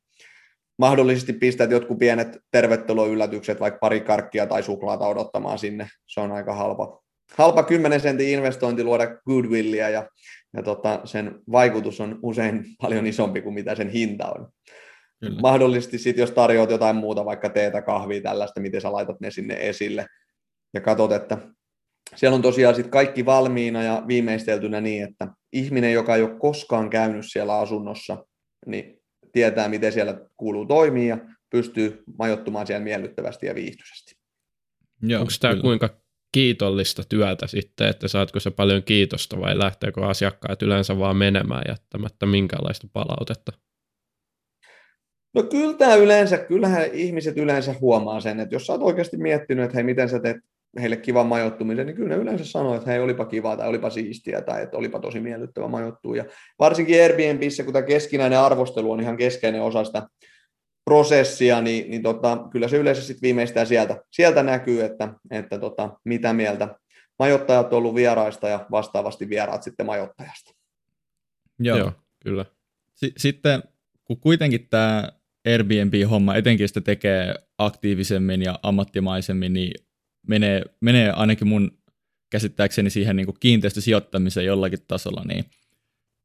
Mahdollisesti 0.77 1.33
pistät 1.33 1.71
jotkut 1.71 1.97
pienet 1.97 2.37
tervetuloyllätykset, 2.51 3.59
vaikka 3.59 3.79
pari 3.79 4.01
karkkia 4.01 4.47
tai 4.47 4.63
suklaata 4.63 5.07
odottamaan 5.07 5.59
sinne. 5.59 5.87
Se 6.07 6.21
on 6.21 6.31
aika 6.31 6.53
halpa. 6.53 7.01
Halpa 7.37 7.63
10 7.63 7.99
sentin 7.99 8.29
investointi 8.29 8.83
luoda 8.83 9.07
goodwillia 9.25 9.89
ja, 9.89 10.09
ja 10.53 10.63
tota, 10.63 11.01
sen 11.03 11.39
vaikutus 11.51 12.01
on 12.01 12.19
usein 12.21 12.65
paljon 12.81 13.07
isompi 13.07 13.41
kuin 13.41 13.55
mitä 13.55 13.75
sen 13.75 13.89
hinta 13.89 14.31
on. 14.31 14.47
Kyllä. 15.19 15.41
Mahdollisesti 15.41 15.97
sitten, 15.97 16.23
jos 16.23 16.31
tarjoat 16.31 16.71
jotain 16.71 16.95
muuta, 16.95 17.25
vaikka 17.25 17.49
teetä, 17.49 17.81
kahvia, 17.81 18.21
tällaista, 18.21 18.61
miten 18.61 18.81
sä 18.81 18.91
laitat 18.91 19.19
ne 19.19 19.31
sinne 19.31 19.57
esille 19.59 20.05
ja 20.73 20.81
katsot, 20.81 21.11
että 21.11 21.37
siellä 22.15 22.35
on 22.35 22.41
tosiaan 22.41 22.75
sitten 22.75 22.91
kaikki 22.91 23.25
valmiina 23.25 23.83
ja 23.83 24.03
viimeisteltynä 24.07 24.81
niin, 24.81 25.03
että 25.03 25.27
ihminen, 25.53 25.93
joka 25.93 26.15
ei 26.15 26.21
ole 26.21 26.39
koskaan 26.39 26.89
käynyt 26.89 27.25
siellä 27.27 27.57
asunnossa, 27.57 28.25
niin 28.65 29.01
tietää, 29.31 29.69
miten 29.69 29.91
siellä 29.91 30.21
kuuluu 30.37 30.65
toimia 30.65 31.15
ja 31.15 31.17
pystyy 31.49 32.03
majoittumaan 32.19 32.67
siellä 32.67 32.83
miellyttävästi 32.83 33.45
ja 33.45 33.55
viihtyisesti. 33.55 34.15
Onko 35.19 35.31
tämä 35.39 35.61
kuinka 35.61 35.89
kiitollista 36.31 37.03
työtä 37.09 37.47
sitten, 37.47 37.87
että 37.87 38.07
saatko 38.07 38.39
se 38.39 38.51
paljon 38.51 38.83
kiitosta 38.83 39.39
vai 39.39 39.59
lähteekö 39.59 40.05
asiakkaat 40.05 40.61
yleensä 40.61 40.99
vaan 40.99 41.17
menemään 41.17 41.63
jättämättä 41.67 42.25
minkälaista 42.25 42.87
palautetta? 42.93 43.51
No 45.35 45.43
kyllä 45.43 45.77
tämä 45.77 45.95
yleensä, 45.95 46.37
kyllähän 46.37 46.85
ihmiset 46.93 47.37
yleensä 47.37 47.75
huomaa 47.81 48.19
sen, 48.19 48.39
että 48.39 48.55
jos 48.55 48.65
sä 48.65 48.73
oot 48.73 48.81
oikeasti 48.81 49.17
miettinyt, 49.17 49.65
että 49.65 49.75
hei, 49.75 49.83
miten 49.83 50.09
sä 50.09 50.19
teet 50.19 50.37
heille 50.81 50.97
kivan 50.97 51.27
majoittumisen, 51.27 51.85
niin 51.85 51.95
kyllä 51.95 52.15
ne 52.15 52.21
yleensä 52.21 52.45
sanoo, 52.45 52.75
että 52.75 52.91
hei, 52.91 52.99
olipa 52.99 53.25
kiva 53.25 53.57
tai 53.57 53.67
olipa 53.67 53.89
siistiä 53.89 54.41
tai 54.41 54.63
että 54.63 54.77
olipa 54.77 54.99
tosi 54.99 55.19
miellyttävä 55.19 55.67
majoittua. 55.67 56.15
Ja 56.15 56.25
varsinkin 56.59 57.01
Airbnbissä, 57.01 57.63
kun 57.63 57.73
tämä 57.73 57.85
keskinäinen 57.85 58.39
arvostelu 58.39 58.91
on 58.91 58.99
ihan 58.99 59.17
keskeinen 59.17 59.61
osa 59.61 59.83
sitä 59.83 60.07
prosessia, 60.85 61.61
niin, 61.61 61.91
niin 61.91 62.03
tota, 62.03 62.47
kyllä 62.51 62.67
se 62.67 62.77
yleensä 62.77 63.01
sitten 63.01 63.21
viimeistään 63.21 63.67
sieltä, 63.67 64.03
sieltä 64.11 64.43
näkyy, 64.43 64.83
että, 64.83 65.13
että 65.31 65.59
tota, 65.59 65.99
mitä 66.03 66.33
mieltä 66.33 66.75
majoittajat 67.19 67.73
on 67.73 67.77
ollut 67.77 67.95
vieraista 67.95 68.49
ja 68.49 68.65
vastaavasti 68.71 69.29
vieraat 69.29 69.63
sitten 69.63 69.85
majoittajasta. 69.85 70.51
Joo, 71.59 71.77
Joo 71.77 71.91
kyllä. 72.23 72.45
S- 72.95 73.13
sitten 73.17 73.63
kun 74.03 74.19
kuitenkin 74.19 74.67
tämä 74.69 75.09
Airbnb-homma, 75.45 76.35
etenkin 76.35 76.67
sitä 76.67 76.81
tekee 76.81 77.35
aktiivisemmin 77.57 78.41
ja 78.41 78.59
ammattimaisemmin, 78.63 79.53
niin 79.53 79.73
menee, 80.27 80.61
menee 80.81 81.11
ainakin 81.11 81.47
mun 81.47 81.71
käsittääkseni 82.29 82.89
siihen 82.89 83.15
niin 83.15 83.25
kuin 83.25 83.37
kiinteistösijoittamiseen 83.39 84.45
jollakin 84.45 84.79
tasolla, 84.87 85.23
niin 85.27 85.45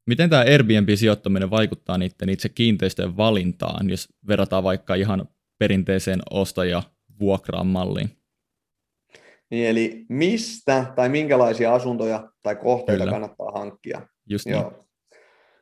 miten 0.07 0.29
tämä 0.29 0.41
Airbnb-sijoittaminen 0.41 1.49
vaikuttaa 1.49 1.97
niiden 1.97 2.29
itse 2.29 2.49
kiinteistöjen 2.49 3.17
valintaan, 3.17 3.89
jos 3.89 4.09
verrataan 4.27 4.63
vaikka 4.63 4.95
ihan 4.95 5.27
perinteiseen 5.59 6.19
ostaja 6.29 6.83
vuokraan 7.19 7.67
malliin? 7.67 8.09
Niin, 9.51 9.67
eli 9.67 10.05
mistä 10.09 10.93
tai 10.95 11.09
minkälaisia 11.09 11.73
asuntoja 11.73 12.31
tai 12.43 12.55
kohteita 12.55 13.03
Kyllä. 13.03 13.11
kannattaa 13.11 13.51
hankkia? 13.51 14.07
Just 14.29 14.45
niin. 14.45 14.53
Joo. 14.53 14.85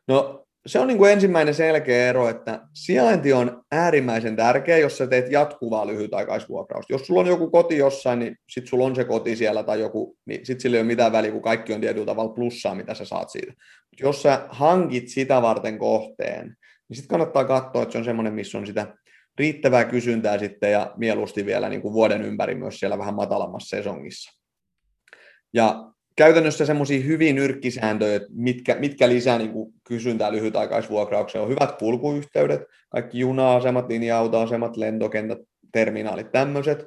No 0.07 0.47
se 0.65 0.79
on 0.79 0.87
niin 0.87 0.97
kuin 0.97 1.11
ensimmäinen 1.11 1.53
selkeä 1.53 2.09
ero, 2.09 2.29
että 2.29 2.61
sijainti 2.73 3.33
on 3.33 3.63
äärimmäisen 3.71 4.35
tärkeä, 4.35 4.77
jos 4.77 4.97
sä 4.97 5.07
teet 5.07 5.31
jatkuvaa 5.31 5.87
lyhytaikaisvuokrausta. 5.87 6.93
Jos 6.93 7.07
sulla 7.07 7.21
on 7.21 7.27
joku 7.27 7.49
koti 7.51 7.77
jossain, 7.77 8.19
niin 8.19 8.35
sit 8.49 8.67
sulla 8.67 8.85
on 8.85 8.95
se 8.95 9.03
koti 9.03 9.35
siellä 9.35 9.63
tai 9.63 9.79
joku, 9.79 10.17
niin 10.25 10.45
sit 10.45 10.59
sillä 10.59 10.77
ei 10.77 10.81
ole 10.81 10.87
mitään 10.87 11.11
väliä, 11.11 11.31
kun 11.31 11.41
kaikki 11.41 11.73
on 11.73 11.81
tietyllä 11.81 12.05
tavalla 12.05 12.33
plussaa, 12.33 12.75
mitä 12.75 12.93
sä 12.93 13.05
saat 13.05 13.29
siitä. 13.29 13.53
Mut 13.91 13.99
jos 13.99 14.21
sä 14.21 14.45
hankit 14.49 15.09
sitä 15.09 15.41
varten 15.41 15.77
kohteen, 15.77 16.45
niin 16.89 16.97
sitten 16.97 17.09
kannattaa 17.09 17.45
katsoa, 17.45 17.81
että 17.83 17.91
se 17.91 17.97
on 17.97 18.05
semmoinen, 18.05 18.33
missä 18.33 18.57
on 18.57 18.67
sitä 18.67 18.95
riittävää 19.37 19.85
kysyntää 19.85 20.37
sitten 20.37 20.71
ja 20.71 20.93
mieluusti 20.97 21.45
vielä 21.45 21.69
niin 21.69 21.81
kuin 21.81 21.93
vuoden 21.93 22.21
ympäri 22.21 22.55
myös 22.55 22.79
siellä 22.79 22.97
vähän 22.97 23.15
matalammassa 23.15 23.77
sesongissa. 23.77 24.31
Ja 25.53 25.91
käytännössä 26.19 26.65
semmoisia 26.65 27.03
hyvin 27.03 27.35
nyrkkisääntöjä, 27.35 28.19
mitkä, 28.29 28.75
mitkä 28.75 29.09
lisää 29.09 29.37
niin 29.37 29.51
kuin 29.51 29.73
kysyntää 29.83 30.31
lyhytaikaisvuokraukseen, 30.31 31.43
on 31.43 31.49
hyvät 31.49 31.71
kulkuyhteydet, 31.71 32.61
kaikki 32.89 33.19
juna-asemat, 33.19 33.89
linja-autoasemat, 33.89 34.77
lentokentät, 34.77 35.37
terminaalit, 35.71 36.31
tämmöiset. 36.31 36.79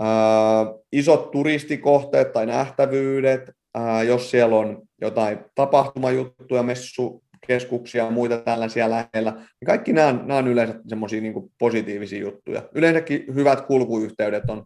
Uh, 0.00 0.84
isot 0.92 1.30
turistikohteet 1.30 2.32
tai 2.32 2.46
nähtävyydet, 2.46 3.48
uh, 3.48 4.06
jos 4.06 4.30
siellä 4.30 4.56
on 4.56 4.82
jotain 5.00 5.38
tapahtumajuttuja, 5.54 6.62
messukeskuksia 6.62 8.04
ja 8.04 8.10
muita 8.10 8.38
tällaisia 8.38 8.90
lähellä, 8.90 9.32
niin 9.32 9.66
kaikki 9.66 9.92
nämä, 9.92 10.12
nämä 10.12 10.36
on 10.36 10.48
yleensä 10.48 10.74
semmoisia 10.88 11.20
niin 11.20 11.52
positiivisia 11.58 12.20
juttuja. 12.20 12.62
Yleensäkin 12.74 13.24
hyvät 13.34 13.60
kulkuyhteydet 13.60 14.50
on 14.50 14.64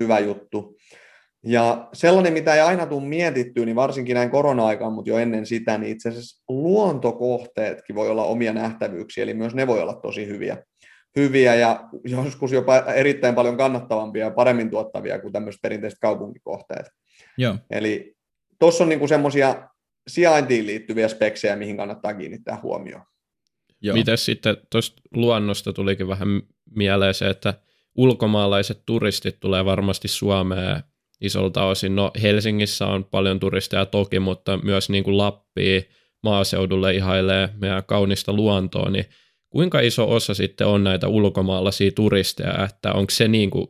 hyvä 0.00 0.18
juttu. 0.18 0.76
Ja 1.46 1.88
sellainen, 1.92 2.32
mitä 2.32 2.54
ei 2.54 2.60
aina 2.60 2.86
tule 2.86 3.04
mietittyä, 3.04 3.64
niin 3.64 3.76
varsinkin 3.76 4.14
näin 4.14 4.30
korona-aikaan, 4.30 4.92
mutta 4.92 5.10
jo 5.10 5.18
ennen 5.18 5.46
sitä, 5.46 5.78
niin 5.78 5.92
itse 5.92 6.08
asiassa 6.08 6.44
luontokohteetkin 6.48 7.96
voi 7.96 8.10
olla 8.10 8.24
omia 8.24 8.52
nähtävyyksiä, 8.52 9.22
eli 9.22 9.34
myös 9.34 9.54
ne 9.54 9.66
voi 9.66 9.80
olla 9.80 9.94
tosi 9.94 10.26
hyviä, 10.26 10.56
hyviä 11.16 11.54
ja 11.54 11.88
joskus 12.04 12.52
jopa 12.52 12.76
erittäin 12.76 13.34
paljon 13.34 13.56
kannattavampia 13.56 14.24
ja 14.24 14.30
paremmin 14.30 14.70
tuottavia 14.70 15.18
kuin 15.18 15.32
tämmöiset 15.32 15.62
perinteiset 15.62 15.98
kaupunkikohteet. 15.98 16.86
Joo. 17.38 17.56
Eli 17.70 18.16
tuossa 18.58 18.84
on 18.84 18.88
niinku 18.88 19.08
semmoisia 19.08 19.68
sijaintiin 20.08 20.66
liittyviä 20.66 21.08
speksejä, 21.08 21.56
mihin 21.56 21.76
kannattaa 21.76 22.14
kiinnittää 22.14 22.60
huomioon. 22.62 23.02
Miten 23.92 24.18
sitten 24.18 24.56
tuosta 24.70 25.02
luonnosta 25.14 25.72
tulikin 25.72 26.08
vähän 26.08 26.42
mieleen 26.76 27.14
se, 27.14 27.28
että 27.30 27.54
ulkomaalaiset 27.94 28.82
turistit 28.86 29.40
tulee 29.40 29.64
varmasti 29.64 30.08
Suomeen 30.08 30.82
isolta 31.20 31.64
osin. 31.64 31.96
No 31.96 32.10
Helsingissä 32.22 32.86
on 32.86 33.04
paljon 33.04 33.40
turisteja 33.40 33.86
toki, 33.86 34.20
mutta 34.20 34.58
myös 34.62 34.90
niin 34.90 35.04
kuin 35.04 35.18
Lappia 35.18 35.80
maaseudulle 36.22 36.94
ihailee 36.94 37.48
meidän 37.60 37.84
kaunista 37.86 38.32
luontoa, 38.32 38.90
niin 38.90 39.04
kuinka 39.50 39.80
iso 39.80 40.10
osa 40.10 40.34
sitten 40.34 40.66
on 40.66 40.84
näitä 40.84 41.08
ulkomaalaisia 41.08 41.90
turisteja, 41.96 42.64
että 42.64 42.92
onko 42.92 43.10
se 43.10 43.28
niin 43.28 43.50
kuin 43.50 43.66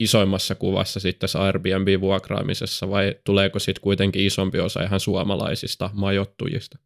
isoimmassa 0.00 0.54
kuvassa 0.54 1.00
sitten 1.00 1.20
tässä 1.20 1.38
Airbnb-vuokraamisessa 1.38 2.90
vai 2.90 3.14
tuleeko 3.24 3.58
sitten 3.58 3.82
kuitenkin 3.82 4.26
isompi 4.26 4.60
osa 4.60 4.82
ihan 4.82 5.00
suomalaisista 5.00 5.90
majoittujista? 5.94 6.78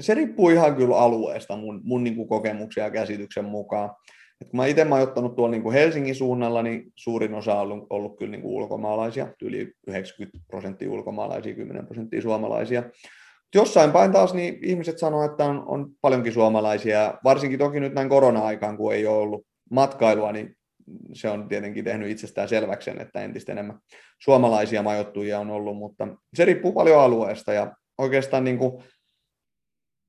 Se 0.00 0.14
riippuu 0.14 0.48
ihan 0.48 0.76
kyllä 0.76 0.96
alueesta 0.96 1.56
mun, 1.56 1.80
mun 1.84 2.04
niin 2.04 2.16
kuin 2.16 2.28
kokemuksia 2.28 2.84
ja 2.84 2.90
käsityksen 2.90 3.44
mukaan. 3.44 3.90
Et 4.40 4.48
kun 4.50 4.56
mä 4.56 4.66
itse 4.66 4.86
ottanut 5.02 5.36
tuolla 5.36 5.50
niin 5.50 5.62
kuin 5.62 5.72
Helsingin 5.72 6.14
suunnalla, 6.14 6.62
niin 6.62 6.92
suurin 6.96 7.34
osa 7.34 7.54
on 7.54 7.60
ollut, 7.60 7.86
ollut 7.90 8.18
kyllä 8.18 8.30
niin 8.30 8.42
kuin 8.42 8.54
ulkomaalaisia, 8.54 9.28
yli 9.42 9.72
90 9.86 10.38
prosenttia 10.46 10.90
ulkomaalaisia, 10.90 11.54
10 11.54 11.86
prosenttia 11.86 12.22
suomalaisia. 12.22 12.82
Jossain 13.54 13.92
päin 13.92 14.12
taas 14.12 14.34
niin 14.34 14.58
ihmiset 14.62 14.98
sanoo, 14.98 15.24
että 15.24 15.44
on, 15.44 15.62
on 15.66 15.90
paljonkin 16.00 16.32
suomalaisia, 16.32 17.14
varsinkin 17.24 17.58
toki 17.58 17.80
nyt 17.80 17.94
näin 17.94 18.08
korona-aikaan, 18.08 18.76
kun 18.76 18.94
ei 18.94 19.06
ole 19.06 19.18
ollut 19.18 19.46
matkailua, 19.70 20.32
niin 20.32 20.56
se 21.12 21.28
on 21.28 21.48
tietenkin 21.48 21.84
tehnyt 21.84 22.10
itsestään 22.10 22.48
selväksi 22.48 22.90
että 23.00 23.20
entistä 23.20 23.52
enemmän 23.52 23.78
suomalaisia 24.18 24.82
majoittujia 24.82 25.40
on 25.40 25.50
ollut, 25.50 25.76
mutta 25.76 26.08
se 26.34 26.44
riippuu 26.44 26.72
paljon 26.72 27.00
alueesta 27.00 27.52
ja 27.52 27.72
oikeastaan 27.98 28.44
niin 28.44 28.58
kuin, 28.58 28.84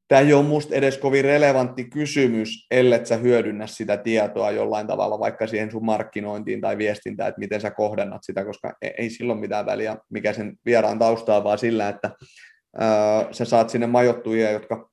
tämä 0.08 0.22
ei 0.22 0.34
ole 0.34 0.45
musta 0.45 0.76
edes 0.76 0.97
kovin 0.97 1.26
relevantti 1.26 1.84
kysymys, 1.84 2.68
ellei 2.72 3.06
sä 3.06 3.18
hyödynnä 3.18 3.68
sitä 3.68 3.97
tietoa 3.97 4.51
jollain 4.51 4.88
tavalla, 4.88 5.20
vaikka 5.20 5.47
siihen 5.47 5.72
sun 5.72 5.86
markkinointiin 5.86 6.62
tai 6.62 6.78
viestintään, 6.78 7.30
että 7.30 7.39
miten 7.39 7.62
sä 7.62 7.72
kohdennat 7.72 8.22
sitä, 8.24 8.45
koska 8.45 8.74
e-, 8.82 8.89
ei 8.97 9.10
silloin 9.10 9.39
mitään 9.39 9.66
väliä, 9.66 9.97
mikä 10.10 10.34
sen 10.34 10.58
vieraan 10.66 10.99
taustaa, 10.99 11.43
vaan 11.43 11.58
sillä, 11.58 11.89
että 11.89 12.12
ää, 12.78 13.28
sä 13.32 13.45
saat 13.45 13.70
sinne 13.70 13.88
majoittujia, 13.88 14.51
jotka 14.51 14.89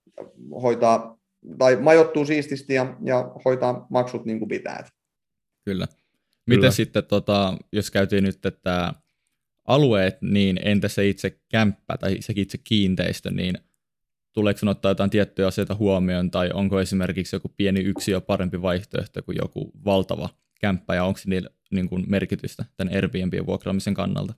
hoitaa, 0.62 1.18
tai 1.58 1.76
majoittuu 1.76 2.24
siististi 2.24 2.74
ja, 2.74 2.96
ja 3.04 3.32
hoitaa 3.44 3.86
maksut 3.90 4.24
niin 4.24 4.38
kuin 4.38 4.48
pitää. 4.48 4.84
Kyllä. 5.64 5.86
Miten 6.46 6.60
Kyllä. 6.60 6.70
sitten, 6.70 7.04
tota, 7.04 7.56
jos 7.72 7.90
käytiin 7.90 8.24
nyt 8.24 8.46
että 8.46 8.94
alueet, 9.68 10.22
niin 10.22 10.60
entä 10.64 10.88
se 10.88 11.08
itse 11.08 11.40
kämppä 11.50 11.96
tai 11.96 12.16
se 12.20 12.32
itse 12.36 12.58
kiinteistö, 12.58 13.30
niin 13.30 13.54
tuleeko 14.32 14.58
sinun 14.58 14.70
ottaa 14.70 14.90
jotain 14.90 15.10
tiettyjä 15.10 15.48
asioita 15.48 15.74
huomioon, 15.74 16.30
tai 16.30 16.50
onko 16.54 16.80
esimerkiksi 16.80 17.36
joku 17.36 17.48
pieni 17.56 17.80
yksiö 17.80 18.20
parempi 18.20 18.62
vaihtoehto 18.62 19.22
kuin 19.22 19.38
joku 19.42 19.72
valtava 19.84 20.28
kämppä, 20.60 20.94
ja 20.94 21.04
onko 21.04 21.20
niillä 21.26 21.50
niin 21.70 21.88
kuin 21.88 22.04
merkitystä 22.08 22.64
tämän 22.76 22.94
Airbnbin 22.94 23.46
vuokraamisen 23.46 23.94
kannalta? 23.94 24.34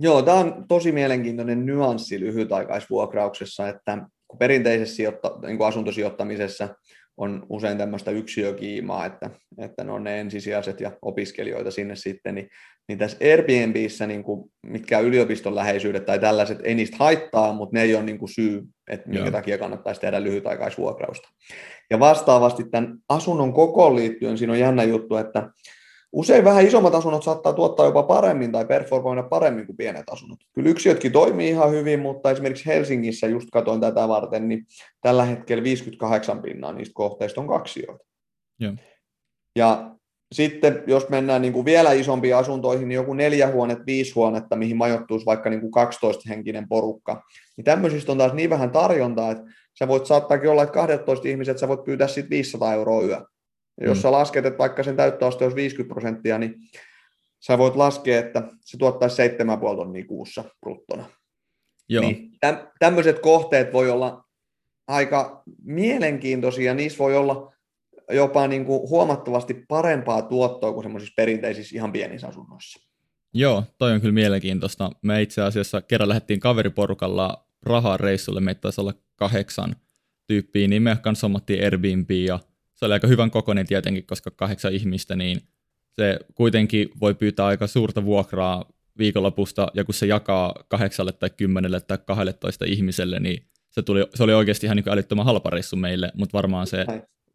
Joo, 0.00 0.22
tämä 0.22 0.38
on 0.38 0.64
tosi 0.68 0.92
mielenkiintoinen 0.92 1.66
nyanssi 1.66 2.20
lyhytaikaisvuokrauksessa, 2.20 3.68
että 3.68 4.08
kun 4.28 4.38
perinteisessä 4.38 4.96
sijoitta, 4.96 5.38
niin 5.46 5.58
kuin 5.58 5.68
asuntosijoittamisessa 5.68 6.68
on 7.16 7.46
usein 7.48 7.78
tämmöistä 7.78 8.10
yksiökiimaa, 8.10 9.06
että, 9.06 9.30
että 9.58 9.84
ne 9.84 9.92
on 9.92 10.04
ne 10.04 10.20
ensisijaiset 10.20 10.80
ja 10.80 10.92
opiskelijoita 11.02 11.70
sinne 11.70 11.96
sitten, 11.96 12.34
niin, 12.34 12.48
niin 12.88 12.98
tässä 12.98 13.18
Airbnbissä 13.20 14.06
niin 14.06 14.24
kuin, 14.24 14.50
mitkä 14.66 14.98
yliopiston 14.98 15.54
läheisyydet 15.54 16.06
tai 16.06 16.18
tällaiset 16.18 16.58
ei 16.64 16.74
niistä 16.74 16.96
haittaa, 16.96 17.52
mutta 17.52 17.76
ne 17.76 17.82
ei 17.82 17.94
ole 17.94 18.02
niin 18.04 18.18
kuin 18.18 18.28
syy, 18.28 18.62
että 18.90 19.08
minkä 19.08 19.24
Joo. 19.24 19.30
takia 19.30 19.58
kannattaisi 19.58 20.00
tehdä 20.00 20.22
lyhytaikaisvuokrausta. 20.22 21.28
Ja 21.90 22.00
vastaavasti 22.00 22.64
tämän 22.70 22.98
asunnon 23.08 23.52
kokoon 23.52 23.96
liittyen 23.96 24.38
siinä 24.38 24.52
on 24.52 24.58
jännä 24.58 24.82
juttu, 24.82 25.16
että 25.16 25.50
Usein 26.12 26.44
vähän 26.44 26.66
isommat 26.66 26.94
asunnot 26.94 27.22
saattaa 27.22 27.52
tuottaa 27.52 27.86
jopa 27.86 28.02
paremmin 28.02 28.52
tai 28.52 28.64
performoida 28.64 29.22
paremmin 29.22 29.66
kuin 29.66 29.76
pienet 29.76 30.08
asunnot. 30.10 30.38
Kyllä 30.52 30.68
yksiötkin 30.68 31.12
toimii 31.12 31.48
ihan 31.48 31.70
hyvin, 31.70 32.00
mutta 32.00 32.30
esimerkiksi 32.30 32.66
Helsingissä, 32.66 33.26
just 33.26 33.48
katsoin 33.52 33.80
tätä 33.80 34.08
varten, 34.08 34.48
niin 34.48 34.66
tällä 35.00 35.24
hetkellä 35.24 35.62
58 35.62 36.42
pinnaa 36.42 36.72
niistä 36.72 36.94
kohteista 36.94 37.40
on 37.40 37.48
kaksioita. 37.48 38.04
Joo. 38.60 38.72
Ja 39.56 39.90
sitten 40.32 40.82
jos 40.86 41.08
mennään 41.08 41.42
niin 41.42 41.52
kuin 41.52 41.64
vielä 41.64 41.92
isompiin 41.92 42.36
asuntoihin, 42.36 42.88
niin 42.88 42.96
joku 42.96 43.14
neljä 43.14 43.52
huonetta, 43.52 43.86
viisi 43.86 44.12
huonetta, 44.12 44.56
mihin 44.56 44.76
majoittuisi 44.76 45.26
vaikka 45.26 45.50
niin 45.50 45.60
kuin 45.60 45.72
12-henkinen 45.86 46.68
porukka, 46.68 47.22
niin 47.56 47.64
tämmöisistä 47.64 48.12
on 48.12 48.18
taas 48.18 48.32
niin 48.32 48.50
vähän 48.50 48.70
tarjontaa, 48.70 49.30
että 49.30 49.44
sä 49.78 49.88
voit 49.88 50.06
saattaakin 50.06 50.50
olla, 50.50 50.62
että 50.62 50.72
12 50.72 51.28
ihmiset 51.28 51.58
sä 51.58 51.68
voit 51.68 51.84
pyytää 51.84 52.08
sitten 52.08 52.30
500 52.30 52.74
euroa 52.74 53.02
yö. 53.02 53.20
Jos 53.80 53.98
mm. 53.98 54.02
sä 54.02 54.12
lasket, 54.12 54.46
että 54.46 54.58
vaikka 54.58 54.82
sen 54.82 54.96
täyttöaste 54.96 55.44
olisi 55.44 55.56
50 55.56 55.94
prosenttia, 55.94 56.38
niin 56.38 56.54
sä 57.40 57.58
voit 57.58 57.76
laskea, 57.76 58.18
että 58.18 58.42
se 58.60 58.76
tuottaisi 58.78 59.22
7,5 59.28 59.76
tonnia 59.76 60.04
kuussa 60.04 60.44
bruttona. 60.60 61.04
Joo. 61.88 62.04
Niin, 62.04 62.30
täm, 62.40 62.56
tämmöiset 62.78 63.18
kohteet 63.18 63.72
voi 63.72 63.90
olla 63.90 64.24
aika 64.88 65.42
mielenkiintoisia, 65.62 66.74
niissä 66.74 66.98
voi 66.98 67.16
olla 67.16 67.52
jopa 68.10 68.48
niin 68.48 68.64
kuin 68.64 68.88
huomattavasti 68.88 69.64
parempaa 69.68 70.22
tuottoa 70.22 70.72
kuin 70.72 70.84
semmoisissa 70.84 71.14
perinteisissä 71.16 71.76
ihan 71.76 71.92
pienissä 71.92 72.26
asunnoissa. 72.26 72.80
Joo, 73.34 73.64
toi 73.78 73.92
on 73.92 74.00
kyllä 74.00 74.14
mielenkiintoista. 74.14 74.90
Me 75.02 75.22
itse 75.22 75.42
asiassa 75.42 75.82
kerran 75.82 76.08
lähdettiin 76.08 76.40
kaveriporukalla 76.40 77.46
rahaa 77.62 77.96
reissulle, 77.96 78.40
meitä 78.40 78.60
taisi 78.60 78.80
olla 78.80 78.94
kahdeksan 79.16 79.76
tyyppiä, 80.26 80.68
niin 80.68 80.82
me 80.82 80.96
kanssa 81.02 81.30
Airbnb 81.64 82.10
ja 82.10 82.38
se 82.76 82.86
oli 82.86 82.92
aika 82.92 83.06
hyvän 83.06 83.30
kokoinen 83.30 83.66
tietenkin, 83.66 84.06
koska 84.06 84.30
kahdeksan 84.30 84.72
ihmistä, 84.72 85.16
niin 85.16 85.40
se 85.92 86.18
kuitenkin 86.34 86.90
voi 87.00 87.14
pyytää 87.14 87.46
aika 87.46 87.66
suurta 87.66 88.04
vuokraa 88.04 88.64
viikonlopusta, 88.98 89.68
ja 89.74 89.84
kun 89.84 89.94
se 89.94 90.06
jakaa 90.06 90.54
kahdeksalle 90.68 91.12
tai 91.12 91.30
kymmenelle 91.30 91.80
tai 91.80 91.98
toista 92.40 92.64
ihmiselle, 92.68 93.20
niin 93.20 93.46
se, 93.70 93.82
tuli, 93.82 94.06
se 94.14 94.22
oli 94.22 94.34
oikeasti 94.34 94.66
ihan 94.66 94.76
niin 94.76 94.88
älyttömän 94.88 95.24
halpa 95.24 95.50
reissu 95.50 95.76
meille, 95.76 96.12
mutta 96.14 96.32
varmaan 96.32 96.66
se 96.66 96.86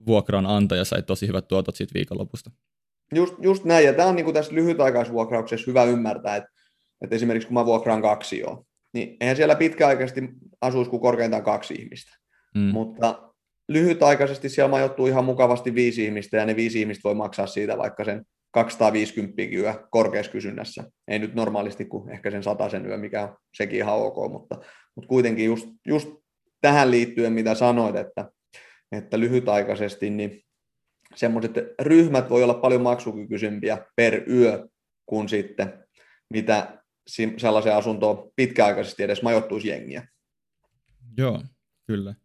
vuokran 0.05 0.45
antaja 0.45 0.85
sai 0.85 1.03
tosi 1.03 1.27
hyvät 1.27 1.47
tuotot 1.47 1.75
siitä 1.75 1.93
viikonlopusta. 1.93 2.51
Just, 3.15 3.33
just 3.41 3.65
näin, 3.65 3.85
ja 3.85 3.93
tämä 3.93 4.07
on 4.07 4.15
niin 4.15 4.23
kuin 4.23 4.33
tässä 4.33 4.55
lyhytaikaisvuokrauksessa 4.55 5.71
hyvä 5.71 5.83
ymmärtää, 5.83 6.35
että, 6.35 6.49
että 7.01 7.15
esimerkiksi 7.15 7.47
kun 7.47 7.53
mä 7.53 7.65
vuokraan 7.65 8.01
kaksi 8.01 8.39
jo, 8.39 8.65
niin 8.93 9.17
eihän 9.19 9.35
siellä 9.35 9.55
pitkäaikaisesti 9.55 10.21
asuisi 10.61 10.89
kuin 10.89 11.01
korkeintaan 11.01 11.43
kaksi 11.43 11.73
ihmistä. 11.73 12.17
Mm. 12.55 12.61
Mutta 12.61 13.30
lyhytaikaisesti 13.73 14.49
siellä 14.49 14.71
majoittuu 14.71 15.07
ihan 15.07 15.25
mukavasti 15.25 15.75
viisi 15.75 16.05
ihmistä, 16.05 16.37
ja 16.37 16.45
ne 16.45 16.55
viisi 16.55 16.79
ihmistä 16.79 17.03
voi 17.03 17.15
maksaa 17.15 17.47
siitä 17.47 17.77
vaikka 17.77 18.03
sen 18.03 18.25
250 18.51 19.41
yö 19.53 19.73
korkeassa 19.91 20.31
kysynnässä. 20.31 20.83
Ei 21.07 21.19
nyt 21.19 21.35
normaalisti 21.35 21.85
kuin 21.85 22.09
ehkä 22.09 22.31
sen 22.31 22.43
sen 22.71 22.85
yö, 22.85 22.97
mikä 22.97 23.23
on 23.23 23.37
sekin 23.53 23.79
ihan 23.79 23.95
ok, 23.95 24.31
mutta, 24.31 24.55
mutta 24.95 25.07
kuitenkin 25.07 25.45
just, 25.45 25.67
just 25.87 26.09
tähän 26.61 26.91
liittyen, 26.91 27.33
mitä 27.33 27.55
sanoit, 27.55 27.95
että, 27.95 28.31
että 28.91 29.19
lyhytaikaisesti, 29.19 30.09
niin 30.09 30.41
semmoiset 31.15 31.51
ryhmät 31.81 32.29
voi 32.29 32.43
olla 32.43 32.53
paljon 32.53 32.81
maksukykyisempiä 32.81 33.85
per 33.95 34.29
yö 34.29 34.67
kuin 35.05 35.29
sitten, 35.29 35.83
mitä 36.29 36.81
sellaisen 37.37 37.75
asuntoon 37.75 38.31
pitkäaikaisesti 38.35 39.03
edes 39.03 39.21
majoittuisi 39.21 39.67
jengiä. 39.67 40.07
Joo, 41.17 41.43
kyllä. 41.87 42.15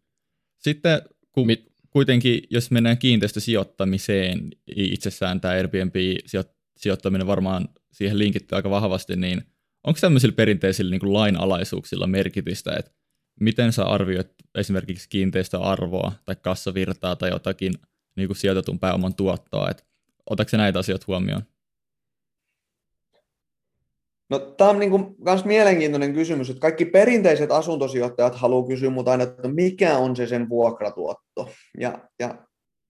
Sitten 0.57 1.01
Mit? 1.45 1.77
kuitenkin, 1.89 2.41
jos 2.49 2.71
mennään 2.71 2.97
kiinteistösijoittamiseen, 2.97 4.49
itsessään 4.75 5.41
tämä 5.41 5.53
Airbnb-sijoittaminen 5.53 7.27
varmaan 7.27 7.69
siihen 7.91 8.17
linkittyy 8.19 8.55
aika 8.55 8.69
vahvasti, 8.69 9.15
niin 9.15 9.41
onko 9.83 9.99
tämmöisillä 10.01 10.35
perinteisillä 10.35 10.91
niin 10.91 10.99
kuin 10.99 11.13
lainalaisuuksilla 11.13 12.07
merkitystä, 12.07 12.75
että 12.79 12.91
miten 13.39 13.73
sä 13.73 13.83
arvioit 13.83 14.27
esimerkiksi 14.55 15.09
kiinteistöarvoa 15.09 16.11
tai 16.25 16.35
kassavirtaa 16.41 17.15
tai 17.15 17.29
jotakin 17.29 17.73
niin 18.15 18.27
kuin 18.27 18.37
sijoitetun 18.37 18.79
pääoman 18.79 19.15
tuottoa, 19.15 19.69
että 19.69 19.83
otatko 20.29 20.57
näitä 20.57 20.79
asioita 20.79 21.05
huomioon? 21.07 21.41
No, 24.29 24.39
tämä 24.39 24.69
on 24.69 24.79
niin 24.79 25.15
myös 25.25 25.45
mielenkiintoinen 25.45 26.13
kysymys, 26.13 26.49
että 26.49 26.61
kaikki 26.61 26.85
perinteiset 26.85 27.51
asuntosijoittajat 27.51 28.35
haluaa 28.35 28.67
kysyä 28.67 28.89
mutta 28.89 29.11
aina, 29.11 29.23
että 29.23 29.47
mikä 29.47 29.97
on 29.97 30.15
se 30.15 30.27
sen 30.27 30.49
vuokratuotto. 30.49 31.49
Ja, 31.79 31.99
ja 32.19 32.47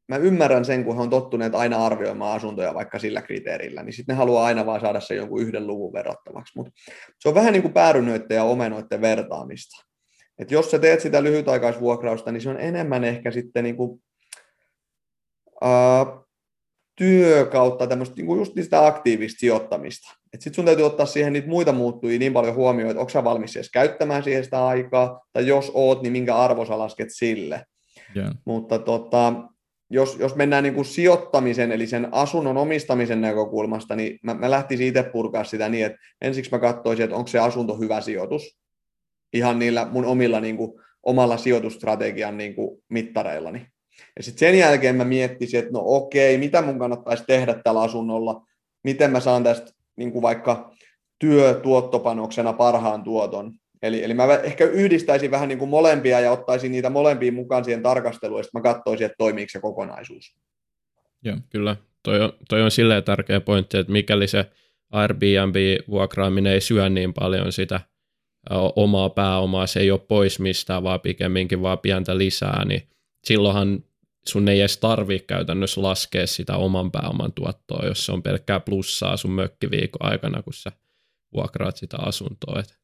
mä 0.08 0.18
ymmärrän 0.18 0.66
sen, 0.66 0.86
kun 0.86 0.96
he 0.96 1.02
on 1.02 1.10
tottuneet 1.10 1.56
aina 1.56 1.86
arvioimaan 1.86 2.36
asuntoja 2.36 2.74
vaikka 2.74 3.00
sillä 3.00 3.22
kriteerillä, 3.22 3.84
niin 3.84 3.94
sitten 3.94 4.14
ne 4.14 4.18
haluaa 4.18 4.46
aina 4.46 4.66
vaan 4.66 4.82
saada 4.82 5.00
sen 5.00 5.18
jonkun 5.18 5.42
yhden 5.42 5.68
luvun 5.68 5.94
verrattavaksi. 5.94 6.54
Mutta 6.56 6.72
se 7.20 7.30
on 7.30 7.36
vähän 7.36 7.54
niin 7.54 7.62
kuin 7.62 7.74
päärynöiden 7.74 8.36
ja 8.36 8.44
omenoiden 8.44 9.02
vertaamista. 9.02 9.88
Et 10.40 10.52
jos 10.52 10.72
sä 10.72 10.80
teet 10.80 11.02
sitä 11.02 11.24
lyhytaikaisvuokrausta, 11.24 12.32
niin 12.32 12.42
se 12.42 12.50
on 12.50 12.60
enemmän 12.60 13.04
ehkä 13.04 13.32
sitten 13.32 13.64
niin 13.64 13.78
kuin, 13.78 14.02
uh, 15.62 16.27
työ 16.98 17.46
kautta 17.46 17.88
tämmöistä 17.88 18.16
niin 18.16 18.26
kuin 18.26 18.40
just 18.40 18.54
sitä 18.62 18.86
aktiivista 18.86 19.40
sijoittamista. 19.40 20.08
Sitten 20.34 20.54
sun 20.54 20.66
täytyy 20.66 20.86
ottaa 20.86 21.06
siihen 21.06 21.34
niitä 21.34 21.48
muita 21.48 21.72
muuttujia 21.72 22.20
niin 22.20 22.34
paljon 22.34 22.56
huomioon, 22.56 22.92
että 22.92 23.00
onko 23.00 23.10
sä 23.10 23.24
valmis 23.24 23.56
edes 23.56 23.72
käyttämään 23.72 24.24
siihen 24.24 24.44
sitä 24.44 24.68
aikaa, 24.68 25.22
tai 25.34 25.48
jos 25.48 25.72
oot, 25.74 26.02
niin 26.02 26.12
minkä 26.12 26.36
arvo 26.36 26.66
sä 26.66 26.78
lasket 26.78 27.08
sille. 27.12 27.64
Yeah. 28.16 28.32
Mutta 28.46 28.80
tota, 28.80 29.34
jos, 29.90 30.18
jos 30.20 30.36
mennään 30.36 30.64
niin 30.64 30.74
kuin 30.74 30.86
sijoittamisen, 30.86 31.72
eli 31.72 31.88
sen 31.88 32.08
asunnon 32.12 32.58
omistamisen 32.58 33.22
näkökulmasta, 33.22 33.96
niin 33.96 34.20
mä, 34.24 34.34
mä 34.34 34.52
lähtisin 34.52 34.88
itse 34.88 35.04
purkaa 35.04 35.44
sitä 35.44 35.70
niin, 35.70 35.86
että 35.86 35.98
ensiksi 36.22 36.52
mä 36.52 36.60
katsoisin, 36.60 37.04
että 37.04 37.16
onko 37.16 37.28
se 37.28 37.40
asunto 37.40 37.76
hyvä 37.78 38.02
sijoitus, 38.02 38.58
ihan 39.34 39.60
niillä 39.60 39.88
mun 39.92 40.06
omilla 40.06 40.40
niin 40.40 40.58
kuin, 40.58 40.82
omalla 41.04 41.38
sijoitusstrategian 41.38 42.38
niin 42.38 42.56
kuin, 42.56 42.84
mittareillani. 42.90 43.68
Ja 44.18 44.24
sitten 44.24 44.40
sen 44.40 44.60
jälkeen 44.60 44.96
mä 44.96 45.04
miettisin, 45.04 45.60
että 45.60 45.72
no 45.72 45.82
okei, 45.84 46.38
mitä 46.38 46.62
mun 46.62 46.80
kannattaisi 46.80 47.24
tehdä 47.28 47.54
tällä 47.64 47.82
asunnolla, 47.82 48.42
miten 48.84 49.12
mä 49.12 49.20
saan 49.20 49.44
tästä 49.44 49.72
niin 49.96 50.12
kuin 50.12 50.22
vaikka 50.22 50.72
työtuottopanoksena 51.20 52.54
parhaan 52.54 53.04
tuoton. 53.04 53.54
Eli, 53.82 54.04
eli 54.04 54.14
mä 54.14 54.24
ehkä 54.44 54.66
yhdistäisin 54.66 55.32
vähän 55.32 55.50
niin 55.50 55.60
kuin 55.60 55.70
molempia 55.70 56.20
ja 56.20 56.32
ottaisin 56.32 56.72
niitä 56.72 56.90
molempia 56.90 57.32
mukaan 57.32 57.66
siihen 57.66 57.84
tarkasteluun, 57.84 58.40
ja 58.40 58.44
sitten 58.44 58.62
mä 58.62 58.74
katsoisin, 58.74 59.06
että 59.06 59.16
toimiiko 59.18 59.50
se 59.50 59.60
kokonaisuus. 59.60 60.36
Joo, 61.24 61.38
kyllä. 61.50 61.76
Toi 62.04 62.22
on, 62.22 62.34
toi 62.50 62.62
on 62.62 62.72
silleen 62.72 63.04
tärkeä 63.04 63.42
pointti, 63.42 63.78
että 63.78 63.94
mikäli 63.94 64.28
se 64.28 64.46
Airbnb-vuokraaminen 64.92 66.54
ei 66.54 66.62
syö 66.62 66.90
niin 66.90 67.14
paljon 67.14 67.52
sitä 67.52 67.80
omaa 68.76 69.10
pääomaa, 69.10 69.68
se 69.68 69.80
ei 69.80 69.92
ole 69.92 70.00
pois 70.08 70.40
mistään, 70.40 70.84
vaan 70.84 71.00
pikemminkin 71.00 71.62
vaan 71.62 71.80
pientä 71.80 72.18
lisää, 72.18 72.66
niin 72.66 72.84
silloinhan 73.28 73.84
sun 74.28 74.48
ei 74.48 74.60
edes 74.60 74.78
tarvi 74.78 75.20
käytännössä 75.20 75.82
laskea 75.82 76.28
sitä 76.28 76.56
oman 76.56 76.92
pääoman 76.92 77.34
tuottoa, 77.34 77.86
jos 77.86 78.06
se 78.06 78.12
on 78.12 78.24
pelkkää 78.24 78.60
plussaa 78.60 79.18
sun 79.18 79.32
mökkiviikon 79.32 80.10
aikana, 80.10 80.44
kun 80.44 80.54
sä 80.54 80.72
vuokraat 81.34 81.78
sitä 81.78 81.98
asuntoa. 82.00 82.60
Et. 82.60 82.78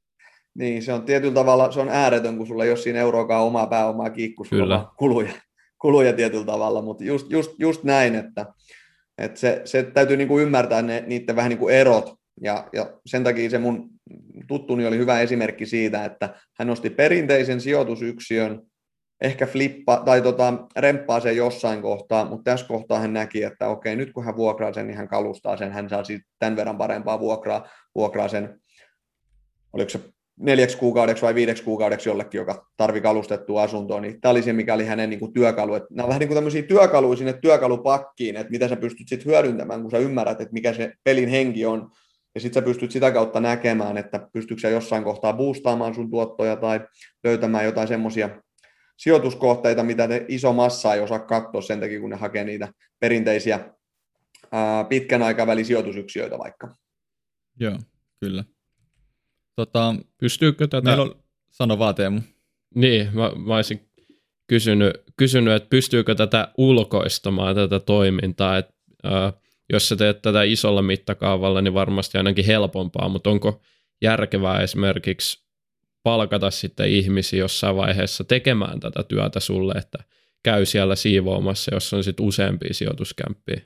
Niin, 0.56 0.84
se 0.84 0.94
on 0.94 1.04
tietyllä 1.04 1.34
tavalla, 1.34 1.72
se 1.72 1.80
on 1.80 1.90
ääretön, 1.90 2.38
kun 2.38 2.48
sulla 2.48 2.64
ei 2.64 2.70
ole 2.70 2.78
siinä 2.78 3.00
euroakaan 3.00 3.44
omaa 3.44 3.68
pääomaa 3.68 4.10
kiikku, 4.10 4.44
sulla 4.44 4.94
kuluja, 4.98 5.34
kuluja 5.82 6.14
tietyllä 6.14 6.46
tavalla, 6.46 6.82
mutta 6.82 7.04
just, 7.04 7.32
just, 7.32 7.52
just 7.60 7.84
näin, 7.84 8.16
että, 8.16 8.46
että 9.18 9.40
se, 9.40 9.62
se 9.66 9.84
täytyy 9.84 10.18
niin 10.18 10.28
kuin 10.28 10.44
ymmärtää 10.44 10.82
ne, 10.82 11.04
niiden 11.08 11.36
vähän 11.36 11.50
niin 11.50 11.60
kuin 11.60 11.76
erot, 11.76 12.14
ja, 12.42 12.70
ja 12.74 12.94
sen 13.06 13.24
takia 13.24 13.50
se 13.50 13.58
mun 13.58 13.90
tuttuni 14.48 14.86
oli 14.86 14.98
hyvä 14.98 15.22
esimerkki 15.22 15.66
siitä, 15.66 16.06
että 16.06 16.36
hän 16.60 16.68
nosti 16.68 16.90
perinteisen 16.90 17.62
sijoitusyksiön, 17.62 18.62
ehkä 19.24 19.46
flippa 19.46 20.02
tai 20.06 20.22
tota, 20.22 20.54
remppaa 20.76 21.20
sen 21.20 21.38
jossain 21.38 21.82
kohtaa, 21.82 22.26
mutta 22.26 22.52
tässä 22.52 22.68
kohtaa 22.68 23.00
hän 23.00 23.14
näki, 23.14 23.44
että 23.44 23.68
okei, 23.68 23.96
nyt 23.96 24.14
kun 24.14 24.26
hän 24.26 24.36
vuokraa 24.36 24.74
sen, 24.74 24.88
niin 24.88 24.98
hän 24.98 25.08
kalustaa 25.08 25.58
sen, 25.58 25.72
hän 25.72 25.90
saa 25.90 26.04
siitä 26.04 26.26
tämän 26.40 26.56
verran 26.56 26.78
parempaa 26.78 27.20
vuokraa, 27.20 27.68
vuokraa 27.96 28.28
sen, 28.28 28.60
oliko 29.74 29.90
se 29.90 30.00
neljäksi 30.40 30.78
kuukaudeksi 30.78 31.24
vai 31.24 31.36
viideksi 31.36 31.64
kuukaudeksi 31.64 32.10
jollekin, 32.10 32.38
joka 32.38 32.66
tarvi 32.78 33.02
kalustettua 33.02 33.64
asuntoa, 33.64 34.02
niin 34.02 34.22
tämä 34.22 34.30
oli 34.32 34.42
se, 34.42 34.54
mikä 34.54 34.74
oli 34.74 34.86
hänen 34.86 35.10
niin 35.10 35.20
kuin 35.20 35.34
työkalu. 35.34 35.76
Että 35.76 35.88
nämä 35.92 36.06
on 36.06 36.10
vähän 36.10 36.20
niin 36.20 36.28
kuin 36.28 36.36
tämmöisiä 36.36 36.62
työkaluja 36.62 37.18
sinne 37.18 37.34
työkalupakkiin, 37.34 38.36
että 38.36 38.52
mitä 38.52 38.68
sä 38.68 38.76
pystyt 38.76 39.08
sitten 39.08 39.32
hyödyntämään, 39.32 39.82
kun 39.82 39.92
sä 39.92 39.98
ymmärrät, 39.98 40.42
että 40.42 40.54
mikä 40.54 40.74
se 40.74 40.94
pelin 41.04 41.30
henki 41.30 41.66
on, 41.66 41.90
ja 42.36 42.42
sitten 42.42 42.62
sä 42.62 42.66
pystyt 42.66 42.92
sitä 42.92 43.12
kautta 43.12 43.40
näkemään, 43.40 43.98
että 43.98 44.28
pystytkö 44.34 44.62
sä 44.62 44.70
jossain 44.70 45.04
kohtaa 45.04 45.34
boostaamaan 45.34 45.96
sun 45.96 46.12
tuottoja 46.12 46.56
tai 46.56 46.82
löytämään 47.24 47.66
jotain 47.66 47.88
semmoisia 47.88 48.30
sijoituskohteita, 48.98 49.84
mitä 49.84 50.08
ne 50.08 50.26
iso 50.28 50.54
massa 50.54 50.94
ei 50.94 51.02
osaa 51.02 51.20
katsoa 51.20 51.62
sen 51.62 51.80
takia, 51.80 52.00
kun 52.00 52.10
ne 52.10 52.16
hakee 52.16 52.44
niitä 52.44 52.74
perinteisiä 53.00 53.70
ää, 54.52 54.84
pitkän 54.84 55.24
aikavälin 55.24 55.66
sijoitusyksiöitä 55.66 56.38
vaikka. 56.38 56.76
Joo, 57.60 57.80
kyllä. 58.20 58.44
Tota, 59.56 59.96
Pystyykö 60.18 60.68
tätä... 60.68 60.90
Meillä 60.90 61.04
on... 61.04 61.24
Sano 61.52 61.80
vaan 61.80 61.96
Teemu. 61.96 62.22
Niin, 62.76 63.10
mä, 63.14 63.32
mä 63.36 63.56
olisin 63.56 63.90
kysynyt, 64.48 64.94
kysynyt, 65.18 65.54
että 65.54 65.70
pystyykö 65.70 66.16
tätä 66.16 66.54
ulkoistamaan 66.58 67.56
tätä 67.56 67.80
toimintaa, 67.80 68.58
että 68.58 68.74
äh, 69.06 69.34
jos 69.70 69.90
sä 69.90 69.96
teet 69.96 70.22
tätä 70.22 70.44
isolla 70.44 70.82
mittakaavalla, 70.82 71.62
niin 71.62 71.74
varmasti 71.74 72.18
ainakin 72.18 72.46
helpompaa, 72.46 73.10
mutta 73.10 73.30
onko 73.30 73.62
järkevää 74.02 74.62
esimerkiksi 74.62 75.43
palkata 76.04 76.52
sitten 76.52 76.90
ihmisiä 76.90 77.40
jossain 77.40 77.76
vaiheessa 77.76 78.24
tekemään 78.24 78.80
tätä 78.80 79.04
työtä 79.04 79.40
sulle, 79.40 79.74
että 79.74 80.04
käy 80.44 80.66
siellä 80.66 80.96
siivoamassa, 80.96 81.76
jos 81.76 81.94
on 81.94 82.04
sitten 82.04 82.26
useampia 82.26 82.74
sijoituskämppiä? 82.74 83.62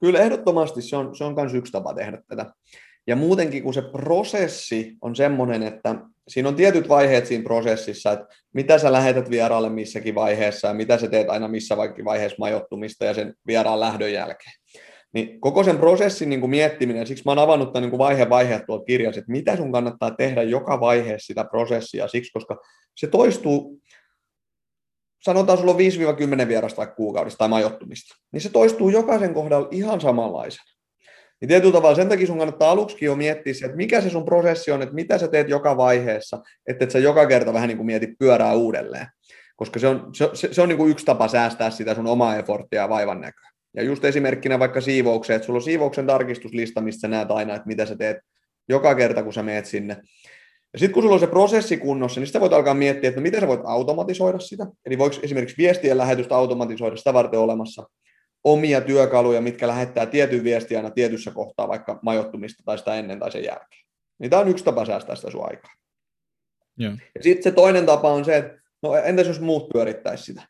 Kyllä 0.00 0.18
ehdottomasti 0.18 0.82
se 0.82 0.96
on, 0.96 1.16
se 1.16 1.24
on 1.24 1.34
myös 1.34 1.54
yksi 1.54 1.72
tapa 1.72 1.94
tehdä 1.94 2.22
tätä. 2.28 2.52
Ja 3.06 3.16
muutenkin, 3.16 3.62
kun 3.62 3.74
se 3.74 3.82
prosessi 3.82 4.96
on 5.00 5.16
semmoinen, 5.16 5.62
että 5.62 5.94
siinä 6.28 6.48
on 6.48 6.56
tietyt 6.56 6.88
vaiheet 6.88 7.26
siinä 7.26 7.44
prosessissa, 7.44 8.12
että 8.12 8.26
mitä 8.54 8.78
sä 8.78 8.92
lähetät 8.92 9.30
vieraalle 9.30 9.70
missäkin 9.70 10.14
vaiheessa 10.14 10.68
ja 10.68 10.74
mitä 10.74 10.98
sä 10.98 11.08
teet 11.08 11.30
aina 11.30 11.48
missä 11.48 11.76
vaikka 11.76 12.04
vaiheessa 12.04 12.36
majoittumista 12.38 13.04
ja 13.04 13.14
sen 13.14 13.34
vieraan 13.46 13.80
lähdön 13.80 14.12
jälkeen. 14.12 14.54
Niin 15.14 15.40
koko 15.40 15.64
sen 15.64 15.78
prosessin 15.78 16.28
niin 16.28 16.40
kuin 16.40 16.50
miettiminen, 16.50 17.06
siksi 17.06 17.22
mä 17.26 17.30
oon 17.30 17.38
avannut 17.38 17.72
tämän 17.72 17.82
niin 17.82 17.90
kuin 17.90 17.98
vaihe 17.98 18.28
vaiheet 18.28 18.66
tuolta 18.66 18.84
kirjassa, 18.84 19.18
että 19.18 19.32
mitä 19.32 19.56
sun 19.56 19.72
kannattaa 19.72 20.10
tehdä 20.10 20.42
joka 20.42 20.80
vaiheessa 20.80 21.26
sitä 21.26 21.44
prosessia, 21.44 22.08
siksi 22.08 22.32
koska 22.32 22.56
se 22.96 23.06
toistuu, 23.06 23.80
sanotaan 25.24 25.58
sulla 25.58 25.72
on 25.72 26.44
5-10 26.44 26.48
vierasta 26.48 26.76
vaikka 26.76 26.94
kuukaudesta 26.94 27.38
tai 27.38 27.48
majoittumista, 27.48 28.14
niin 28.32 28.40
se 28.40 28.48
toistuu 28.48 28.88
jokaisen 28.88 29.34
kohdalla 29.34 29.68
ihan 29.70 30.00
samanlaisena. 30.00 30.74
Niin 31.40 31.48
tietyllä 31.48 31.72
tavalla 31.72 31.96
sen 31.96 32.08
takia 32.08 32.26
sun 32.26 32.38
kannattaa 32.38 32.70
aluksi 32.70 33.04
jo 33.04 33.16
miettiä 33.16 33.54
se, 33.54 33.64
että 33.64 33.76
mikä 33.76 34.00
se 34.00 34.10
sun 34.10 34.24
prosessi 34.24 34.70
on, 34.70 34.82
että 34.82 34.94
mitä 34.94 35.18
sä 35.18 35.28
teet 35.28 35.48
joka 35.48 35.76
vaiheessa, 35.76 36.42
että 36.66 36.84
et 36.84 36.90
sä 36.90 36.98
joka 36.98 37.26
kerta 37.26 37.52
vähän 37.52 37.68
niin 37.68 37.76
kuin 37.76 37.86
mietit 37.86 38.10
pyörää 38.18 38.54
uudelleen. 38.54 39.06
Koska 39.56 39.78
se 39.78 39.88
on, 39.88 40.10
se, 40.14 40.48
se 40.52 40.62
on 40.62 40.68
niin 40.68 40.76
kuin 40.76 40.90
yksi 40.90 41.06
tapa 41.06 41.28
säästää 41.28 41.70
sitä 41.70 41.94
sun 41.94 42.06
omaa 42.06 42.36
eforttia 42.36 42.80
ja 42.80 42.88
vaivan 42.88 43.20
näköä. 43.20 43.53
Ja 43.74 43.82
just 43.82 44.04
esimerkkinä 44.04 44.58
vaikka 44.58 44.80
siivoukseen, 44.80 45.36
että 45.36 45.46
sulla 45.46 45.56
on 45.56 45.62
siivouksen 45.62 46.06
tarkistuslista, 46.06 46.80
mistä 46.80 47.08
näet 47.08 47.30
aina, 47.30 47.54
että 47.54 47.66
mitä 47.66 47.86
sä 47.86 47.96
teet 47.96 48.16
joka 48.68 48.94
kerta, 48.94 49.22
kun 49.22 49.32
sä 49.32 49.42
meet 49.42 49.66
sinne. 49.66 49.96
Ja 50.72 50.78
sitten 50.78 50.92
kun 50.94 51.02
sulla 51.02 51.14
on 51.14 51.20
se 51.20 51.26
prosessi 51.26 51.76
kunnossa, 51.76 52.20
niin 52.20 52.26
sitä 52.26 52.40
voit 52.40 52.52
alkaa 52.52 52.74
miettiä, 52.74 53.08
että 53.08 53.20
no 53.20 53.22
miten 53.22 53.40
sä 53.40 53.48
voit 53.48 53.60
automatisoida 53.64 54.38
sitä. 54.38 54.66
Eli 54.86 54.98
voiko 54.98 55.16
esimerkiksi 55.22 55.58
viestien 55.58 55.98
lähetystä 55.98 56.36
automatisoida 56.36 56.96
sitä 56.96 57.14
varten 57.14 57.40
olemassa 57.40 57.88
omia 58.44 58.80
työkaluja, 58.80 59.40
mitkä 59.40 59.68
lähettää 59.68 60.06
tietyn 60.06 60.44
viestiä 60.44 60.78
aina 60.78 60.90
tietyssä 60.90 61.30
kohtaa, 61.30 61.68
vaikka 61.68 61.98
majoittumista 62.02 62.62
tai 62.66 62.78
sitä 62.78 62.94
ennen 62.94 63.18
tai 63.18 63.32
sen 63.32 63.44
jälkeen. 63.44 63.84
Niin 64.18 64.30
tämä 64.30 64.42
on 64.42 64.48
yksi 64.48 64.64
tapa 64.64 64.84
säästää 64.84 65.16
sitä 65.16 65.30
sun 65.30 65.46
aikaa. 65.48 65.72
Yeah. 66.80 66.98
Ja 67.14 67.22
sitten 67.22 67.42
se 67.42 67.50
toinen 67.50 67.86
tapa 67.86 68.12
on 68.12 68.24
se, 68.24 68.36
että 68.36 68.58
no 68.82 68.96
entäs 68.96 69.26
jos 69.26 69.40
muut 69.40 69.68
pyörittäisi 69.72 70.24
sitä? 70.24 70.42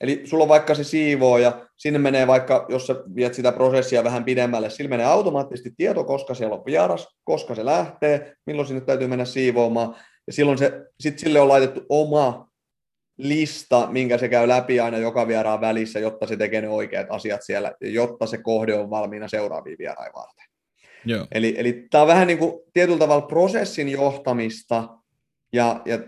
Eli 0.00 0.22
sulla 0.24 0.42
on 0.42 0.48
vaikka 0.48 0.74
se 0.74 0.84
siivoo 0.84 1.38
ja 1.38 1.66
sinne 1.76 1.98
menee 1.98 2.26
vaikka, 2.26 2.66
jos 2.68 2.86
sä 2.86 2.94
viet 3.16 3.34
sitä 3.34 3.52
prosessia 3.52 4.04
vähän 4.04 4.24
pidemmälle, 4.24 4.70
sillä 4.70 4.90
menee 4.90 5.06
automaattisesti 5.06 5.70
tieto, 5.76 6.04
koska 6.04 6.34
siellä 6.34 6.56
on 6.56 6.64
vieras, 6.66 7.08
koska 7.24 7.54
se 7.54 7.64
lähtee, 7.64 8.34
milloin 8.46 8.68
sinne 8.68 8.80
täytyy 8.80 9.08
mennä 9.08 9.24
siivoamaan. 9.24 9.96
Ja 10.26 10.32
silloin 10.32 10.58
se, 10.58 10.72
sit 11.00 11.18
sille 11.18 11.40
on 11.40 11.48
laitettu 11.48 11.82
oma 11.88 12.48
lista, 13.18 13.88
minkä 13.90 14.18
se 14.18 14.28
käy 14.28 14.48
läpi 14.48 14.80
aina 14.80 14.98
joka 14.98 15.28
vieraan 15.28 15.60
välissä, 15.60 16.00
jotta 16.00 16.26
se 16.26 16.36
tekee 16.36 16.60
ne 16.60 16.68
oikeat 16.68 17.06
asiat 17.10 17.40
siellä, 17.42 17.72
jotta 17.80 18.26
se 18.26 18.38
kohde 18.38 18.74
on 18.74 18.90
valmiina 18.90 19.28
seuraaviin 19.28 19.78
vieraan 19.78 20.12
varten. 20.14 20.44
Joo. 21.04 21.26
Eli, 21.32 21.54
eli 21.58 21.86
tämä 21.90 22.02
on 22.02 22.08
vähän 22.08 22.26
niin 22.26 22.38
kuin 22.38 22.60
tietyllä 22.72 22.98
tavalla 22.98 23.26
prosessin 23.26 23.88
johtamista 23.88 24.88
ja, 25.52 25.82
ja 25.84 25.98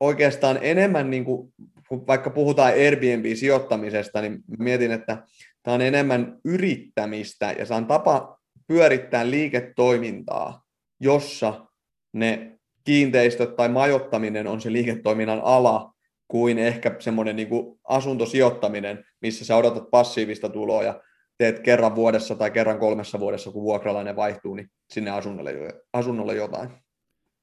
oikeastaan 0.00 0.58
enemmän, 0.62 1.10
niin 1.10 1.24
kuin, 1.24 1.54
kun 1.88 2.06
vaikka 2.06 2.30
puhutaan 2.30 2.72
Airbnb-sijoittamisesta, 2.72 4.20
niin 4.20 4.38
mietin, 4.58 4.90
että 4.90 5.22
tämä 5.62 5.74
on 5.74 5.80
enemmän 5.80 6.38
yrittämistä 6.44 7.54
ja 7.58 7.66
se 7.66 7.74
on 7.74 7.86
tapa 7.86 8.38
pyörittää 8.66 9.30
liiketoimintaa, 9.30 10.62
jossa 11.00 11.66
ne 12.12 12.58
kiinteistöt 12.84 13.56
tai 13.56 13.68
majoittaminen 13.68 14.46
on 14.46 14.60
se 14.60 14.72
liiketoiminnan 14.72 15.40
ala, 15.44 15.94
kuin 16.28 16.58
ehkä 16.58 16.96
semmoinen 16.98 17.36
niin 17.36 17.48
asuntosijoittaminen, 17.88 19.04
missä 19.20 19.44
sä 19.44 19.56
odotat 19.56 19.90
passiivista 19.90 20.48
tuloa 20.48 20.82
ja 20.82 21.02
teet 21.38 21.60
kerran 21.60 21.94
vuodessa 21.94 22.34
tai 22.34 22.50
kerran 22.50 22.78
kolmessa 22.78 23.20
vuodessa, 23.20 23.50
kun 23.50 23.62
vuokralainen 23.62 24.16
vaihtuu, 24.16 24.54
niin 24.54 24.70
sinne 24.90 25.10
asunnolle, 25.10 25.52
asunnolle 25.92 26.34
jotain. 26.34 26.70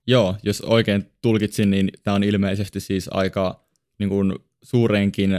Joo, 0.08 0.36
jos 0.44 0.62
oikein 0.62 1.12
tulkitsin, 1.22 1.72
niin 1.72 1.90
tämä 2.04 2.16
on 2.16 2.24
ilmeisesti 2.24 2.80
siis 2.80 3.10
aika 3.14 3.61
niin 4.02 4.10
kuin 4.10 4.36
suurenkin 4.64 5.32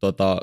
tota, 0.00 0.40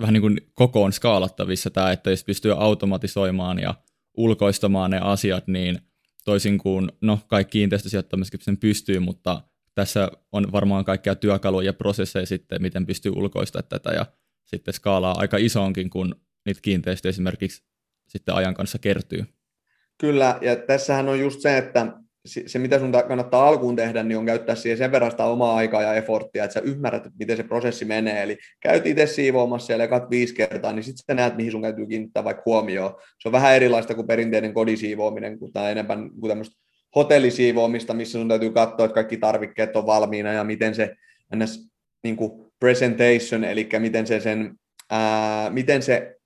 vähän 0.00 0.12
niin 0.12 0.20
kuin 0.20 0.40
kokoon 0.54 0.92
skaalattavissa 0.92 1.70
tämä, 1.70 1.92
että 1.92 2.10
jos 2.10 2.24
pystyy 2.24 2.62
automatisoimaan 2.64 3.58
ja 3.58 3.74
ulkoistamaan 4.16 4.90
ne 4.90 4.98
asiat, 4.98 5.46
niin 5.46 5.78
toisin 6.24 6.58
kuin, 6.58 6.92
no 7.00 7.18
kaikki 7.26 7.50
kiinteistösijoittamiset 7.50 8.42
sen 8.42 8.56
pystyy, 8.56 8.98
mutta 8.98 9.42
tässä 9.74 10.10
on 10.32 10.52
varmaan 10.52 10.84
kaikkia 10.84 11.14
työkaluja 11.14 11.66
ja 11.66 11.72
prosesseja 11.72 12.26
sitten, 12.26 12.62
miten 12.62 12.86
pystyy 12.86 13.12
ulkoistamaan 13.12 13.68
tätä 13.68 13.90
ja 13.90 14.06
sitten 14.44 14.74
skaalaa 14.74 15.14
aika 15.18 15.36
isoonkin, 15.36 15.90
kun 15.90 16.16
niitä 16.46 16.60
kiinteistöjä 16.60 17.10
esimerkiksi 17.10 17.62
sitten 18.08 18.34
ajan 18.34 18.54
kanssa 18.54 18.78
kertyy. 18.78 19.24
Kyllä, 19.98 20.38
ja 20.40 20.56
tässähän 20.56 21.08
on 21.08 21.20
just 21.20 21.40
se, 21.40 21.58
että 21.58 21.86
se, 22.26 22.58
mitä 22.58 22.78
sun 22.78 22.92
kannattaa 23.08 23.48
alkuun 23.48 23.76
tehdä, 23.76 24.02
niin 24.02 24.18
on 24.18 24.26
käyttää 24.26 24.54
siihen 24.54 24.78
sen 24.78 24.92
verran 24.92 25.10
sitä 25.10 25.24
omaa 25.24 25.56
aikaa 25.56 25.82
ja 25.82 25.94
efforttia, 25.94 26.44
että 26.44 26.54
sä 26.54 26.60
ymmärrät, 26.60 27.06
että 27.06 27.18
miten 27.18 27.36
se 27.36 27.42
prosessi 27.42 27.84
menee. 27.84 28.22
Eli 28.22 28.38
käyt 28.60 28.86
itse 28.86 29.06
siivoamassa 29.06 29.66
siellä 29.66 29.84
ekat 29.84 30.10
viisi 30.10 30.34
kertaa, 30.34 30.72
niin 30.72 30.82
sitten 30.82 31.02
sä 31.06 31.14
näet, 31.14 31.36
mihin 31.36 31.52
sun 31.52 31.62
täytyy 31.62 31.86
kiinnittää 31.86 32.24
vaikka 32.24 32.42
huomioon. 32.46 32.94
Se 33.18 33.28
on 33.28 33.32
vähän 33.32 33.56
erilaista 33.56 33.94
kuin 33.94 34.06
perinteinen 34.06 34.54
kodisiivoaminen, 34.54 35.38
kun 35.38 35.52
tämä 35.52 35.70
enemmän 35.70 36.10
kuin 36.20 36.28
tämmöistä 36.28 36.60
hotellisiivoamista, 36.96 37.94
missä 37.94 38.18
sun 38.18 38.28
täytyy 38.28 38.50
katsoa, 38.50 38.86
että 38.86 38.94
kaikki 38.94 39.16
tarvikkeet 39.16 39.76
on 39.76 39.86
valmiina 39.86 40.32
ja 40.32 40.44
miten 40.44 40.74
se 40.74 40.96
ns, 41.36 41.70
niin 42.02 42.16
presentation, 42.60 43.44
eli 43.44 43.68
miten 43.78 44.06
se, 44.06 44.20
sen, 44.20 44.54
ää, 44.90 45.50
miten 45.50 45.82
se 45.82 46.19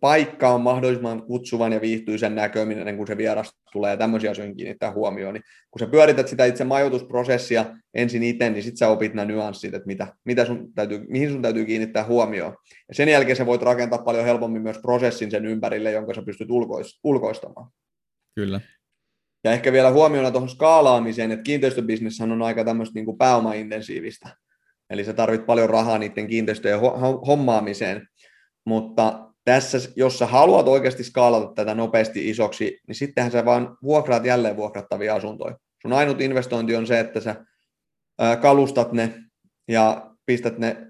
paikka 0.00 0.48
on 0.48 0.60
mahdollisimman 0.60 1.22
kutsuvan 1.22 1.72
ja 1.72 1.80
viihtyisen 1.80 2.34
näköminen, 2.34 2.96
kun 2.96 3.06
se 3.06 3.16
vieras 3.16 3.52
tulee 3.72 3.90
ja 3.90 3.96
tämmöisiä 3.96 4.30
asioita 4.30 4.54
kiinnittää 4.54 4.92
huomioon. 4.92 5.34
Niin 5.34 5.42
kun 5.70 5.80
sä 5.80 5.86
pyörität 5.86 6.28
sitä 6.28 6.44
itse 6.44 6.64
majoitusprosessia 6.64 7.64
ensin 7.94 8.22
itse, 8.22 8.50
niin 8.50 8.62
sitten 8.62 8.76
sä 8.76 8.88
opit 8.88 9.14
nämä 9.14 9.24
nyanssit, 9.24 9.74
että 9.74 9.86
mitä, 9.86 10.06
mitä 10.24 10.44
sun 10.44 10.72
täytyy, 10.74 11.04
mihin 11.08 11.30
sun 11.30 11.42
täytyy 11.42 11.64
kiinnittää 11.64 12.04
huomioon. 12.04 12.56
Ja 12.88 12.94
sen 12.94 13.08
jälkeen 13.08 13.36
sä 13.36 13.46
voit 13.46 13.62
rakentaa 13.62 13.98
paljon 13.98 14.24
helpommin 14.24 14.62
myös 14.62 14.78
prosessin 14.78 15.30
sen 15.30 15.46
ympärille, 15.46 15.92
jonka 15.92 16.14
sä 16.14 16.22
pystyt 16.22 16.48
ulkoistamaan. 17.04 17.70
Kyllä. 18.34 18.60
Ja 19.44 19.52
ehkä 19.52 19.72
vielä 19.72 19.90
huomiona 19.90 20.30
tuohon 20.30 20.48
skaalaamiseen, 20.48 21.32
että 21.32 21.42
kiinteistöbisnes 21.42 22.20
on 22.20 22.42
aika 22.42 22.64
tämmöistä 22.64 22.94
niin 22.94 23.04
kuin 23.04 23.18
pääomaintensiivistä. 23.18 24.36
Eli 24.90 25.04
sä 25.04 25.12
tarvit 25.12 25.46
paljon 25.46 25.70
rahaa 25.70 25.98
niiden 25.98 26.26
kiinteistöjen 26.26 26.80
hommaamiseen, 27.26 28.08
mutta 28.64 29.32
tässä, 29.46 29.78
jos 29.96 30.18
sä 30.18 30.26
haluat 30.26 30.68
oikeasti 30.68 31.04
skaalata 31.04 31.52
tätä 31.54 31.74
nopeasti 31.74 32.30
isoksi, 32.30 32.80
niin 32.88 32.94
sittenhän 32.94 33.32
sä 33.32 33.44
vaan 33.44 33.78
vuokraat 33.82 34.24
jälleen 34.24 34.56
vuokrattavia 34.56 35.14
asuntoja. 35.14 35.56
Sun 35.82 35.92
ainut 35.92 36.20
investointi 36.20 36.76
on 36.76 36.86
se, 36.86 37.00
että 37.00 37.20
sä 37.20 37.44
kalustat 38.40 38.92
ne 38.92 39.14
ja 39.68 40.10
pistät 40.26 40.58
ne 40.58 40.86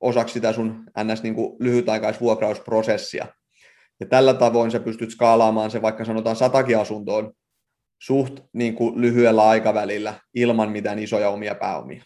osaksi 0.00 0.32
sitä 0.32 0.52
sun 0.52 0.84
ns. 1.04 1.22
Niin 1.22 1.34
lyhytaikaisvuokrausprosessia. 1.60 3.26
Ja 4.00 4.06
tällä 4.06 4.34
tavoin 4.34 4.70
sä 4.70 4.80
pystyt 4.80 5.10
skaalaamaan 5.10 5.70
se 5.70 5.82
vaikka 5.82 6.04
sanotaan 6.04 6.36
satakin 6.36 6.78
asuntoon 6.78 7.32
suht 8.02 8.40
niin 8.52 8.74
kuin 8.74 9.00
lyhyellä 9.00 9.48
aikavälillä 9.48 10.14
ilman 10.34 10.70
mitään 10.70 10.98
isoja 10.98 11.30
omia 11.30 11.54
pääomia. 11.54 12.04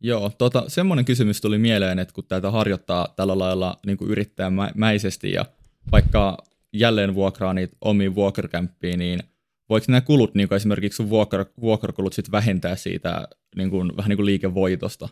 Joo, 0.00 0.30
tota, 0.38 0.64
semmoinen 0.68 1.04
kysymys 1.04 1.40
tuli 1.40 1.58
mieleen, 1.58 1.98
että 1.98 2.14
kun 2.14 2.24
tätä 2.28 2.50
harjoittaa 2.50 3.12
tällä 3.16 3.38
lailla 3.38 3.78
niin 3.86 3.96
kuin 3.96 4.10
yrittäjämäisesti 4.10 5.32
ja 5.32 5.44
vaikka 5.92 6.38
jälleen 6.72 7.14
vuokraa 7.14 7.54
niitä 7.54 7.76
omiin 7.80 8.14
vuokrakämppiin, 8.14 8.98
niin 8.98 9.20
voiko 9.68 9.86
nämä 9.88 10.00
kulut, 10.00 10.34
niin 10.34 10.48
kuin 10.48 10.56
esimerkiksi 10.56 10.96
sun 10.96 11.10
vuokra, 11.10 11.46
vuokrakulut, 11.60 12.12
sit 12.12 12.32
vähentää 12.32 12.76
siitä 12.76 13.28
niin 13.56 13.70
kuin, 13.70 13.96
vähän 13.96 14.08
niin 14.08 14.16
kuin 14.16 14.26
liikevoitosta? 14.26 15.08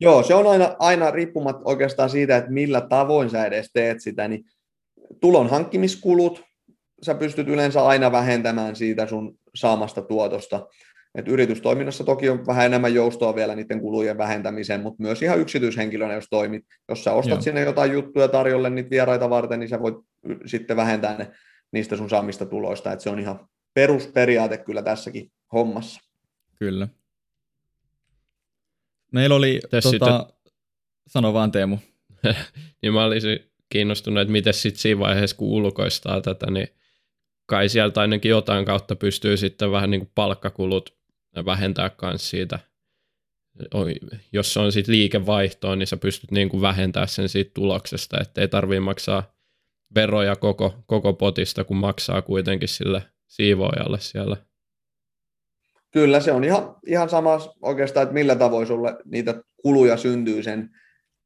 Joo, 0.00 0.22
se 0.22 0.34
on 0.34 0.46
aina, 0.46 0.76
aina 0.78 1.10
riippumatta 1.10 1.62
oikeastaan 1.64 2.10
siitä, 2.10 2.36
että 2.36 2.50
millä 2.50 2.80
tavoin 2.80 3.30
sä 3.30 3.46
edes 3.46 3.70
teet 3.72 4.00
sitä, 4.00 4.28
niin 4.28 4.44
tulon 5.20 5.50
hankkimiskulut, 5.50 6.42
sä 7.02 7.14
pystyt 7.14 7.48
yleensä 7.48 7.86
aina 7.86 8.12
vähentämään 8.12 8.76
siitä 8.76 9.06
sun 9.06 9.38
saamasta 9.54 10.02
tuotosta. 10.02 10.66
Et 11.14 11.28
yritystoiminnassa 11.28 12.04
toki 12.04 12.28
on 12.28 12.46
vähän 12.46 12.66
enemmän 12.66 12.94
joustoa 12.94 13.34
vielä 13.34 13.54
niiden 13.54 13.80
kulujen 13.80 14.18
vähentämiseen, 14.18 14.80
mutta 14.80 15.02
myös 15.02 15.22
ihan 15.22 15.40
yksityishenkilönä, 15.40 16.14
jos 16.14 16.26
toimit. 16.30 16.64
Jos 16.88 17.04
sä 17.04 17.12
ostat 17.12 17.30
Joo. 17.30 17.42
sinne 17.42 17.60
jotain 17.60 17.92
juttuja 17.92 18.28
tarjolle 18.28 18.70
niitä 18.70 18.90
vieraita 18.90 19.30
varten, 19.30 19.60
niin 19.60 19.68
sä 19.68 19.80
voit 19.80 19.94
sitten 20.46 20.76
vähentää 20.76 21.18
ne 21.18 21.32
niistä 21.72 21.96
sun 21.96 22.10
saamista 22.10 22.46
tuloista. 22.46 22.92
Et 22.92 23.00
se 23.00 23.10
on 23.10 23.18
ihan 23.18 23.48
perusperiaate 23.74 24.58
kyllä 24.58 24.82
tässäkin 24.82 25.32
hommassa. 25.52 26.00
Kyllä. 26.58 26.88
Meillä 29.12 29.36
oli, 29.36 29.60
tota, 29.70 29.90
sitten... 29.90 30.08
sano 31.06 31.32
vaan 31.32 31.52
Teemu. 31.52 31.78
niin 32.82 32.92
mä 32.92 33.04
olisin 33.04 33.38
kiinnostunut, 33.68 34.20
että 34.20 34.32
miten 34.32 34.54
sitten 34.54 34.80
siinä 34.80 35.00
vaiheessa, 35.00 35.36
kun 35.36 35.48
ulkoistaa 35.48 36.20
tätä, 36.20 36.50
niin 36.50 36.68
kai 37.46 37.68
sieltä 37.68 38.00
ainakin 38.00 38.30
jotain 38.30 38.64
kautta 38.64 38.96
pystyy 38.96 39.36
sitten 39.36 39.70
vähän 39.70 39.90
niin 39.90 40.00
kuin 40.00 40.10
palkkakulut 40.14 41.01
vähentää 41.44 41.90
myös 42.02 42.30
siitä. 42.30 42.58
Jos 44.32 44.54
se 44.54 44.60
on 44.60 44.72
sitten 44.72 44.94
liikevaihtoa, 44.94 45.76
niin 45.76 45.86
sä 45.86 45.96
pystyt 45.96 46.30
niin 46.30 46.48
kuin 46.48 46.60
vähentämään 46.60 47.08
sen 47.08 47.28
siitä 47.28 47.50
tuloksesta, 47.54 48.20
että 48.20 48.40
ei 48.40 48.48
tarvitse 48.48 48.80
maksaa 48.80 49.34
veroja 49.94 50.36
koko, 50.36 50.74
koko 50.86 51.12
potista, 51.12 51.64
kun 51.64 51.76
maksaa 51.76 52.22
kuitenkin 52.22 52.68
sille 52.68 53.02
siivoajalle 53.26 54.00
siellä. 54.00 54.36
Kyllä, 55.90 56.20
se 56.20 56.32
on 56.32 56.44
ihan, 56.44 56.76
ihan 56.86 57.08
sama 57.08 57.38
oikeastaan, 57.62 58.02
että 58.02 58.14
millä 58.14 58.36
tavoin 58.36 58.66
sulle 58.66 58.96
niitä 59.04 59.42
kuluja 59.62 59.96
syntyy 59.96 60.42
sen 60.42 60.70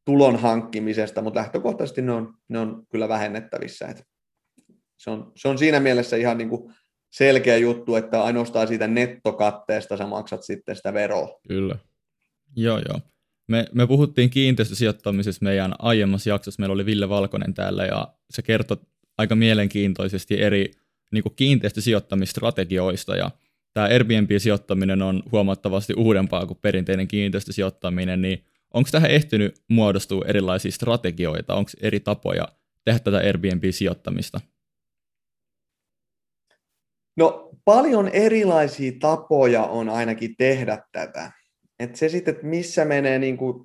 tulon 0.05 0.37
hankkimisesta, 0.37 1.23
mutta 1.23 1.41
lähtökohtaisesti 1.41 2.03
ne 2.03 2.13
on, 2.13 2.35
ne 2.49 2.59
on 2.59 2.87
kyllä 2.91 3.09
vähennettävissä. 3.09 3.87
Että 3.87 4.03
se, 4.97 5.11
on, 5.11 5.33
se 5.37 5.49
on 5.49 5.59
siinä 5.59 5.81
mielessä 5.81 6.17
ihan 6.17 6.39
niin 6.39 6.49
kuin 6.49 6.75
selkeä 7.11 7.57
juttu, 7.57 7.95
että 7.95 8.23
ainoastaan 8.25 8.69
siitä 8.69 8.87
nettokatteesta 8.87 9.97
sä 9.97 10.07
maksat 10.07 10.43
sitten 10.43 10.77
sitä 10.77 10.95
veroa. 10.95 11.41
Kyllä. 11.49 11.79
Joo, 12.57 12.79
joo. 12.89 13.01
Me, 13.49 13.67
me 13.73 13.87
puhuttiin 13.87 14.31
kiinteistösijoittamisesta 14.31 15.45
meidän 15.45 15.75
aiemmassa 15.79 16.31
jaksossa. 16.31 16.61
Meillä 16.61 16.73
oli 16.73 16.87
Ville 16.87 17.09
Valkonen 17.09 17.55
täällä 17.55 17.87
ja 17.87 18.09
se 18.31 18.43
kertoi 18.43 18.77
aika 19.19 19.35
mielenkiintoisesti 19.35 20.43
eri 20.43 20.71
niin 21.13 21.25
kiinteistösijoittamistrategioista 21.37 23.17
ja 23.17 23.31
tämä 23.75 23.87
Airbnb-sijoittaminen 23.87 25.03
on 25.03 25.23
huomattavasti 25.33 25.95
uudempaa 25.95 26.47
kuin 26.47 26.59
perinteinen 26.63 27.09
kiinteistösijoittaminen, 27.09 28.23
niin 28.23 28.45
onko 28.75 28.89
tähän 28.93 29.11
ehtinyt 29.11 29.55
muodostua 29.69 30.25
erilaisia 30.29 30.73
strategioita, 30.73 31.55
onko 31.55 31.71
eri 31.81 32.01
tapoja 32.01 32.49
tehdä 32.85 32.99
tätä 32.99 33.17
Airbnb-sijoittamista? 33.17 34.41
No 37.17 37.51
paljon 37.65 38.09
erilaisia 38.09 38.93
tapoja 39.01 39.63
on 39.63 39.89
ainakin 39.89 40.35
tehdä 40.39 40.79
tätä. 40.93 41.33
Et 41.79 41.97
se 41.97 42.09
sitten, 42.09 42.35
että 42.35 42.47
missä 42.47 42.85
menee 42.85 43.19
niin 43.19 43.37
kuin 43.37 43.65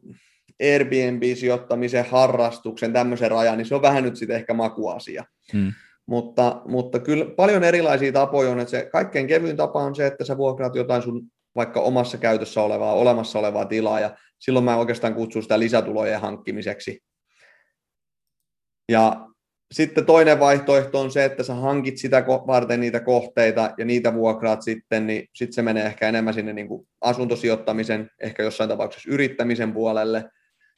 Airbnb-sijoittamisen, 0.64 2.06
harrastuksen, 2.06 2.94
tämmöisen 2.94 3.32
rajan, 3.32 3.58
niin 3.58 3.66
se 3.66 3.76
on 3.76 3.82
vähän 3.82 4.04
nyt 4.04 4.16
sitten 4.16 4.36
ehkä 4.36 4.54
makuasia. 4.54 5.26
Hmm. 5.54 5.74
Mutta, 6.06 6.62
mutta 6.66 7.00
kyllä 7.00 7.26
paljon 7.26 7.64
erilaisia 7.64 8.12
tapoja 8.12 8.52
on, 8.52 8.60
että 8.60 8.72
se 8.72 8.90
kaikkein 8.92 9.28
kevyin 9.28 9.58
tapa 9.58 9.84
on 9.84 9.96
se, 9.96 10.08
että 10.08 10.26
sä 10.26 10.38
vuokraat 10.38 10.76
jotain 10.76 11.02
sun 11.02 11.24
vaikka 11.56 11.82
omassa 11.82 12.18
käytössä 12.18 12.62
olevaa, 12.62 12.94
olemassa 12.94 13.40
olevaa 13.40 13.66
tilaa, 13.66 14.00
ja 14.00 14.18
silloin 14.40 14.66
mä 14.66 14.78
oikeastaan 14.78 15.16
kutsun 15.16 15.44
sitä 15.44 15.60
lisätulojen 15.60 16.22
hankkimiseksi. 16.22 17.04
Ja 18.90 19.28
sitten 19.72 20.06
toinen 20.06 20.40
vaihtoehto 20.40 21.00
on 21.00 21.12
se, 21.12 21.26
että 21.26 21.44
sä 21.44 21.54
hankit 21.54 21.98
sitä 21.98 22.24
varten 22.28 22.80
niitä 22.80 23.00
kohteita 23.00 23.74
ja 23.78 23.86
niitä 23.86 24.14
vuokraat 24.14 24.62
sitten, 24.62 25.08
niin 25.08 25.30
sitten 25.36 25.54
se 25.54 25.62
menee 25.62 25.86
ehkä 25.86 26.10
enemmän 26.10 26.34
sinne 26.34 26.54
niin 26.54 26.68
kuin 26.68 26.88
asuntosijoittamisen, 27.02 28.10
ehkä 28.20 28.44
jossain 28.44 28.70
tapauksessa 28.70 29.12
yrittämisen 29.12 29.74
puolelle. 29.74 30.24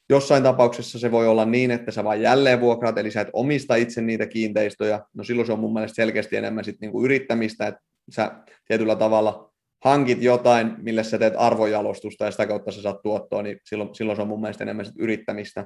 Jossain 0.08 0.42
tapauksessa 0.42 0.98
se 0.98 1.10
voi 1.10 1.28
olla 1.28 1.44
niin, 1.44 1.70
että 1.70 1.90
sä 1.90 2.04
vain 2.04 2.22
jälleen 2.22 2.60
vuokraat, 2.60 2.98
eli 2.98 3.10
sä 3.10 3.20
et 3.20 3.28
omista 3.32 3.74
itse 3.74 4.02
niitä 4.02 4.26
kiinteistöjä. 4.26 5.00
No 5.14 5.24
silloin 5.24 5.46
se 5.46 5.52
on 5.52 5.60
mun 5.60 5.72
mielestä 5.72 5.96
selkeästi 5.96 6.36
enemmän 6.36 6.64
sitten 6.64 6.86
niin 6.86 6.92
kuin 6.92 7.04
yrittämistä, 7.04 7.66
että 7.66 7.80
sä 8.10 8.32
tietyllä 8.66 8.96
tavalla 8.96 9.52
hankit 9.84 10.22
jotain, 10.22 10.74
millä 10.78 11.02
sä 11.02 11.18
teet 11.18 11.34
arvojalostusta 11.36 12.24
ja 12.24 12.30
sitä 12.30 12.46
kautta 12.46 12.72
sä 12.72 12.82
saat 12.82 13.02
tuottoa, 13.02 13.42
niin 13.42 13.60
silloin, 13.64 13.94
silloin 13.94 14.16
se 14.16 14.22
on 14.22 14.28
mun 14.28 14.40
mielestä 14.40 14.64
enemmän 14.64 14.86
sit 14.86 14.94
yrittämistä 14.98 15.64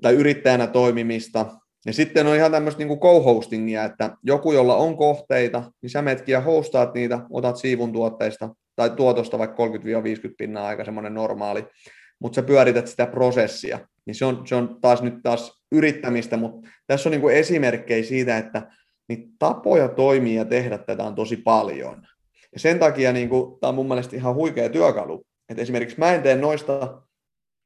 tai 0.00 0.14
yrittäjänä 0.14 0.66
toimimista. 0.66 1.46
Ja 1.86 1.92
sitten 1.92 2.26
on 2.26 2.36
ihan 2.36 2.50
tämmöistä 2.50 2.84
niin 2.84 2.98
co-hostingia, 2.98 3.84
että 3.84 4.16
joku, 4.22 4.52
jolla 4.52 4.76
on 4.76 4.96
kohteita, 4.96 5.72
niin 5.82 5.90
sä 5.90 6.02
metkin 6.02 6.32
ja 6.32 6.40
hostaat 6.40 6.94
niitä, 6.94 7.20
otat 7.30 7.56
siivun 7.56 7.92
tuotteista 7.92 8.48
tai 8.76 8.90
tuotosta 8.90 9.38
vaikka 9.38 9.66
30-50 9.66 9.70
pinnaa 10.38 10.66
aika 10.66 10.84
semmoinen 10.84 11.14
normaali, 11.14 11.66
mutta 12.18 12.36
sä 12.36 12.42
pyörität 12.42 12.86
sitä 12.86 13.06
prosessia. 13.06 13.78
Niin 14.06 14.14
se 14.14 14.24
on, 14.24 14.46
se 14.46 14.54
on 14.54 14.78
taas 14.80 15.02
nyt 15.02 15.14
taas 15.22 15.62
yrittämistä, 15.72 16.36
mutta 16.36 16.68
tässä 16.86 17.08
on 17.08 17.10
niin 17.10 17.20
kuin 17.20 17.36
esimerkkejä 17.36 18.04
siitä, 18.04 18.38
että 18.38 18.62
niin 19.08 19.28
tapoja 19.38 19.88
toimia 19.88 20.40
ja 20.40 20.44
tehdä 20.44 20.78
tätä 20.78 21.04
on 21.04 21.14
tosi 21.14 21.36
paljon. 21.36 22.06
Ja 22.52 22.60
sen 22.60 22.78
takia 22.78 23.12
niin 23.12 23.28
kuin, 23.28 23.60
tämä 23.60 23.68
on 23.68 23.74
mun 23.74 23.88
mielestä 23.88 24.16
ihan 24.16 24.34
huikea 24.34 24.68
työkalu. 24.68 25.26
Et 25.48 25.58
esimerkiksi 25.58 25.98
mä 25.98 26.14
en 26.14 26.22
tee 26.22 26.36
noista 26.36 27.02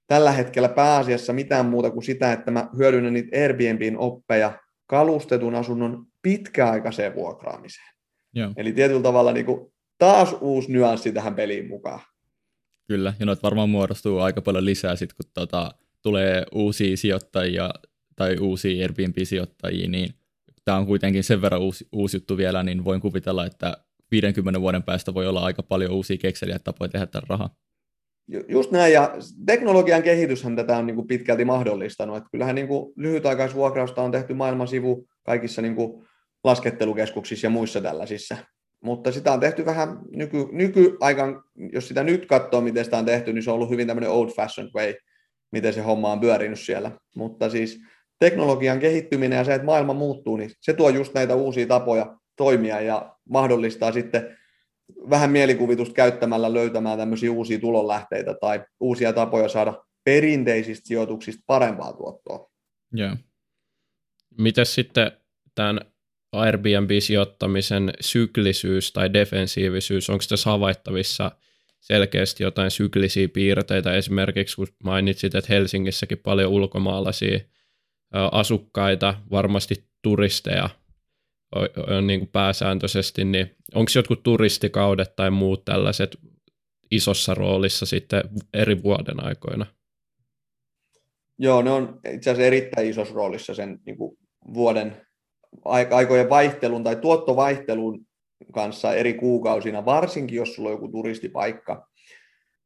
tällä 0.08 0.32
hetkellä 0.32 0.68
pääasiassa 0.68 1.32
mitään 1.32 1.66
muuta 1.66 1.90
kuin 1.90 2.02
sitä, 2.02 2.32
että 2.32 2.50
mä 2.50 2.68
hyödynnän 2.78 3.12
niitä 3.12 3.40
Airbnbin 3.42 3.98
oppeja 3.98 4.58
kalustetun 4.86 5.54
asunnon 5.54 6.06
pitkäaikaiseen 6.22 7.14
vuokraamiseen. 7.14 7.88
Joo. 8.34 8.52
Eli 8.56 8.72
tietyllä 8.72 9.02
tavalla 9.02 9.32
niin 9.32 9.46
kuin 9.46 9.72
taas 9.98 10.36
uusi 10.40 10.72
nyanssi 10.72 11.12
tähän 11.12 11.34
peliin 11.34 11.68
mukaan. 11.68 12.00
Kyllä, 12.88 13.14
ja 13.20 13.26
noita 13.26 13.42
varmaan 13.42 13.70
muodostuu 13.70 14.18
aika 14.18 14.42
paljon 14.42 14.64
lisää 14.64 14.96
sit, 14.96 15.12
kun 15.12 15.30
tota, 15.34 15.74
tulee 16.02 16.44
uusia 16.52 16.96
sijoittajia 16.96 17.70
tai 18.16 18.36
uusia 18.38 18.82
Airbnb-sijoittajia, 18.82 19.88
niin 19.88 20.14
tämä 20.64 20.78
on 20.78 20.86
kuitenkin 20.86 21.24
sen 21.24 21.42
verran 21.42 21.60
uusi, 21.60 21.88
uusi 21.92 22.16
juttu 22.16 22.36
vielä, 22.36 22.62
niin 22.62 22.84
voin 22.84 23.00
kuvitella, 23.00 23.46
että 23.46 23.76
50 24.10 24.60
vuoden 24.60 24.82
päästä 24.82 25.14
voi 25.14 25.26
olla 25.26 25.40
aika 25.40 25.62
paljon 25.62 25.92
uusia 25.92 26.16
kekseliä 26.16 26.58
tapoja 26.58 26.88
tehdä 26.88 27.06
tämän 27.06 27.28
rahaa. 27.28 27.56
Just 28.48 28.70
näin, 28.70 28.92
ja 28.92 29.14
teknologian 29.46 30.02
kehityshän 30.02 30.56
tätä 30.56 30.76
on 30.76 30.86
niin 30.86 30.94
kuin 30.94 31.06
pitkälti 31.06 31.44
mahdollistanut. 31.44 32.16
Että 32.16 32.28
kyllähän 32.32 32.54
niin 32.54 32.68
kuin 32.68 32.92
lyhytaikaisvuokrausta 32.96 34.02
on 34.02 34.10
tehty 34.10 34.34
maailman 34.34 34.68
sivu 34.68 35.08
kaikissa 35.22 35.62
niin 35.62 35.74
kuin 35.74 36.06
laskettelukeskuksissa 36.44 37.46
ja 37.46 37.50
muissa 37.50 37.80
tällaisissa. 37.80 38.36
Mutta 38.84 39.12
sitä 39.12 39.32
on 39.32 39.40
tehty 39.40 39.66
vähän 39.66 39.98
nyky, 40.16 40.46
nykyaikan, 40.52 41.42
jos 41.72 41.88
sitä 41.88 42.04
nyt 42.04 42.26
katsoo, 42.26 42.60
miten 42.60 42.84
sitä 42.84 42.98
on 42.98 43.04
tehty, 43.04 43.32
niin 43.32 43.42
se 43.42 43.50
on 43.50 43.54
ollut 43.54 43.70
hyvin 43.70 43.86
tämmöinen 43.86 44.10
old 44.10 44.30
fashioned 44.30 44.70
way, 44.76 44.94
miten 45.52 45.72
se 45.72 45.80
homma 45.80 46.12
on 46.12 46.20
pyörinyt 46.20 46.60
siellä. 46.60 46.90
Mutta 47.16 47.50
siis 47.50 47.80
teknologian 48.18 48.78
kehittyminen 48.78 49.36
ja 49.36 49.44
se, 49.44 49.54
että 49.54 49.66
maailma 49.66 49.92
muuttuu, 49.92 50.36
niin 50.36 50.50
se 50.60 50.72
tuo 50.72 50.88
just 50.88 51.14
näitä 51.14 51.34
uusia 51.34 51.66
tapoja 51.66 52.16
toimia 52.36 52.80
ja 52.80 53.14
mahdollistaa 53.28 53.92
sitten 53.92 54.38
vähän 55.10 55.30
mielikuvitusta 55.30 55.94
käyttämällä 55.94 56.54
löytämään 56.54 56.98
tämmöisiä 56.98 57.32
uusia 57.32 57.60
tulonlähteitä 57.60 58.34
tai 58.34 58.64
uusia 58.80 59.12
tapoja 59.12 59.48
saada 59.48 59.84
perinteisistä 60.04 60.86
sijoituksista 60.86 61.42
parempaa 61.46 61.92
tuottoa. 61.92 62.50
Joo. 62.92 63.16
Miten 64.38 64.66
sitten 64.66 65.12
tämän 65.54 65.80
Airbnb-sijoittamisen 66.32 67.92
syklisyys 68.00 68.92
tai 68.92 69.12
defensiivisyys, 69.12 70.10
onko 70.10 70.24
tässä 70.28 70.50
havaittavissa 70.50 71.32
selkeästi 71.80 72.42
jotain 72.42 72.70
syklisiä 72.70 73.28
piirteitä, 73.28 73.94
esimerkiksi 73.94 74.56
kun 74.56 74.66
mainitsit, 74.84 75.34
että 75.34 75.52
Helsingissäkin 75.54 76.18
paljon 76.18 76.52
ulkomaalaisia 76.52 77.40
asukkaita, 78.32 79.14
varmasti 79.30 79.84
turisteja 80.02 80.70
niin 82.06 82.20
kuin 82.20 82.30
pääsääntöisesti, 82.32 83.24
niin 83.24 83.56
onko 83.74 83.90
jotkut 83.94 84.22
turistikaudet 84.22 85.16
tai 85.16 85.30
muut 85.30 85.64
tällaiset 85.64 86.16
isossa 86.90 87.34
roolissa 87.34 87.86
sitten 87.86 88.22
eri 88.54 88.82
vuoden 88.82 89.24
aikoina? 89.24 89.66
Joo, 91.38 91.62
ne 91.62 91.70
on 91.70 92.00
itse 92.12 92.30
asiassa 92.30 92.46
erittäin 92.46 92.88
isossa 92.88 93.14
roolissa 93.14 93.54
sen 93.54 93.78
niin 93.86 93.96
kuin 93.96 94.18
vuoden 94.54 95.06
aikojen 95.90 96.30
vaihtelun 96.30 96.84
tai 96.84 96.96
tuottovaihtelun 96.96 98.06
kanssa 98.52 98.94
eri 98.94 99.14
kuukausina, 99.14 99.84
varsinkin 99.84 100.36
jos 100.36 100.54
sulla 100.54 100.68
on 100.68 100.74
joku 100.74 100.88
turistipaikka. 100.88 101.88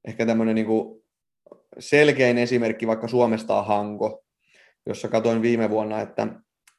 Ehkä 0.09 0.27
tämmöinen 0.27 0.55
niin 0.55 0.67
kuin 0.67 1.03
selkein 1.79 2.39
esimerkki 2.39 2.87
vaikka 2.87 3.09
Suomesta 3.09 3.59
on 3.59 3.67
Hanko, 3.67 4.25
jossa 4.87 5.09
katoin 5.09 5.43
viime 5.43 5.71
vuonna, 5.71 6.01
että 6.01 6.27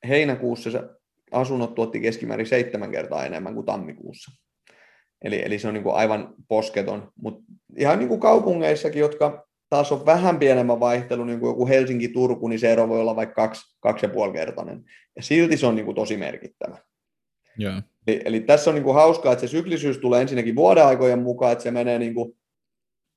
heinäkuussa 0.08 0.70
asunnot 1.34 1.76
tuotti 1.76 2.00
keskimäärin 2.00 2.48
seitsemän 2.48 2.92
kertaa 2.92 3.26
enemmän 3.26 3.54
kuin 3.54 3.66
tammikuussa. 3.66 4.32
Eli, 5.22 5.42
eli 5.46 5.60
se 5.60 5.68
on 5.68 5.74
niin 5.74 5.84
kuin 5.84 5.96
aivan 5.96 6.34
posketon. 6.48 7.12
Mutta 7.16 7.44
ihan 7.78 8.00
niin 8.00 8.10
kuin 8.10 8.20
kaupungeissakin, 8.20 9.00
jotka 9.00 9.48
taas 9.70 9.92
on 9.92 10.06
vähän 10.06 10.40
pienemmän 10.40 10.80
vaihtelu, 10.80 11.26
niin 11.26 11.40
kuin 11.40 11.50
joku 11.50 11.68
Helsinki-Turku, 11.68 12.48
niin 12.48 12.60
se 12.60 12.72
ero 12.72 12.90
voi 12.90 13.00
olla 13.00 13.16
vaikka 13.16 13.36
kaksi, 13.36 13.78
kaksi 13.80 14.06
ja 14.06 14.10
puoli 14.10 14.34
kertainen. 14.34 14.84
Ja 15.16 15.24
silti 15.24 15.58
se 15.58 15.66
on 15.66 15.76
niin 15.76 15.86
kuin 15.86 15.96
tosi 15.96 16.18
merkittävä. 16.18 16.78
Yeah. 17.62 17.84
Eli, 18.08 18.22
eli 18.26 18.40
tässä 18.40 18.70
on 18.70 18.76
niin 18.76 18.84
kuin 18.84 18.96
hauskaa, 18.96 19.34
että 19.34 19.48
se 19.48 19.52
syklisyys 19.52 19.98
tulee 19.98 20.22
ensinnäkin 20.22 20.56
vuodeaikojen 20.56 21.20
mukaan, 21.20 21.52
että 21.52 21.64
se 21.64 21.72
menee 21.72 22.00
niin 22.00 22.14
kuin, 22.14 22.38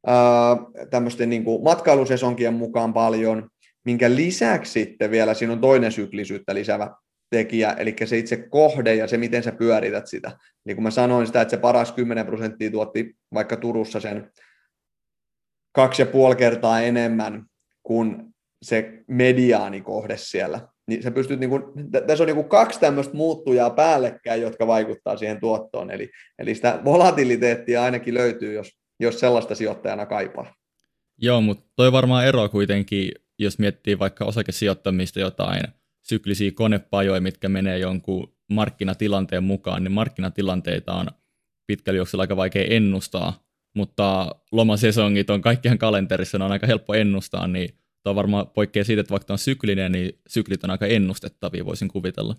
ää, 0.07 0.57
tämmöisten 0.91 1.31
niin 1.31 1.45
kuin 1.45 1.62
matkailusesonkien 1.62 2.55
mukaan 2.55 2.93
paljon, 2.93 3.49
minkä 3.85 4.14
lisäksi 4.14 4.73
sitten 4.73 5.11
vielä 5.11 5.35
siinä 5.35 5.53
on 5.53 5.61
toinen 5.61 5.93
syklisyyttä 5.93 6.55
lisäävä 6.55 6.91
tekijä, 7.31 7.72
eli 7.72 7.97
se 8.05 8.18
itse 8.18 8.37
kohde 8.37 8.95
ja 8.95 9.09
se, 9.09 9.16
miten 9.16 9.43
sä 9.43 9.53
pyörität 9.53 10.07
sitä. 10.07 10.39
Niin 10.64 10.77
kuin 10.77 10.83
mä 10.83 10.91
sanoin 10.91 11.27
sitä, 11.27 11.41
että 11.41 11.51
se 11.51 11.57
paras 11.57 11.93
10 11.93 12.27
prosenttia 12.27 12.70
tuotti 12.70 13.16
vaikka 13.35 13.57
Turussa 13.57 14.01
sen 14.01 14.31
kaksi 15.72 16.03
ja 16.03 16.07
puoli 16.07 16.37
kertaa 16.37 16.81
enemmän 16.81 17.45
kuin 17.83 18.35
se 18.62 19.03
mediaanikohde 19.09 20.16
siellä. 20.16 20.61
Niin 20.87 21.03
sä 21.03 21.11
pystyt, 21.11 21.41
niin 21.41 21.51
kuin, 21.51 21.62
tässä 22.07 22.24
on 22.24 22.27
niin 22.27 22.37
kuin 22.37 22.49
kaksi 22.49 22.81
tämmöistä 22.81 23.16
muuttujaa 23.16 23.70
päällekkäin, 23.70 24.43
jotka 24.43 24.66
vaikuttaa 24.66 25.16
siihen 25.16 25.41
tuottoon. 25.41 25.91
Eli, 25.91 26.11
eli 26.39 26.55
sitä 26.55 26.81
volatiliteettia 26.85 27.83
ainakin 27.83 28.14
löytyy, 28.14 28.53
jos, 28.53 28.70
jos 29.01 29.20
sellaista 29.20 29.55
sijoittajana 29.55 30.07
kaipaa. 30.07 30.55
Joo, 31.18 31.41
mutta 31.41 31.64
toi 31.77 31.93
varmaan 31.93 32.27
ero 32.27 32.49
kuitenkin, 32.49 33.12
jos 33.39 33.59
miettii 33.59 33.99
vaikka 33.99 34.24
osakesijoittamista 34.24 35.20
jotain 35.20 35.62
syklisiä 36.09 36.51
konepajoja, 36.55 37.21
mitkä 37.21 37.49
menee 37.49 37.79
jonkun 37.79 38.33
markkinatilanteen 38.51 39.45
mukaan, 39.45 39.85
niin 39.85 39.93
markkinatilanteita 39.93 40.95
on 40.95 41.07
pitkällä 41.67 41.97
juoksulla 41.97 42.23
aika 42.23 42.37
vaikea 42.37 42.65
ennustaa, 42.71 43.45
mutta 43.75 44.35
lomasesongit 44.53 45.31
on 45.31 45.41
kaikkihan 45.41 45.79
kalenterissa, 45.79 46.39
ne 46.39 46.45
on 46.45 46.53
aika 46.53 46.67
helppo 46.67 46.95
ennustaa, 46.95 47.47
niin 47.47 47.69
tuo 48.03 48.15
varmaan 48.15 48.47
poikkeaa 48.47 48.85
siitä, 48.85 49.01
että 49.01 49.11
vaikka 49.11 49.33
on 49.33 49.39
syklinen, 49.39 49.93
niin 49.93 50.19
syklit 50.29 50.65
on 50.65 50.71
aika 50.71 50.87
ennustettavia, 50.87 51.65
voisin 51.65 51.89
kuvitella. 51.89 52.35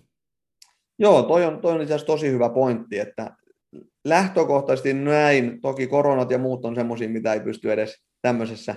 Joo, 0.98 1.22
toi 1.22 1.44
on, 1.44 1.60
toi 1.60 1.72
on 1.72 1.82
itse 1.82 1.94
asiassa 1.94 2.06
tosi 2.06 2.30
hyvä 2.30 2.48
pointti, 2.48 2.98
että 2.98 3.36
lähtökohtaisesti 4.04 4.92
näin, 4.94 5.60
toki 5.60 5.86
koronat 5.86 6.30
ja 6.30 6.38
muut 6.38 6.64
on 6.64 6.74
semmoisia, 6.74 7.08
mitä 7.08 7.32
ei 7.32 7.40
pysty 7.40 7.72
edes 7.72 8.02
tämmöisessä 8.22 8.74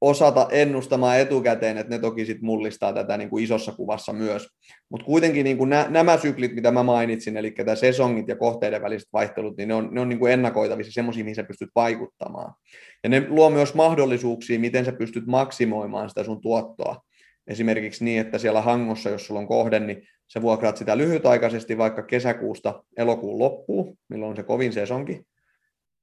osata 0.00 0.48
ennustamaan 0.50 1.18
etukäteen, 1.18 1.78
että 1.78 1.94
ne 1.94 1.98
toki 1.98 2.26
sit 2.26 2.42
mullistaa 2.42 2.92
tätä 2.92 3.16
niin 3.16 3.30
kuin 3.30 3.44
isossa 3.44 3.72
kuvassa 3.72 4.12
myös. 4.12 4.48
Mutta 4.90 5.06
kuitenkin 5.06 5.44
niin 5.44 5.58
kuin 5.58 5.70
nä, 5.70 5.86
nämä 5.88 6.16
syklit, 6.18 6.54
mitä 6.54 6.70
mä 6.70 6.82
mainitsin, 6.82 7.36
eli 7.36 7.50
tämä 7.50 7.74
sesongit 7.74 8.28
ja 8.28 8.36
kohteiden 8.36 8.82
väliset 8.82 9.08
vaihtelut, 9.12 9.56
niin 9.56 9.68
ne 9.68 9.74
on, 9.74 9.88
ne 9.92 10.00
on 10.00 10.08
niin 10.08 10.18
kuin 10.18 10.32
ennakoitavissa 10.32 10.92
semmoisia, 10.92 11.24
mihin 11.24 11.34
sä 11.34 11.44
pystyt 11.44 11.70
vaikuttamaan. 11.74 12.54
Ja 13.04 13.08
ne 13.10 13.26
luo 13.28 13.50
myös 13.50 13.74
mahdollisuuksia, 13.74 14.60
miten 14.60 14.84
sä 14.84 14.92
pystyt 14.92 15.26
maksimoimaan 15.26 16.08
sitä 16.08 16.24
sun 16.24 16.40
tuottoa. 16.40 17.00
Esimerkiksi 17.46 18.04
niin, 18.04 18.20
että 18.20 18.38
siellä 18.38 18.60
hangossa, 18.60 19.10
jos 19.10 19.26
sulla 19.26 19.40
on 19.40 19.48
kohde, 19.48 19.80
niin 19.80 20.02
sä 20.32 20.42
vuokraat 20.42 20.76
sitä 20.76 20.96
lyhytaikaisesti 20.96 21.78
vaikka 21.78 22.02
kesäkuusta 22.02 22.82
elokuun 22.96 23.38
loppuun, 23.38 23.96
milloin 24.08 24.30
on 24.30 24.36
se 24.36 24.42
kovin 24.42 24.72
sesonki, 24.72 25.22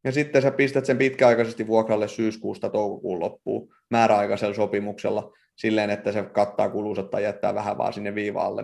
ja 0.04 0.12
sitten 0.12 0.42
sä 0.42 0.52
pistät 0.52 0.86
sen 0.86 0.98
pitkäaikaisesti 0.98 1.68
vuokralle 1.68 2.08
syyskuusta 2.08 2.70
toukokuun 2.70 3.20
loppuun 3.20 3.68
määräaikaisella 3.90 4.56
sopimuksella 4.56 5.32
silleen, 5.56 5.90
että 5.90 6.12
se 6.12 6.24
kattaa 6.24 6.70
kulunsa 6.70 7.04
tai 7.04 7.24
jättää 7.24 7.56
vähän 7.56 7.78
vaan 7.78 7.94
sinne 7.94 8.16
viivaalle. 8.16 8.64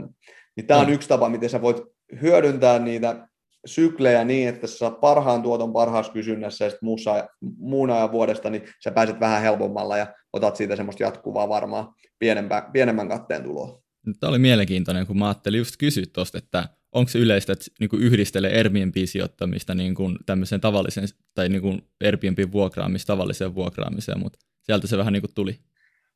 Niin 0.56 0.68
tämä 0.68 0.80
on 0.80 0.88
mm. 0.88 0.94
yksi 0.94 1.10
tapa, 1.10 1.30
miten 1.30 1.50
sä 1.50 1.62
voit 1.62 1.82
hyödyntää 2.22 2.80
niitä 2.80 3.28
syklejä 3.66 4.24
niin, 4.24 4.50
että 4.50 4.68
sä 4.68 4.92
parhaan 4.92 5.44
tuoton 5.44 5.74
parhaassa 5.74 6.14
kysynnässä 6.14 6.66
ja 6.66 6.70
sitten 6.70 6.88
muussa, 6.88 7.28
muun 7.58 7.90
ajan 7.90 8.12
vuodesta, 8.12 8.50
niin 8.50 8.64
sä 8.84 8.92
pääset 8.92 9.20
vähän 9.20 9.42
helpommalla 9.42 9.98
ja 9.98 10.14
otat 10.34 10.56
siitä 10.56 10.76
semmoista 10.76 11.04
jatkuvaa 11.04 11.50
varmaa 11.50 11.94
pienempää, 12.20 12.70
pienemmän 12.74 13.10
katteen 13.10 13.44
tuloa. 13.44 13.82
Tämä 14.20 14.30
oli 14.30 14.40
mielenkiintoinen, 14.40 15.08
kun 15.08 15.18
mä 15.18 15.28
ajattelin 15.28 15.58
just 15.58 15.76
kysyä 15.80 16.04
tuosta, 16.14 16.38
että 16.38 16.70
onko 16.92 17.10
se 17.10 17.20
yleistä, 17.20 17.54
että 17.54 17.66
niin 17.80 17.90
kuin 17.90 18.02
yhdistelee 18.02 18.58
Airbnb-sijoittamista 18.58 19.76
niin 19.76 19.96
kuin 19.96 20.18
tämmöiseen 20.26 20.62
tavalliseen, 20.62 21.08
tai 21.34 21.50
niin 21.50 21.62
kuin 21.62 21.82
Airbnb-vuokraamista 22.04 23.08
tavalliseen 23.08 23.56
vuokraamiseen, 23.56 24.20
mutta 24.20 24.40
sieltä 24.62 24.88
se 24.88 24.98
vähän 24.98 25.14
niin 25.14 25.22
kuin 25.22 25.34
tuli. 25.36 25.60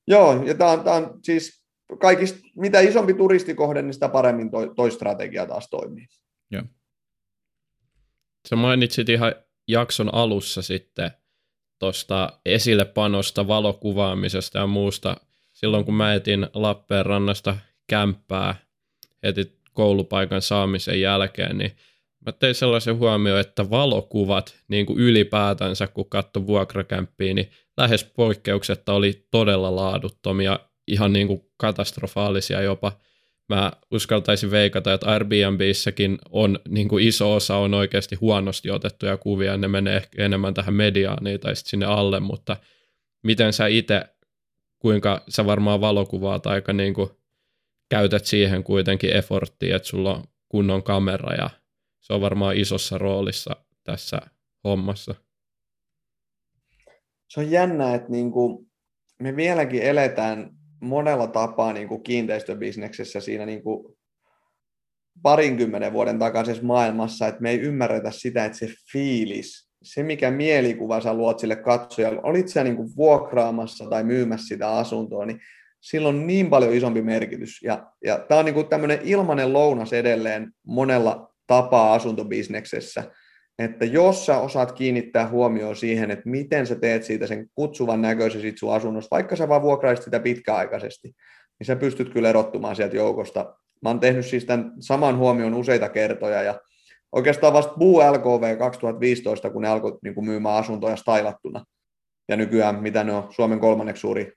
Joo, 0.07 0.43
ja 0.45 0.55
tämä 0.55 0.71
on, 0.71 0.84
tämä 0.84 0.95
on 0.95 1.19
siis 1.24 1.63
kaikista, 1.99 2.39
mitä 2.55 2.80
isompi 2.80 3.13
turistikohde, 3.13 3.82
niin 3.82 3.93
sitä 3.93 4.09
paremmin 4.09 4.51
toi, 4.51 4.71
toi 4.76 4.91
strategia 4.91 5.45
taas 5.45 5.69
toimii. 5.69 6.05
Joo. 6.51 6.63
Sä 8.49 8.55
mainitsit 8.55 9.09
ihan 9.09 9.36
jakson 9.67 10.13
alussa 10.13 10.61
sitten 10.61 11.11
tuosta 11.80 12.39
esillepanosta, 12.45 13.47
valokuvaamisesta 13.47 14.57
ja 14.57 14.67
muusta. 14.67 15.17
Silloin 15.53 15.86
kun 15.86 15.93
mä 15.93 16.13
etin 16.13 16.47
Lappeenrannasta 16.53 17.57
kämppää 17.88 18.55
heti 19.24 19.62
koulupaikan 19.74 20.41
saamisen 20.41 21.01
jälkeen, 21.01 21.57
niin 21.57 21.71
mä 22.26 22.32
tein 22.32 22.55
sellaisen 22.55 22.97
huomioon, 22.97 23.39
että 23.39 23.69
valokuvat 23.69 24.55
niin 24.67 24.86
kuin 24.86 24.99
ylipäätänsä, 24.99 25.88
kun 25.88 26.09
katso 26.09 26.47
vuokrakämppiä, 26.47 27.34
niin 27.34 27.49
lähes 27.78 28.03
poikkeuksetta 28.03 28.93
oli 28.93 29.28
todella 29.32 29.76
laaduttomia, 29.76 30.59
ihan 30.88 31.13
niin 31.13 31.28
kuin 31.28 31.41
katastrofaalisia 31.57 32.61
jopa. 32.61 32.91
Mä 33.49 33.71
uskaltaisin 33.91 34.51
veikata, 34.51 34.93
että 34.93 35.07
Airbnbissäkin 35.07 36.17
on 36.30 36.59
niin 36.69 36.88
kuin 36.88 37.07
iso 37.07 37.34
osa 37.34 37.55
on 37.55 37.74
oikeasti 37.74 38.15
huonosti 38.15 38.71
otettuja 38.71 39.17
kuvia, 39.17 39.57
ne 39.57 39.67
menee 39.67 39.95
ehkä 39.95 40.26
enemmän 40.26 40.53
tähän 40.53 40.74
mediaaniin 40.74 41.39
tai 41.39 41.55
sitten 41.55 41.69
sinne 41.69 41.86
alle, 41.86 42.19
mutta 42.19 42.57
miten 43.24 43.53
sä 43.53 43.67
itse, 43.67 44.05
kuinka 44.80 45.24
sä 45.30 45.45
varmaan 45.45 45.82
valokuvaat 45.82 46.47
aika 46.47 46.74
niin 46.74 46.93
kuin 46.93 47.09
käytät 47.93 48.25
siihen 48.25 48.63
kuitenkin 48.63 49.15
efforttia, 49.17 49.75
että 49.75 49.87
sulla 49.87 50.15
on 50.15 50.23
kunnon 50.49 50.83
kamera 50.83 51.33
ja 51.33 51.49
se 51.99 52.13
on 52.13 52.21
varmaan 52.21 52.57
isossa 52.57 52.97
roolissa 52.97 53.55
tässä 53.83 54.21
hommassa. 54.63 55.15
Se 57.29 57.39
on 57.39 57.51
jännä, 57.51 57.95
että 57.95 58.09
niin 58.09 58.31
kuin 58.31 58.71
me 59.19 59.35
vieläkin 59.35 59.81
eletään 59.81 60.49
monella 60.81 61.27
tapaa 61.27 61.73
niin 61.73 61.87
kuin 61.87 62.03
kiinteistöbisneksessä 62.03 63.19
siinä 63.19 63.45
niin 63.45 63.63
kuin 63.63 63.97
parinkymmenen 65.21 65.93
vuoden 65.93 66.19
takaisessa 66.19 66.63
maailmassa, 66.63 67.27
että 67.27 67.41
me 67.41 67.49
ei 67.49 67.59
ymmärretä 67.59 68.11
sitä, 68.11 68.45
että 68.45 68.57
se 68.57 68.73
fiilis, 68.91 69.69
se 69.83 70.03
mikä 70.03 70.31
mielikuva 70.31 71.01
sä 71.01 71.13
luot 71.13 71.39
sille 71.39 71.55
katsojalle, 71.55 72.21
olit 72.23 72.47
sä 72.47 72.63
niin 72.63 72.75
kuin 72.75 72.95
vuokraamassa 72.95 73.89
tai 73.89 74.03
myymässä 74.03 74.47
sitä 74.47 74.71
asuntoa, 74.71 75.25
niin 75.25 75.41
sillä 75.84 76.09
on 76.09 76.27
niin 76.27 76.49
paljon 76.49 76.73
isompi 76.73 77.01
merkitys. 77.01 77.61
Ja, 77.61 77.88
ja 78.05 78.19
tämä 78.19 78.39
on 78.39 78.45
niin 78.45 78.67
tämmöinen 78.67 78.99
ilmainen 79.03 79.53
lounas 79.53 79.93
edelleen 79.93 80.51
monella 80.67 81.34
tapaa 81.47 81.93
asuntobisneksessä, 81.93 83.03
että 83.59 83.86
jos 83.86 84.25
sä 84.25 84.38
osaat 84.38 84.71
kiinnittää 84.71 85.29
huomioon 85.29 85.75
siihen, 85.75 86.11
että 86.11 86.29
miten 86.29 86.67
sä 86.67 86.75
teet 86.75 87.03
siitä 87.03 87.27
sen 87.27 87.49
kutsuvan 87.55 88.01
näköisen 88.01 88.41
siitä 88.41 88.59
sun 88.59 88.73
asunnosta, 88.73 89.15
vaikka 89.15 89.36
sä 89.36 89.49
vaan 89.49 89.61
vuokraisit 89.61 90.05
sitä 90.05 90.19
pitkäaikaisesti, 90.19 91.07
niin 91.59 91.65
sä 91.65 91.75
pystyt 91.75 92.09
kyllä 92.09 92.29
erottumaan 92.29 92.75
sieltä 92.75 92.95
joukosta. 92.95 93.55
Mä 93.81 93.89
oon 93.89 93.99
tehnyt 93.99 94.25
siis 94.25 94.45
tämän 94.45 94.71
saman 94.79 95.17
huomioon 95.17 95.53
useita 95.53 95.89
kertoja 95.89 96.43
ja 96.43 96.59
oikeastaan 97.11 97.53
vasta 97.53 97.73
Buu 97.73 97.99
LKV 97.99 98.57
2015, 98.57 99.49
kun 99.49 99.61
ne 99.61 99.67
alkoi 99.67 99.97
niin 100.03 100.15
kuin 100.15 100.25
myymään 100.25 100.55
asuntoja 100.55 100.95
stylattuna. 100.95 101.65
Ja 102.29 102.36
nykyään, 102.36 102.81
mitä 102.81 103.03
ne 103.03 103.13
on, 103.13 103.27
Suomen 103.29 103.59
kolmanneksi 103.59 104.01
suuri 104.01 104.34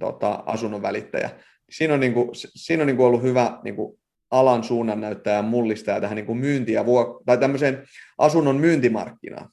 tota, 0.00 0.42
asunnon 0.46 0.82
välittäjä. 0.82 1.30
Siinä 1.70 1.94
on, 1.94 2.00
niin 2.00 2.14
kuin, 2.14 2.28
siinä 2.34 2.82
on 2.82 2.86
niin 2.86 2.96
kuin 2.96 3.06
ollut 3.06 3.22
hyvä 3.22 3.58
niin 3.64 3.76
kuin 3.76 3.98
alan 4.30 4.64
suunnannäyttäjä 4.64 5.36
ja 5.36 5.42
mullistaja 5.42 6.00
tähän 6.00 6.16
niin 6.16 6.26
kuin 6.26 6.38
myyntiä, 6.38 6.84
tai 7.26 7.38
tämmöiseen 7.38 7.82
asunnon 8.18 8.56
myyntimarkkinaan. 8.56 9.48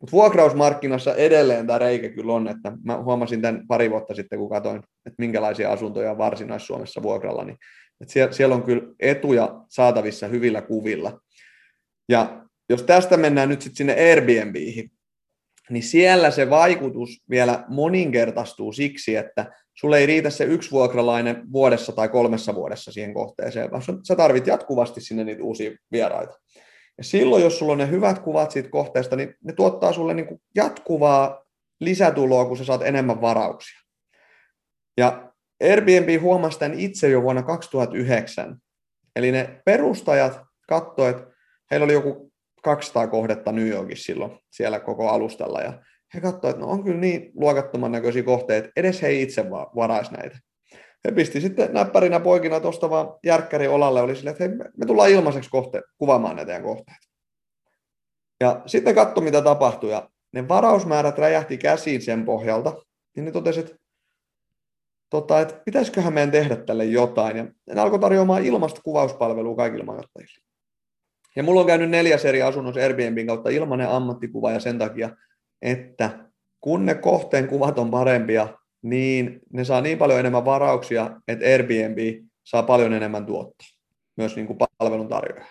Mutta 0.00 0.12
vuokrausmarkkinassa 0.12 1.14
edelleen 1.14 1.66
tämä 1.66 1.78
reikä 1.78 2.08
kyllä 2.08 2.32
on, 2.32 2.48
että 2.48 2.72
mä 2.84 3.02
huomasin 3.02 3.42
tämän 3.42 3.66
pari 3.66 3.90
vuotta 3.90 4.14
sitten, 4.14 4.38
kun 4.38 4.50
katsoin, 4.50 4.76
että 4.76 5.14
minkälaisia 5.18 5.72
asuntoja 5.72 6.10
on 6.10 6.18
Varsinais-Suomessa 6.18 7.02
vuokralla, 7.02 7.44
niin 7.44 7.56
että 8.00 8.12
siellä, 8.12 8.32
siellä 8.32 8.54
on 8.54 8.62
kyllä 8.62 8.82
etuja 9.00 9.64
saatavissa 9.68 10.28
hyvillä 10.28 10.62
kuvilla. 10.62 11.20
Ja 12.08 12.44
jos 12.68 12.82
tästä 12.82 13.16
mennään 13.16 13.48
nyt 13.48 13.62
sitten 13.62 13.76
sinne 13.76 14.10
Airbnbihin, 14.10 14.90
niin 15.70 15.82
siellä 15.82 16.30
se 16.30 16.50
vaikutus 16.50 17.22
vielä 17.30 17.64
moninkertaistuu 17.68 18.72
siksi, 18.72 19.16
että 19.16 19.52
sulle 19.74 19.98
ei 19.98 20.06
riitä 20.06 20.30
se 20.30 20.44
yksi 20.44 20.70
vuokralainen 20.70 21.52
vuodessa 21.52 21.92
tai 21.92 22.08
kolmessa 22.08 22.54
vuodessa 22.54 22.92
siihen 22.92 23.14
kohteeseen, 23.14 23.70
vaan 23.70 23.82
sä 24.08 24.16
tarvit 24.16 24.46
jatkuvasti 24.46 25.00
sinne 25.00 25.24
niitä 25.24 25.42
uusia 25.42 25.70
vieraita. 25.92 26.38
Ja 26.98 27.04
silloin, 27.04 27.42
jos 27.42 27.58
sulla 27.58 27.72
on 27.72 27.78
ne 27.78 27.90
hyvät 27.90 28.18
kuvat 28.18 28.50
siitä 28.50 28.68
kohteesta, 28.68 29.16
niin 29.16 29.34
ne 29.44 29.52
tuottaa 29.52 29.92
sulle 29.92 30.14
niin 30.14 30.26
kuin 30.26 30.40
jatkuvaa 30.54 31.44
lisätuloa, 31.80 32.44
kun 32.44 32.56
sä 32.56 32.64
saat 32.64 32.82
enemmän 32.82 33.20
varauksia. 33.20 33.80
Ja 34.96 35.32
Airbnb 35.62 36.22
huomasi 36.22 36.58
tämän 36.58 36.80
itse 36.80 37.08
jo 37.08 37.22
vuonna 37.22 37.42
2009. 37.42 38.56
Eli 39.16 39.32
ne 39.32 39.60
perustajat 39.64 40.40
katsoivat, 40.68 41.16
että 41.16 41.34
heillä 41.70 41.84
oli 41.84 41.92
joku 41.92 42.32
200 42.62 43.06
kohdetta 43.06 43.52
New 43.52 43.68
Yorkissa 43.68 44.04
silloin 44.04 44.38
siellä 44.50 44.80
koko 44.80 45.08
alustalla. 45.08 45.60
Ja 45.60 45.82
he 46.14 46.20
katsoivat, 46.20 46.56
että 46.56 46.66
no 46.66 46.72
on 46.72 46.84
kyllä 46.84 47.00
niin 47.00 47.32
luokattoman 47.34 47.92
näköisiä 47.92 48.22
kohteita, 48.22 48.68
edes 48.76 49.02
he 49.02 49.12
itse 49.12 49.50
varaisi 49.50 50.12
näitä. 50.12 50.38
He 51.04 51.12
pisti 51.12 51.40
sitten 51.40 51.74
näppärinä 51.74 52.20
poikina 52.20 52.60
tuosta 52.60 52.90
vaan 52.90 53.14
järkkäri 53.24 53.68
olalle, 53.68 54.00
oli 54.00 54.16
sille, 54.16 54.30
että 54.30 54.44
hei, 54.44 54.56
me 54.56 54.86
tullaan 54.86 55.10
ilmaiseksi 55.10 55.50
kohte, 55.50 55.82
kuvaamaan 55.98 56.36
näitä 56.36 56.60
kohteita. 56.60 57.08
Ja 58.40 58.62
sitten 58.66 58.94
katso, 58.94 59.20
mitä 59.20 59.42
tapahtui, 59.42 59.90
ja 59.90 60.08
ne 60.32 60.48
varausmäärät 60.48 61.18
räjähti 61.18 61.58
käsiin 61.58 62.02
sen 62.02 62.24
pohjalta, 62.24 62.76
niin 63.16 63.24
ne 63.24 63.30
totesi, 63.30 63.60
että, 63.60 63.76
tota, 65.10 65.40
että 65.40 65.60
pitäisiköhän 65.64 66.14
meidän 66.14 66.30
tehdä 66.30 66.56
tälle 66.56 66.84
jotain, 66.84 67.36
ja 67.36 67.46
ne 67.74 67.80
alkoi 67.80 67.98
tarjoamaan 67.98 68.44
ilmasta 68.44 68.80
kuvauspalvelua 68.84 69.56
kaikille 69.56 69.84
majoittajille. 69.84 70.44
Ja 71.36 71.42
mulla 71.42 71.60
on 71.60 71.66
käynyt 71.66 71.90
neljäs 71.90 72.24
eri 72.24 72.42
asunnossa 72.42 72.80
Airbnbin 72.80 73.26
kautta 73.26 73.50
ilmainen 73.50 73.88
ammattikuva 73.88 74.50
ja 74.50 74.60
sen 74.60 74.78
takia, 74.78 75.10
että 75.64 76.28
kun 76.60 76.86
ne 76.86 76.94
kohteen 76.94 77.48
kuvat 77.48 77.78
on 77.78 77.90
parempia, 77.90 78.48
niin 78.82 79.40
ne 79.52 79.64
saa 79.64 79.80
niin 79.80 79.98
paljon 79.98 80.20
enemmän 80.20 80.44
varauksia, 80.44 81.20
että 81.28 81.44
Airbnb 81.44 81.98
saa 82.44 82.62
paljon 82.62 82.92
enemmän 82.92 83.26
tuottoa 83.26 83.66
myös 84.16 84.36
niin 84.36 84.46
kuin 84.46 84.58
palvelun 84.78 85.08
tarjoaja. 85.08 85.46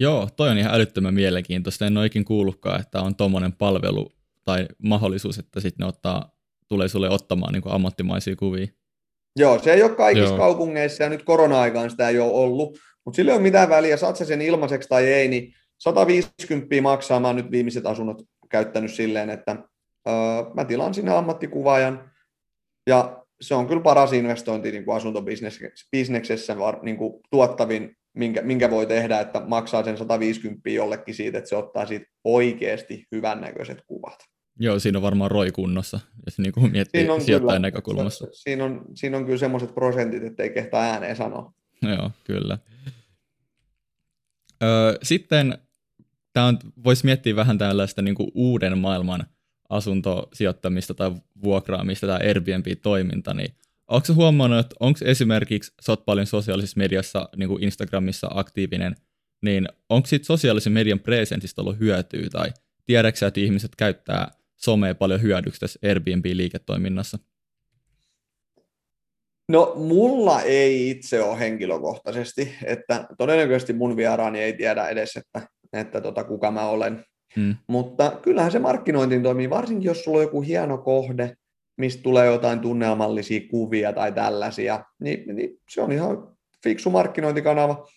Joo, 0.00 0.28
toi 0.36 0.48
on 0.48 0.58
ihan 0.58 0.74
älyttömän 0.74 1.14
mielenkiintoista. 1.14 1.86
En 1.86 1.96
ole 1.96 2.06
ikin 2.06 2.24
kuullutkaan, 2.24 2.80
että 2.80 3.00
on 3.00 3.16
tuommoinen 3.16 3.52
palvelu 3.52 4.12
tai 4.44 4.68
mahdollisuus, 4.78 5.38
että 5.38 5.60
sitten 5.60 5.84
ne 5.84 5.88
ottaa, 5.88 6.30
tulee 6.68 6.88
sulle 6.88 7.10
ottamaan 7.10 7.52
niin 7.52 7.62
kuin 7.62 7.72
ammattimaisia 7.74 8.36
kuvia. 8.36 8.66
Joo, 9.36 9.58
se 9.58 9.72
ei 9.72 9.82
ole 9.82 9.94
kaikissa 9.94 10.28
Joo. 10.28 10.38
kaupungeissa 10.38 11.02
ja 11.02 11.08
nyt 11.08 11.22
korona-aikaan 11.22 11.90
sitä 11.90 12.08
ei 12.08 12.18
ole 12.18 12.32
ollut, 12.32 12.78
mutta 13.04 13.16
sillä 13.16 13.30
ei 13.30 13.36
ole 13.36 13.42
mitään 13.42 13.68
väliä, 13.68 13.96
saat 13.96 14.16
sen 14.16 14.42
ilmaiseksi 14.42 14.88
tai 14.88 15.06
ei, 15.06 15.28
niin 15.28 15.54
150 15.78 16.82
maksaa, 16.82 17.20
mä 17.20 17.32
nyt 17.32 17.50
viimeiset 17.50 17.86
asunnot 17.86 18.22
käyttänyt 18.52 18.92
silleen, 18.92 19.30
että 19.30 19.56
öö, 20.08 20.14
mä 20.54 20.64
tilaan 20.64 20.94
sinne 20.94 21.10
ammattikuvaajan, 21.10 22.10
ja 22.86 23.24
se 23.40 23.54
on 23.54 23.66
kyllä 23.66 23.82
paras 23.82 24.12
investointi 24.12 24.72
niin 24.72 24.84
kuin 24.84 24.96
asuntobisneksessä, 24.96 26.56
niin 26.82 26.96
kuin 26.96 27.20
tuottavin, 27.30 27.96
minkä, 28.14 28.42
minkä 28.42 28.70
voi 28.70 28.86
tehdä, 28.86 29.20
että 29.20 29.42
maksaa 29.46 29.84
sen 29.84 29.98
150 29.98 30.70
jollekin 30.70 31.14
siitä, 31.14 31.38
että 31.38 31.48
se 31.48 31.56
ottaa 31.56 31.86
siitä 31.86 32.06
oikeasti 32.24 33.06
hyvännäköiset 33.12 33.78
kuvat. 33.86 34.18
Joo, 34.58 34.78
siinä 34.78 34.98
on 34.98 35.02
varmaan 35.02 35.30
roikunnossa, 35.30 36.00
jos 36.26 36.38
niin 36.38 36.52
kuin 36.52 36.72
miettii 36.72 37.00
siinä 37.00 37.14
on 37.14 37.20
sijoittajan 37.20 37.62
kyllä, 37.62 37.68
näkökulmassa. 37.68 38.26
Siinä 38.32 38.64
on, 38.64 38.84
siinä 38.94 39.16
on 39.16 39.24
kyllä 39.24 39.38
semmoiset 39.38 39.74
prosentit, 39.74 40.22
että 40.22 40.42
ei 40.42 40.50
kehtaa 40.50 40.82
ääneen 40.82 41.16
sanoa. 41.16 41.52
Joo, 41.82 42.10
kyllä. 42.24 42.58
Öö, 44.62 44.98
sitten 45.02 45.58
tämä 46.32 46.46
on, 46.46 46.58
voisi 46.84 47.04
miettiä 47.04 47.36
vähän 47.36 47.58
tällaista 47.58 48.02
niin 48.02 48.14
kuin 48.14 48.30
uuden 48.34 48.78
maailman 48.78 49.26
asuntosijoittamista 49.68 50.94
tai 50.94 51.12
vuokraamista 51.42 52.06
tai 52.06 52.26
Airbnb-toiminta, 52.26 53.34
niin 53.34 53.54
onko 53.88 54.14
huomannut, 54.14 54.58
että 54.58 54.76
onko 54.80 54.98
esimerkiksi, 55.04 55.72
sä 55.80 55.92
oot 55.92 56.04
paljon 56.04 56.26
sosiaalisessa 56.26 56.78
mediassa, 56.78 57.28
niin 57.36 57.48
kuin 57.48 57.64
Instagramissa 57.64 58.28
aktiivinen, 58.30 58.96
niin 59.42 59.68
onko 59.88 60.06
siitä 60.06 60.26
sosiaalisen 60.26 60.72
median 60.72 61.00
presentistä 61.00 61.62
ollut 61.62 61.78
hyötyä 61.78 62.28
tai 62.32 62.50
tiedätkö 62.84 63.26
että 63.26 63.40
ihmiset 63.40 63.76
käyttää 63.76 64.30
somea 64.56 64.94
paljon 64.94 65.22
hyödyksi 65.22 65.60
tässä 65.60 65.78
Airbnb-liiketoiminnassa? 65.88 67.18
No 69.48 69.72
mulla 69.76 70.42
ei 70.42 70.90
itse 70.90 71.22
ole 71.22 71.38
henkilökohtaisesti, 71.38 72.54
että 72.64 73.06
todennäköisesti 73.18 73.72
mun 73.72 73.96
vieraani 73.96 74.40
ei 74.40 74.52
tiedä 74.52 74.88
edes, 74.88 75.16
että, 75.16 75.48
että 75.72 76.00
tota, 76.00 76.24
kuka 76.24 76.50
mä 76.50 76.68
olen. 76.68 77.04
Hmm. 77.36 77.56
Mutta 77.66 78.12
kyllähän 78.22 78.52
se 78.52 78.58
markkinointiin 78.58 79.22
toimii, 79.22 79.50
varsinkin 79.50 79.86
jos 79.86 80.04
sulla 80.04 80.18
on 80.18 80.24
joku 80.24 80.40
hieno 80.40 80.78
kohde, 80.78 81.36
mistä 81.76 82.02
tulee 82.02 82.26
jotain 82.26 82.60
tunnelmallisia 82.60 83.40
kuvia 83.50 83.92
tai 83.92 84.12
tällaisia, 84.12 84.84
niin, 85.00 85.36
niin 85.36 85.50
se 85.68 85.80
on 85.80 85.92
ihan 85.92 86.28
fiksu 86.62 86.90
markkinointikanava. 86.90 87.88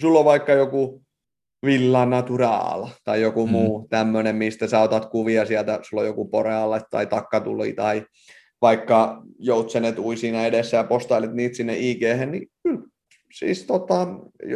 Sulla 0.00 0.18
on 0.18 0.24
vaikka 0.24 0.52
joku 0.52 1.02
Villa 1.66 2.06
Natural 2.06 2.86
tai 3.04 3.20
joku 3.20 3.44
hmm. 3.44 3.52
muu 3.52 3.86
tämmöinen, 3.90 4.36
mistä 4.36 4.66
sä 4.66 4.80
otat 4.80 5.06
kuvia 5.06 5.46
sieltä, 5.46 5.78
sulla 5.82 6.00
on 6.00 6.06
joku 6.06 6.28
porealle 6.28 6.80
tai 6.90 7.06
takkatuli 7.06 7.72
tai 7.72 8.06
vaikka 8.62 9.22
joutsenet 9.38 9.98
ui 9.98 10.16
siinä 10.16 10.46
edessä 10.46 10.76
ja 10.76 10.84
postailet 10.84 11.32
niitä 11.32 11.56
sinne 11.56 11.76
ig 11.78 12.02
niin 12.30 12.50
kyllä 12.62 12.80
siis 13.32 13.66
tota, 13.66 14.06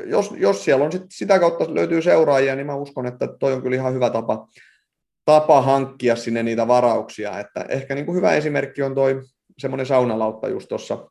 jos, 0.07 0.35
jos 0.37 0.65
siellä 0.65 0.85
on 0.85 0.93
sit, 0.93 1.03
sitä 1.09 1.39
kautta 1.39 1.75
löytyy 1.75 2.03
seuraajia, 2.03 2.57
niin 2.57 2.67
mä 2.67 2.75
uskon, 2.75 3.07
että 3.07 3.29
toi 3.41 3.53
on 3.53 3.63
kyllä 3.63 3.77
ihan 3.77 3.95
hyvä 3.95 4.11
tapa, 4.11 4.49
tapa 5.25 5.63
hankkia 5.63 6.17
sinne 6.17 6.43
niitä 6.43 6.69
varauksia. 6.69 7.39
Että 7.39 7.67
ehkä 7.69 7.95
niin 7.95 8.07
kuin 8.07 8.17
hyvä 8.17 8.33
esimerkki 8.35 8.83
on 8.83 8.95
toi 8.95 9.23
semmoinen 9.59 9.87
saunalautta 9.87 10.49
just 10.49 10.69
tuossa 10.69 11.11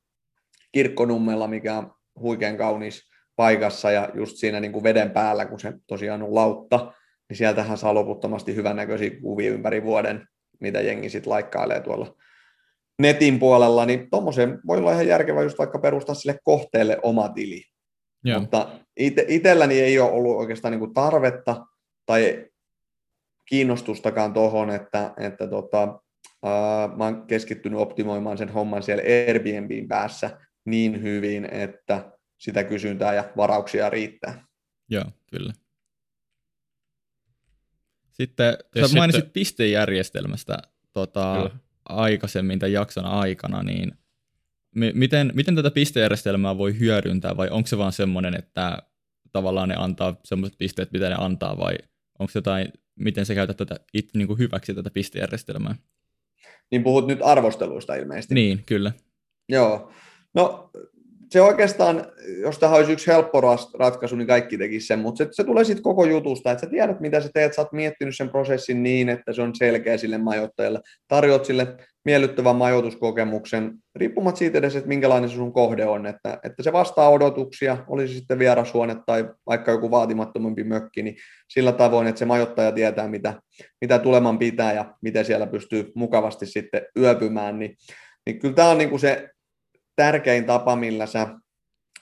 Kirkkonummella, 0.71 1.47
mikä 1.47 1.77
on 1.77 1.91
huikean 2.19 2.57
kaunis 2.57 3.01
paikassa 3.35 3.91
ja 3.91 4.09
just 4.13 4.37
siinä 4.37 4.59
niin 4.59 4.71
kuin 4.71 4.83
veden 4.83 5.11
päällä, 5.11 5.45
kun 5.45 5.59
se 5.59 5.73
tosiaan 5.87 6.23
on 6.23 6.35
lautta, 6.35 6.93
niin 7.29 7.37
sieltähän 7.37 7.77
saa 7.77 7.93
loputtomasti 7.93 8.55
hyvännäköisiä 8.55 9.19
kuvia 9.21 9.51
ympäri 9.51 9.83
vuoden, 9.83 10.27
mitä 10.59 10.81
jengi 10.81 11.09
sitten 11.09 11.29
laikkailee 11.29 11.79
tuolla 11.79 12.15
netin 12.99 13.39
puolella, 13.39 13.85
niin 13.85 14.09
tuommoisen 14.09 14.59
voi 14.67 14.77
olla 14.77 14.91
ihan 14.91 15.07
järkevä 15.07 15.41
just 15.41 15.57
vaikka 15.57 15.79
perustaa 15.79 16.15
sille 16.15 16.39
kohteelle 16.43 16.99
oma 17.03 17.29
tili. 17.29 17.63
Joo. 18.23 18.39
Mutta 18.39 18.79
ite, 18.97 19.25
itselläni 19.27 19.79
ei 19.79 19.99
ole 19.99 20.11
ollut 20.11 20.37
oikeastaan 20.37 20.71
niin 20.71 20.79
kuin 20.79 20.93
tarvetta 20.93 21.65
tai 22.05 22.45
kiinnostustakaan 23.49 24.33
tuohon, 24.33 24.69
että, 24.69 25.13
että 25.17 25.47
tota, 25.47 25.99
ää, 26.43 26.87
mä 26.95 27.03
oon 27.03 27.27
keskittynyt 27.27 27.79
optimoimaan 27.79 28.37
sen 28.37 28.49
homman 28.49 28.83
siellä 28.83 29.03
Airbnbin 29.27 29.87
päässä 29.87 30.39
niin 30.65 31.01
hyvin, 31.01 31.45
että 31.45 32.11
sitä 32.37 32.63
kysyntää 32.63 33.13
ja 33.13 33.31
varauksia 33.37 33.89
riittää. 33.89 34.45
Joo, 34.89 35.05
kyllä. 35.31 35.53
Sitten 38.11 38.57
ja 38.75 38.87
sä 38.87 38.95
mainitsit 38.95 39.19
sitten... 39.19 39.33
pistejärjestelmästä. 39.33 40.57
Tota, 40.93 41.49
aikaisemmin 41.89 42.59
tämän 42.59 42.71
jakson 42.71 43.05
aikana, 43.05 43.63
niin 43.63 43.91
miten, 44.93 45.31
miten 45.33 45.55
tätä 45.55 45.71
pistejärjestelmää 45.71 46.57
voi 46.57 46.79
hyödyntää, 46.79 47.37
vai 47.37 47.49
onko 47.49 47.67
se 47.67 47.77
vaan 47.77 47.91
semmoinen, 47.91 48.35
että 48.35 48.77
tavallaan 49.31 49.69
ne 49.69 49.75
antaa 49.77 50.15
semmoiset 50.25 50.57
pisteet, 50.57 50.91
mitä 50.91 51.09
ne 51.09 51.15
antaa, 51.19 51.57
vai 51.57 51.73
onko 52.19 52.31
jotain, 52.35 52.73
miten 52.95 53.25
se 53.25 53.35
käytät 53.35 53.57
tätä 53.57 53.79
it, 53.93 54.09
niin 54.13 54.27
kuin 54.27 54.39
hyväksi 54.39 54.73
tätä 54.73 54.89
pistejärjestelmää? 54.89 55.75
Niin 56.71 56.83
puhut 56.83 57.07
nyt 57.07 57.19
arvosteluista 57.23 57.95
ilmeisesti. 57.95 58.35
Niin, 58.35 58.63
kyllä. 58.65 58.91
Joo. 59.49 59.91
No 60.33 60.69
se 61.33 61.41
oikeastaan, 61.41 62.05
jos 62.41 62.59
tämä 62.59 62.75
olisi 62.75 62.91
yksi 62.91 63.07
helppo 63.07 63.41
ratkaisu, 63.79 64.15
niin 64.15 64.27
kaikki 64.27 64.57
tekisi 64.57 64.87
sen, 64.87 64.99
mutta 64.99 65.17
se, 65.17 65.29
se 65.31 65.43
tulee 65.43 65.63
sitten 65.63 65.83
koko 65.83 66.05
jutusta, 66.05 66.51
että 66.51 66.65
sä 66.65 66.69
tiedät, 66.69 66.99
mitä 66.99 67.21
sä 67.21 67.29
teet, 67.33 67.53
sä 67.53 67.61
oot 67.61 67.71
miettinyt 67.71 68.17
sen 68.17 68.29
prosessin 68.29 68.83
niin, 68.83 69.09
että 69.09 69.33
se 69.33 69.41
on 69.41 69.55
selkeä 69.55 69.97
sille 69.97 70.17
majoittajalle, 70.17 70.81
tarjot 71.07 71.45
sille 71.45 71.77
miellyttävän 72.05 72.55
majoituskokemuksen, 72.55 73.73
riippumatta 73.95 74.39
siitä 74.39 74.57
edes, 74.57 74.75
että 74.75 74.87
minkälainen 74.87 75.29
se 75.29 75.35
sun 75.35 75.53
kohde 75.53 75.85
on, 75.85 76.05
että, 76.05 76.39
että 76.43 76.63
se 76.63 76.73
vastaa 76.73 77.09
odotuksia, 77.09 77.77
olisi 77.87 78.13
sitten 78.13 78.39
vierashuone 78.39 78.95
tai 79.05 79.29
vaikka 79.45 79.71
joku 79.71 79.91
vaatimattomampi 79.91 80.63
mökki, 80.63 81.03
niin 81.03 81.15
sillä 81.49 81.71
tavoin, 81.71 82.07
että 82.07 82.19
se 82.19 82.25
majoittaja 82.25 82.71
tietää, 82.71 83.07
mitä, 83.07 83.33
mitä 83.81 83.99
tuleman 83.99 84.39
pitää 84.39 84.73
ja 84.73 84.95
miten 85.01 85.25
siellä 85.25 85.47
pystyy 85.47 85.91
mukavasti 85.95 86.45
sitten 86.45 86.81
yöpymään, 86.99 87.59
niin, 87.59 87.75
niin 88.25 88.39
kyllä 88.39 88.55
tämä 88.55 88.69
on 88.69 88.77
niin 88.77 88.89
kuin 88.89 88.99
se 88.99 89.32
tärkein 89.95 90.45
tapa, 90.45 90.75
millä 90.75 91.05
sä 91.05 91.27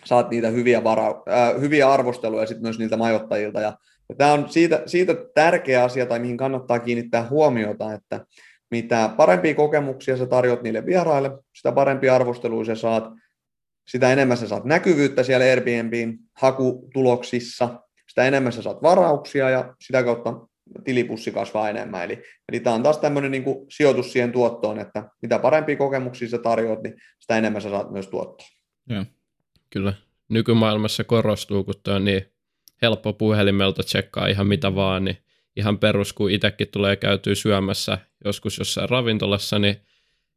saat 0.06 0.30
niitä 0.30 0.50
hyviä, 0.50 0.84
vara, 0.84 1.08
äh, 1.08 1.62
hyviä 1.62 1.92
arvosteluja 1.92 2.46
sit 2.46 2.62
myös 2.62 2.80
niiltä 2.80 2.98
majoittajilta. 2.98 3.62
Ja 3.62 3.78
Ja 4.10 4.16
tämä 4.16 4.34
on 4.34 4.50
siitä, 4.50 4.84
siitä 4.86 5.16
tärkeä 5.36 5.84
asia, 5.84 6.06
tai 6.06 6.20
mihin 6.20 6.38
kannattaa 6.38 6.80
kiinnittää 6.80 7.28
huomiota, 7.30 7.94
että 7.94 8.26
mitä 8.72 9.10
parempia 9.18 9.56
kokemuksia 9.56 10.18
sä 10.18 10.26
tarjot 10.26 10.64
niille 10.64 10.86
vieraille, 10.86 11.32
sitä 11.58 11.72
parempia 11.72 12.16
arvosteluja 12.16 12.66
sä 12.66 12.76
saat, 12.76 13.04
sitä 13.88 14.12
enemmän 14.14 14.38
sä 14.38 14.48
saat 14.48 14.66
näkyvyyttä 14.66 15.24
siellä 15.24 15.46
Airbnbin 15.46 16.20
hakutuloksissa, 16.34 17.80
sitä 18.10 18.26
enemmän 18.26 18.54
sä 18.54 18.62
saat 18.62 18.84
varauksia 18.84 19.50
ja 19.50 19.76
sitä 19.82 20.04
kautta 20.04 20.48
tilipussi 20.84 21.32
kasvaa 21.32 21.70
enemmän. 21.70 22.04
Eli, 22.04 22.24
eli 22.50 22.60
tämä 22.60 22.76
on 22.76 22.84
taas 22.84 22.98
tämmöinen 22.98 23.32
niin 23.32 23.44
sijoitus 23.70 24.12
siihen 24.12 24.32
tuottoon, 24.32 24.80
että 24.80 25.10
mitä 25.22 25.40
parempia 25.40 25.76
kokemuksia 25.76 26.30
sä 26.30 26.38
tarjoat, 26.38 26.84
niin 26.84 26.96
sitä 27.20 27.38
enemmän 27.38 27.62
sä 27.62 27.70
saat 27.70 27.92
myös 27.92 28.08
tuottoa. 28.08 28.48
Joo, 28.90 29.06
kyllä. 29.70 29.94
Nykymaailmassa 30.30 31.04
korostuu, 31.04 31.64
kun 31.64 31.74
tämä 31.84 31.98
on 31.98 32.06
niin 32.06 32.26
helppo 32.82 33.14
puhelimelta 33.14 33.84
tsekkaa 33.84 34.28
ihan 34.28 34.48
mitä 34.48 34.76
vaan, 34.76 35.06
niin 35.06 35.18
ihan 35.56 35.80
perus, 35.80 36.14
kun 36.14 36.32
itsekin 36.32 36.68
tulee 36.68 36.96
käytyä 36.96 37.36
syömässä 37.36 37.98
joskus 38.26 38.58
jossain 38.58 38.90
ravintolassa, 38.90 39.60
niin 39.60 39.76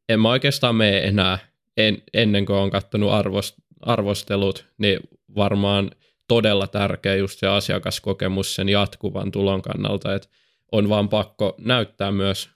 en 0.09 0.20
mä 0.20 0.30
oikeastaan 0.30 0.74
mene 0.74 0.99
enää 0.99 1.39
en, 1.76 2.03
ennen 2.14 2.47
kuin 2.47 2.57
on 2.57 2.70
katsonut 2.70 3.12
arvost, 3.12 3.57
arvostelut, 3.80 4.66
niin 4.78 5.01
varmaan 5.37 5.91
todella 6.29 6.66
tärkeä 6.66 7.14
just 7.14 7.39
se 7.39 7.47
asiakaskokemus 7.47 8.55
sen 8.55 8.68
jatkuvan 8.68 9.31
tulon 9.31 9.62
kannalta, 9.62 10.14
että 10.14 10.29
on 10.72 10.89
vaan 10.89 11.09
pakko 11.09 11.55
näyttää 11.59 12.12
myös 12.12 12.51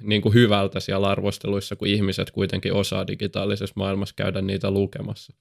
niin 0.00 0.22
kuin 0.22 0.34
hyvältä 0.34 0.80
siellä 0.80 1.08
arvosteluissa, 1.08 1.76
kun 1.76 1.88
ihmiset 1.88 2.30
kuitenkin 2.30 2.72
osaa 2.72 3.06
digitaalisessa 3.06 3.72
maailmassa 3.76 4.14
käydä 4.18 4.42
niitä 4.42 4.70
lukemassa. 4.70 5.32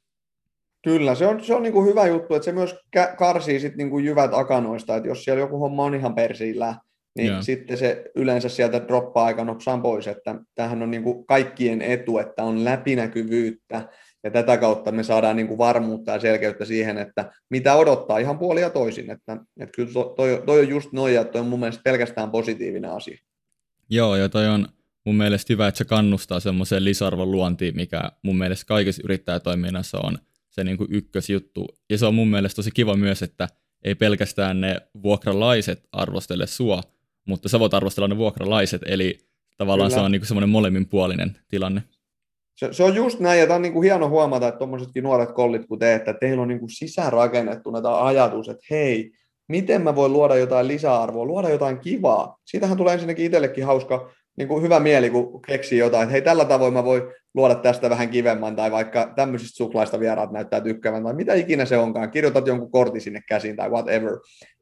Kyllä, 0.84 1.16
se 1.16 1.28
on, 1.28 1.44
se 1.44 1.56
on 1.56 1.64
niin 1.64 1.74
kuin 1.74 1.90
hyvä 1.90 2.08
juttu, 2.08 2.36
että 2.36 2.46
se 2.46 2.52
myös 2.52 2.76
karsii 3.18 3.60
sit 3.60 3.76
niin 3.76 3.90
kuin 3.90 4.06
jyvät 4.06 4.32
akanoista, 4.34 4.96
että 4.96 5.10
jos 5.10 5.24
siellä 5.24 5.40
joku 5.40 5.60
homma 5.60 5.84
on 5.84 5.96
ihan 5.96 6.16
persillä, 6.16 6.76
niin 7.16 7.28
yeah. 7.28 7.44
sitten 7.44 7.78
se 7.78 8.04
yleensä 8.16 8.50
sieltä 8.50 8.88
droppaa 8.88 9.26
aika 9.26 9.44
nopsaan 9.44 9.82
pois, 9.82 10.08
että 10.08 10.36
tämähän 10.56 10.82
on 10.82 10.92
niin 10.92 11.04
kuin 11.04 11.26
kaikkien 11.26 11.82
etu, 11.82 12.18
että 12.18 12.44
on 12.44 12.66
läpinäkyvyyttä, 12.66 13.90
ja 14.28 14.32
tätä 14.32 14.58
kautta 14.58 14.92
me 14.92 15.04
saadaan 15.04 15.36
niin 15.36 15.48
kuin 15.48 15.58
varmuutta 15.58 16.12
ja 16.12 16.20
selkeyttä 16.20 16.66
siihen, 16.66 16.98
että 16.98 17.32
mitä 17.50 17.76
odottaa 17.76 18.18
ihan 18.18 18.40
puolia 18.40 18.64
ja 18.64 18.70
toisin, 18.70 19.12
että, 19.12 19.38
että 19.60 19.76
kyllä 19.76 19.92
toi, 20.16 20.44
toi 20.46 20.60
on 20.60 20.70
just 20.70 20.92
noin, 20.92 21.14
ja 21.14 21.26
toi 21.26 21.42
on 21.42 21.48
mun 21.48 21.60
mielestä 21.60 21.82
pelkästään 21.84 22.32
positiivinen 22.32 22.92
asia. 22.92 23.18
Joo, 23.90 24.16
ja 24.16 24.30
toi 24.30 24.48
on 24.48 24.68
mun 25.06 25.16
mielestä 25.16 25.54
hyvä, 25.54 25.68
että 25.68 25.78
se 25.78 25.86
kannustaa 25.86 26.40
semmoiseen 26.40 26.86
lisäarvon 26.86 27.32
luontiin, 27.32 27.76
mikä 27.76 28.12
mun 28.24 28.38
mielestä 28.38 28.66
kaikessa 28.66 29.02
yrittäjätoiminnassa 29.06 30.00
on 30.04 30.18
se 30.50 30.64
niin 30.64 30.78
kuin 30.78 30.88
ykkösjuttu. 30.92 31.68
Ja 31.90 31.98
se 31.98 32.06
on 32.06 32.16
mun 32.16 32.28
mielestä 32.28 32.56
tosi 32.56 32.72
kiva 32.72 32.96
myös, 32.96 33.24
että 33.24 33.48
ei 33.84 33.96
pelkästään 33.96 34.62
ne 34.62 34.82
vuokralaiset 35.04 35.88
arvostele 35.92 36.48
sua, 36.48 36.84
mutta 37.26 37.50
sä 37.50 37.60
voit 37.60 37.74
arvostella 37.74 38.08
ne 38.08 38.18
vuokralaiset, 38.18 38.82
eli 38.86 39.20
tavallaan 39.58 39.90
Kyllä. 39.90 40.02
se 40.02 40.06
on 40.06 40.12
niin 40.12 40.20
kuin 40.20 40.28
semmoinen 40.28 40.50
molemminpuolinen 40.50 41.38
tilanne. 41.48 41.84
Se, 42.58 42.74
se 42.74 42.84
on 42.84 42.96
just 42.96 43.20
näin, 43.20 43.40
ja 43.40 43.46
tämä 43.46 43.56
on 43.56 43.62
niin 43.62 43.74
kuin 43.74 43.84
hieno 43.84 44.10
huomata, 44.10 44.48
että 44.48 44.58
tuommoisetkin 44.58 45.04
nuoret 45.04 45.32
kollit 45.32 45.66
kuin 45.66 45.80
te, 45.80 45.96
että 45.96 46.14
teillä 46.14 46.42
on 46.42 46.48
niin 46.48 46.60
kuin 46.60 46.70
sisäänrakennettu 46.70 47.72
näitä 47.72 48.06
ajatus, 48.06 48.50
että 48.50 48.66
hei, 48.72 49.12
miten 49.48 49.82
mä 49.82 49.96
voin 49.96 50.14
luoda 50.14 50.36
jotain 50.36 50.68
lisäarvoa, 50.68 51.26
luoda 51.26 51.50
jotain 51.50 51.80
kivaa. 51.80 52.38
Siitähän 52.46 52.78
tulee 52.78 52.94
ensinnäkin 52.94 53.26
itsellekin 53.26 53.66
hauska, 53.66 54.12
niin 54.38 54.48
kuin 54.48 54.64
hyvä 54.64 54.80
mieli, 54.80 55.10
kun 55.10 55.42
keksii 55.42 55.80
jotain, 55.80 56.04
että 56.04 56.12
hei, 56.12 56.22
tällä 56.22 56.46
tavoin 56.46 56.74
mä 56.74 56.84
voin 56.84 57.02
luoda 57.34 57.56
tästä 57.56 57.90
vähän 57.90 58.10
kivemman, 58.10 58.56
tai 58.56 58.72
vaikka 58.72 59.14
tämmöisistä 59.16 59.58
suklaista 59.58 60.00
vieraat 60.00 60.32
näyttää 60.32 60.62
tykkäävän, 60.62 61.04
tai 61.04 61.14
mitä 61.14 61.34
ikinä 61.34 61.66
se 61.66 61.78
onkaan, 61.78 62.12
kirjoitat 62.12 62.48
jonkun 62.48 62.72
kortin 62.72 63.02
sinne 63.02 63.22
käsiin, 63.28 63.56
tai 63.56 63.70
whatever 63.70 64.14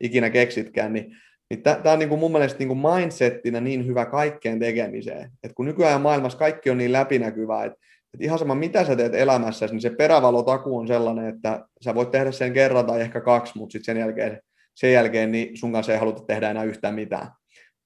ikinä 0.02 0.30
keksitkään, 0.30 0.94
niin 0.94 1.18
niin 1.50 1.64
Tämä 1.64 1.92
on 1.94 2.00
niin 2.00 2.10
kuin 2.10 2.20
mun 2.20 2.32
mielestä 2.32 2.66
kuin 2.66 2.80
mindsettinä 2.96 3.62
niin 3.62 3.86
hyvä 3.86 4.06
kaikkeen 4.06 4.60
tekemiseen. 4.60 5.32
Et 5.44 5.54
kun 5.54 5.66
nykyään 5.66 6.02
maailmassa 6.02 6.40
kaikki 6.40 6.70
on 6.70 6.78
niin 6.78 6.92
läpinäkyvää, 6.92 7.66
että 7.66 7.80
et 8.14 8.22
ihan 8.22 8.40
sama 8.40 8.56
mitä 8.56 8.86
sä 8.86 8.96
teet 8.96 9.16
elämässä, 9.16 9.66
niin 9.66 9.82
se 9.82 9.90
perävalotaku 9.90 10.78
on 10.78 10.88
sellainen, 10.88 11.36
että 11.36 11.66
sä 11.82 11.96
voit 11.96 12.12
tehdä 12.12 12.32
sen 12.32 12.54
kerran 12.54 12.86
tai 12.86 13.02
ehkä 13.02 13.22
kaksi, 13.22 13.58
mutta 13.58 13.72
sitten 13.72 13.96
sen 13.96 14.02
jälkeen, 14.02 14.42
sen 14.76 14.94
jälkeen 14.94 15.32
niin 15.32 15.58
sun 15.58 15.72
kanssa 15.72 15.94
ei 15.94 16.00
haluta 16.00 16.24
tehdä 16.28 16.50
enää 16.50 16.64
yhtään 16.64 16.96
mitään. 16.96 17.28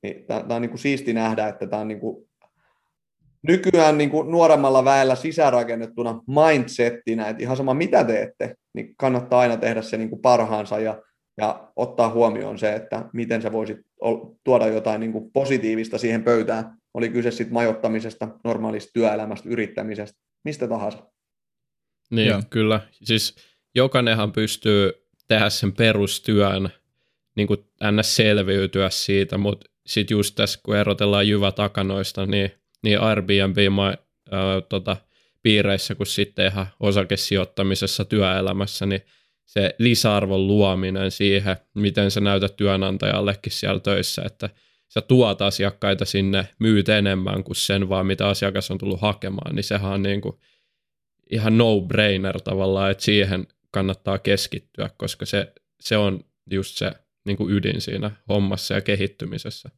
Niin 0.04 0.26
tämä 0.26 0.56
on 0.56 0.62
niin 0.62 0.70
kuin 0.70 0.80
siisti 0.80 1.14
nähdä, 1.14 1.48
että 1.48 1.68
tämä 1.68 1.82
on 1.82 1.88
niin 1.88 2.00
kuin 2.00 2.30
nykyään 3.48 3.98
niin 3.98 4.10
kuin 4.10 4.32
nuoremmalla 4.32 4.86
väellä 4.86 5.16
sisäänrakennettuna 5.16 6.22
mindsettinä, 6.28 7.30
että 7.30 7.44
ihan 7.44 7.58
sama 7.58 7.74
mitä 7.74 8.04
teette, 8.04 8.56
niin 8.74 8.96
kannattaa 8.98 9.40
aina 9.40 9.58
tehdä 9.58 9.82
se 9.82 9.98
niin 9.98 10.10
kuin 10.10 10.22
parhaansa 10.22 10.80
ja 10.80 11.02
ja 11.40 11.72
ottaa 11.76 12.10
huomioon 12.10 12.60
se, 12.60 12.74
että 12.76 13.10
miten 13.14 13.42
sä 13.42 13.52
voisit 13.52 13.78
tuoda 14.44 14.68
jotain 14.68 15.00
niin 15.00 15.12
kuin 15.12 15.32
positiivista 15.32 15.98
siihen 15.98 16.24
pöytään. 16.24 16.78
Oli 16.94 17.10
kyse 17.10 17.32
sitten 17.32 17.54
majoittamisesta, 17.54 18.28
normaalista 18.44 18.92
työelämästä, 18.94 19.50
yrittämisestä, 19.50 20.20
mistä 20.44 20.68
tahansa. 20.68 20.98
Niin, 22.12 22.28
Joo. 22.28 22.42
kyllä. 22.50 22.82
Siis 22.92 23.36
jokainenhan 23.76 24.32
pystyy 24.32 24.92
tehdä 25.28 25.50
sen 25.50 25.74
perustyön, 25.74 26.70
niin 27.36 27.48
kuin 27.48 27.60
ns. 27.92 28.16
selviytyä 28.16 28.90
siitä, 28.90 29.38
mutta 29.38 29.70
sitten 29.86 30.16
just 30.16 30.36
tässä, 30.36 30.60
kun 30.64 30.76
erotellaan 30.76 31.28
jyvä 31.28 31.52
takanoista, 31.52 32.26
niin, 32.26 32.52
niin 32.84 33.00
Airbnb 33.00 33.58
mä, 33.76 33.84
ää, 34.32 34.62
tota, 34.70 34.98
piireissä 35.42 35.96
kuin 35.96 36.08
sitten 36.08 36.46
ihan 36.52 36.68
osakesijoittamisessa 36.80 38.06
työelämässä, 38.06 38.86
niin 38.86 39.02
se 39.50 39.76
lisäarvon 39.80 40.48
luominen 40.48 41.12
siihen, 41.12 41.58
miten 41.76 42.12
sä 42.12 42.20
näytät 42.20 42.56
työnantajallekin 42.56 43.52
siellä 43.52 43.80
töissä, 43.80 44.22
että 44.26 44.50
sä 44.90 45.02
tuot 45.02 45.42
asiakkaita 45.42 46.06
sinne, 46.06 46.48
myyt 46.60 46.90
enemmän 46.90 47.44
kuin 47.44 47.56
sen 47.56 47.90
vaan, 47.90 48.06
mitä 48.06 48.28
asiakas 48.28 48.72
on 48.72 48.78
tullut 48.78 49.02
hakemaan, 49.02 49.56
niin 49.56 49.64
sehän 49.64 49.92
on 49.92 50.04
niin 50.04 50.22
kuin 50.22 50.36
ihan 51.32 51.58
no-brainer 51.58 52.42
tavallaan, 52.42 52.92
että 52.92 53.04
siihen 53.04 53.48
kannattaa 53.72 54.20
keskittyä, 54.20 54.90
koska 54.98 55.26
se, 55.26 55.54
se 55.82 55.98
on 55.98 56.20
just 56.52 56.78
se 56.78 56.92
niin 57.26 57.38
kuin 57.38 57.54
ydin 57.54 57.82
siinä 57.82 58.12
hommassa 58.30 58.74
ja 58.74 58.82
kehittymisessä. 58.82 59.70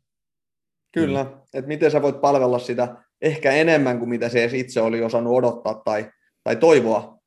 Kyllä, 0.93 1.23
mm. 1.23 1.29
että 1.53 1.67
miten 1.67 1.91
sä 1.91 2.01
voit 2.01 2.21
palvella 2.21 2.59
sitä 2.59 2.95
ehkä 3.21 3.51
enemmän 3.51 3.99
kuin 3.99 4.09
mitä 4.09 4.29
se 4.29 4.41
edes 4.41 4.53
itse 4.53 4.81
oli 4.81 5.01
osannut 5.01 5.33
odottaa 5.33 5.81
tai, 5.85 6.11
tai 6.43 6.55
toivoa 6.55 7.20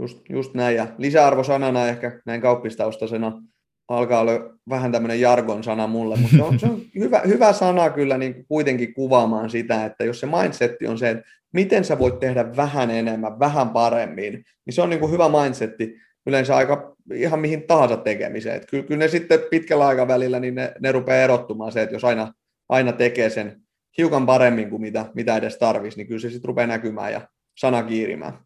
Just, 0.00 0.18
just 0.28 0.54
näin. 0.54 0.76
Ja 0.76 0.86
lisäarvosanana 0.98 1.88
ehkä 1.88 2.20
näin 2.26 2.40
kauppistaustaisena 2.40 3.42
alkaa 3.88 4.20
olla 4.20 4.32
vähän 4.68 4.92
tämmöinen 4.92 5.20
jargon 5.20 5.64
sana 5.64 5.86
mulle, 5.86 6.16
mutta 6.16 6.36
se 6.36 6.42
on, 6.42 6.58
se 6.58 6.66
on 6.66 6.80
hyvä, 6.98 7.20
hyvä 7.26 7.52
sana 7.52 7.90
kyllä 7.90 8.18
niin 8.18 8.44
kuitenkin 8.48 8.94
kuvaamaan 8.94 9.50
sitä, 9.50 9.84
että 9.84 10.04
jos 10.04 10.20
se 10.20 10.26
mindsetti 10.26 10.86
on 10.86 10.98
se, 10.98 11.10
että 11.10 11.24
miten 11.52 11.84
sä 11.84 11.98
voit 11.98 12.18
tehdä 12.18 12.56
vähän 12.56 12.90
enemmän, 12.90 13.38
vähän 13.38 13.68
paremmin, 13.68 14.32
niin 14.66 14.74
se 14.74 14.82
on 14.82 14.90
niin 14.90 15.00
kuin 15.00 15.12
hyvä 15.12 15.28
mindsetti 15.42 15.96
yleensä 16.26 16.56
aika 16.56 16.96
ihan 17.14 17.40
mihin 17.40 17.62
tahansa 17.62 17.96
tekemiseen. 17.96 18.56
Että 18.56 18.68
kyllä, 18.70 18.84
kyllä 18.84 18.98
ne 18.98 19.08
sitten 19.08 19.40
pitkällä 19.50 19.86
aikavälillä 19.86 20.40
niin 20.40 20.54
ne, 20.54 20.72
ne 20.80 20.92
rupeaa 20.92 21.24
erottumaan 21.24 21.72
se, 21.72 21.82
että 21.82 21.94
jos 21.94 22.04
aina, 22.04 22.32
aina 22.68 22.92
tekee 22.92 23.30
sen 23.30 23.60
hiukan 23.98 24.26
paremmin 24.26 24.70
kuin 24.70 24.82
mitä, 24.82 25.06
mitä 25.14 25.36
edes 25.36 25.58
tarvisi, 25.58 25.96
niin 25.96 26.06
kyllä 26.06 26.20
se 26.20 26.30
sitten 26.30 26.48
rupeaa 26.48 26.66
näkymään 26.66 27.12
ja 27.12 27.20
sana 27.58 27.82
kiirimään. 27.82 28.45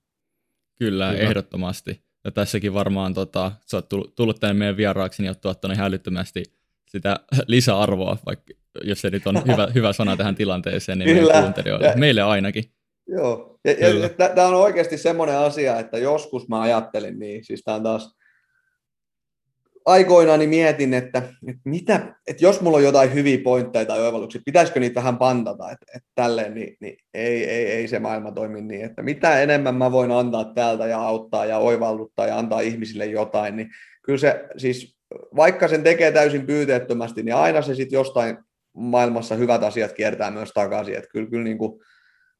Kyllä, 0.80 1.10
Kyllä. 1.10 1.22
ehdottomasti. 1.22 2.00
Ja 2.24 2.30
tässäkin 2.30 2.74
varmaan 2.74 3.14
tota, 3.14 3.52
sä 3.66 3.76
oot 3.76 3.88
tullut, 4.16 4.40
tänne 4.40 4.54
meidän 4.54 4.76
vieraaksi, 4.76 5.22
niin 5.22 5.30
oot 5.30 5.40
tuottanut 5.40 5.76
ihan 5.76 5.86
älyttömästi 5.86 6.42
sitä 6.88 7.20
lisäarvoa, 7.46 8.16
vaikka 8.26 8.54
jos 8.84 9.00
se 9.00 9.10
nyt 9.10 9.26
on 9.26 9.42
hyvä, 9.46 9.68
hyvä 9.74 9.92
sana 9.92 10.16
tähän 10.16 10.34
tilanteeseen, 10.34 10.98
niin 10.98 11.08
Kyllä. 11.08 11.22
meidän 11.22 11.42
kuuntelijoille. 11.42 11.92
Meille 11.96 12.22
ainakin. 12.22 12.64
Joo, 13.06 13.58
ja, 13.64 13.72
ja 13.72 14.08
tämä 14.08 14.48
on 14.48 14.54
oikeasti 14.54 14.98
semmoinen 14.98 15.38
asia, 15.38 15.78
että 15.78 15.98
joskus 15.98 16.48
mä 16.48 16.60
ajattelin 16.60 17.18
niin, 17.18 17.44
siis 17.44 17.62
tämä 17.64 17.74
on 17.74 17.82
taas 17.82 18.16
aikoinaan 19.90 20.48
mietin, 20.48 20.94
että, 20.94 21.18
että, 21.18 21.62
mitä, 21.64 22.14
että 22.26 22.44
jos 22.44 22.60
mulla 22.60 22.76
on 22.76 22.82
jotain 22.82 23.14
hyviä 23.14 23.38
pointteja 23.44 23.84
tai 23.84 24.00
oivalluksia, 24.00 24.40
pitäisikö 24.44 24.80
niitä 24.80 24.94
vähän 24.94 25.18
pantata, 25.18 25.70
että, 25.70 25.86
että 25.96 26.08
tälleen, 26.14 26.54
niin, 26.54 26.76
niin 26.80 26.96
ei, 27.14 27.44
ei, 27.44 27.66
ei 27.66 27.88
se 27.88 27.98
maailma 27.98 28.32
toimi 28.32 28.60
niin, 28.60 28.84
että 28.84 29.02
mitä 29.02 29.40
enemmän 29.40 29.74
mä 29.74 29.92
voin 29.92 30.10
antaa 30.10 30.52
täältä 30.54 30.86
ja 30.86 31.02
auttaa 31.02 31.44
ja 31.44 31.58
oivalluttaa 31.58 32.26
ja 32.26 32.38
antaa 32.38 32.60
ihmisille 32.60 33.06
jotain, 33.06 33.56
niin 33.56 33.70
kyllä 34.02 34.18
se 34.18 34.44
siis, 34.56 34.96
vaikka 35.36 35.68
sen 35.68 35.82
tekee 35.82 36.12
täysin 36.12 36.46
pyyteettömästi, 36.46 37.22
niin 37.22 37.34
aina 37.34 37.62
se 37.62 37.74
sitten 37.74 37.96
jostain 37.96 38.38
maailmassa 38.72 39.34
hyvät 39.34 39.62
asiat 39.62 39.92
kiertää 39.92 40.30
myös 40.30 40.50
takaisin, 40.50 40.94
että 40.94 41.10
kyllä, 41.12 41.30
kyllä 41.30 41.44
niin 41.44 41.58
kuin, 41.58 41.80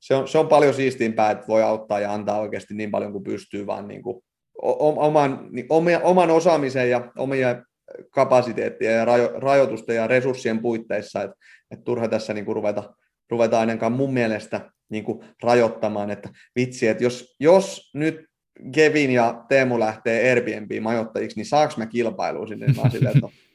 se, 0.01 0.15
on, 0.15 0.29
se 0.29 0.39
on 0.39 0.49
paljon 0.49 0.75
siistimpää, 0.75 1.31
että 1.31 1.47
voi 1.49 1.63
auttaa 1.63 2.01
ja 2.01 2.13
antaa 2.13 2.41
oikeasti 2.41 2.75
niin 2.75 2.91
paljon 2.91 3.13
kuin 3.13 3.25
pystyy, 3.25 3.67
vaan 3.67 3.89
niin 3.89 4.03
kuin 4.03 4.23
oman, 4.63 5.49
niin 5.51 5.67
oman 6.03 6.31
osaamisen 6.31 6.91
ja 6.91 7.13
omia 7.19 7.63
kapasiteettia 8.11 8.91
ja 8.91 9.05
rajo, 9.05 9.33
rajoitusten 9.35 9.97
ja 9.97 10.07
resurssien 10.07 10.59
puitteissa, 10.59 11.23
että, 11.23 11.37
että 11.71 11.85
turha 11.85 12.09
tässä 12.09 12.35
niin 12.35 12.45
kuin 12.45 12.57
ruveta, 12.57 12.95
ruveta 13.31 13.61
ainakaan 13.61 13.93
mun 13.93 14.15
mielestä 14.15 14.71
niin 14.89 15.05
kuin 15.05 15.25
rajoittamaan, 15.43 16.11
että 16.11 16.29
vitsi, 16.57 16.89
että 16.89 17.05
jos, 17.05 17.37
jos 17.41 17.91
nyt 17.95 18.31
Kevin 18.75 19.11
ja 19.11 19.45
Teemu 19.49 19.79
lähtee 19.79 20.31
Airbnb-majoittajiksi, 20.31 21.37
niin 21.37 21.47
saaks 21.47 21.77
mä 21.77 21.87
kilpailuun 21.87 22.49
sinne? 22.49 22.67
Mä 22.67 22.91
silleen, 22.91 23.17
että 23.17 23.27
no, 23.27 23.33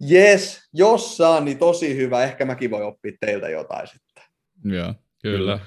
Jes, 0.00 0.68
jos 0.72 1.16
saan, 1.16 1.44
niin 1.44 1.58
tosi 1.58 1.96
hyvä. 1.96 2.24
Ehkä 2.24 2.44
mäkin 2.44 2.70
voi 2.70 2.82
oppia 2.82 3.12
teiltä 3.20 3.48
jotain 3.48 3.86
sitten. 3.86 4.24
Joo, 4.64 4.94
kyllä. 5.22 5.38
kyllä. 5.38 5.58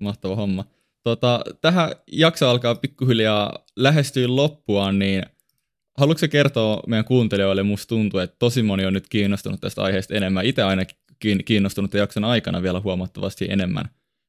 Mahtava 0.00 0.36
homma. 0.36 0.64
Tota, 1.06 1.40
tähän 1.60 1.90
jakso 2.12 2.48
alkaa 2.48 2.74
pikkuhiljaa 2.74 3.64
lähestyä 3.76 4.26
loppuaan, 4.28 4.98
niin 4.98 5.22
haluatko 5.98 6.26
kertoa 6.30 6.82
meidän 6.86 7.04
kuuntelijoille, 7.04 7.62
musta 7.62 7.88
tuntuu, 7.88 8.20
että 8.20 8.36
tosi 8.38 8.62
moni 8.62 8.86
on 8.86 8.92
nyt 8.92 9.08
kiinnostunut 9.08 9.60
tästä 9.60 9.82
aiheesta 9.82 10.14
enemmän. 10.14 10.46
Itse 10.46 10.62
ainakin 10.62 11.44
kiinnostunut 11.44 11.94
jakson 11.94 12.24
aikana 12.24 12.62
vielä 12.62 12.80
huomattavasti 12.80 13.46
enemmän 13.50 13.84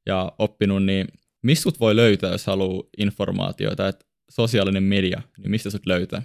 ja 0.05 0.31
oppinut, 0.39 0.85
niin 0.85 1.07
mistä 1.43 1.69
voi 1.79 1.95
löytää, 1.95 2.31
jos 2.31 2.47
haluaa 2.47 2.83
informaatiota, 2.97 3.87
että 3.87 4.05
sosiaalinen 4.29 4.83
media, 4.83 5.21
niin 5.37 5.51
mistä 5.51 5.69
sut 5.69 5.85
löytää? 5.85 6.21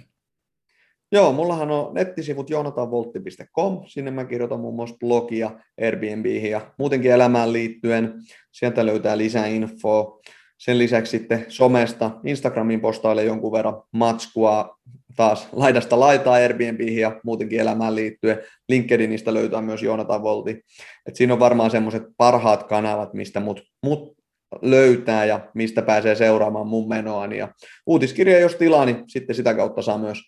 Joo, 1.11 1.33
mullahan 1.33 1.71
on 1.71 1.93
nettisivut 1.93 2.49
jonatanvoltti.com, 2.49 3.83
sinne 3.87 4.11
mä 4.11 4.25
kirjoitan 4.25 4.59
muun 4.59 4.75
muassa 4.75 4.97
blogia 4.99 5.51
Airbnbihin 5.81 6.51
ja 6.51 6.73
muutenkin 6.77 7.11
elämään 7.11 7.53
liittyen. 7.53 8.13
Sieltä 8.51 8.85
löytää 8.85 9.17
lisää 9.17 9.47
infoa. 9.47 10.19
Sen 10.63 10.77
lisäksi 10.77 11.11
sitten 11.11 11.45
somesta, 11.47 12.11
Instagramin 12.23 12.81
postailee 12.81 13.25
jonkun 13.25 13.51
verran 13.51 13.81
matskua 13.91 14.77
taas 15.15 15.47
laidasta 15.51 15.99
laitaa 15.99 16.33
Airbnbihin 16.33 17.01
ja 17.01 17.19
muutenkin 17.23 17.59
elämään 17.59 17.95
liittyen. 17.95 18.39
LinkedInistä 18.69 19.33
löytää 19.33 19.61
myös 19.61 19.83
Joonatan 19.83 20.23
Volti. 20.23 20.61
Et 21.05 21.15
siinä 21.15 21.33
on 21.33 21.39
varmaan 21.39 21.71
semmoiset 21.71 22.03
parhaat 22.17 22.63
kanavat, 22.63 23.13
mistä 23.13 23.39
mut, 23.39 23.61
mut 23.85 24.17
löytää 24.61 25.25
ja 25.25 25.39
mistä 25.53 25.81
pääsee 25.81 26.15
seuraamaan 26.15 26.67
mun 26.67 26.89
menoani. 26.89 27.37
Ja 27.37 27.47
uutiskirja, 27.85 28.39
jos 28.39 28.55
tilaa, 28.55 28.85
niin 28.85 29.03
sitten 29.07 29.35
sitä 29.35 29.53
kautta 29.53 29.81
saa 29.81 29.97
myös 29.97 30.19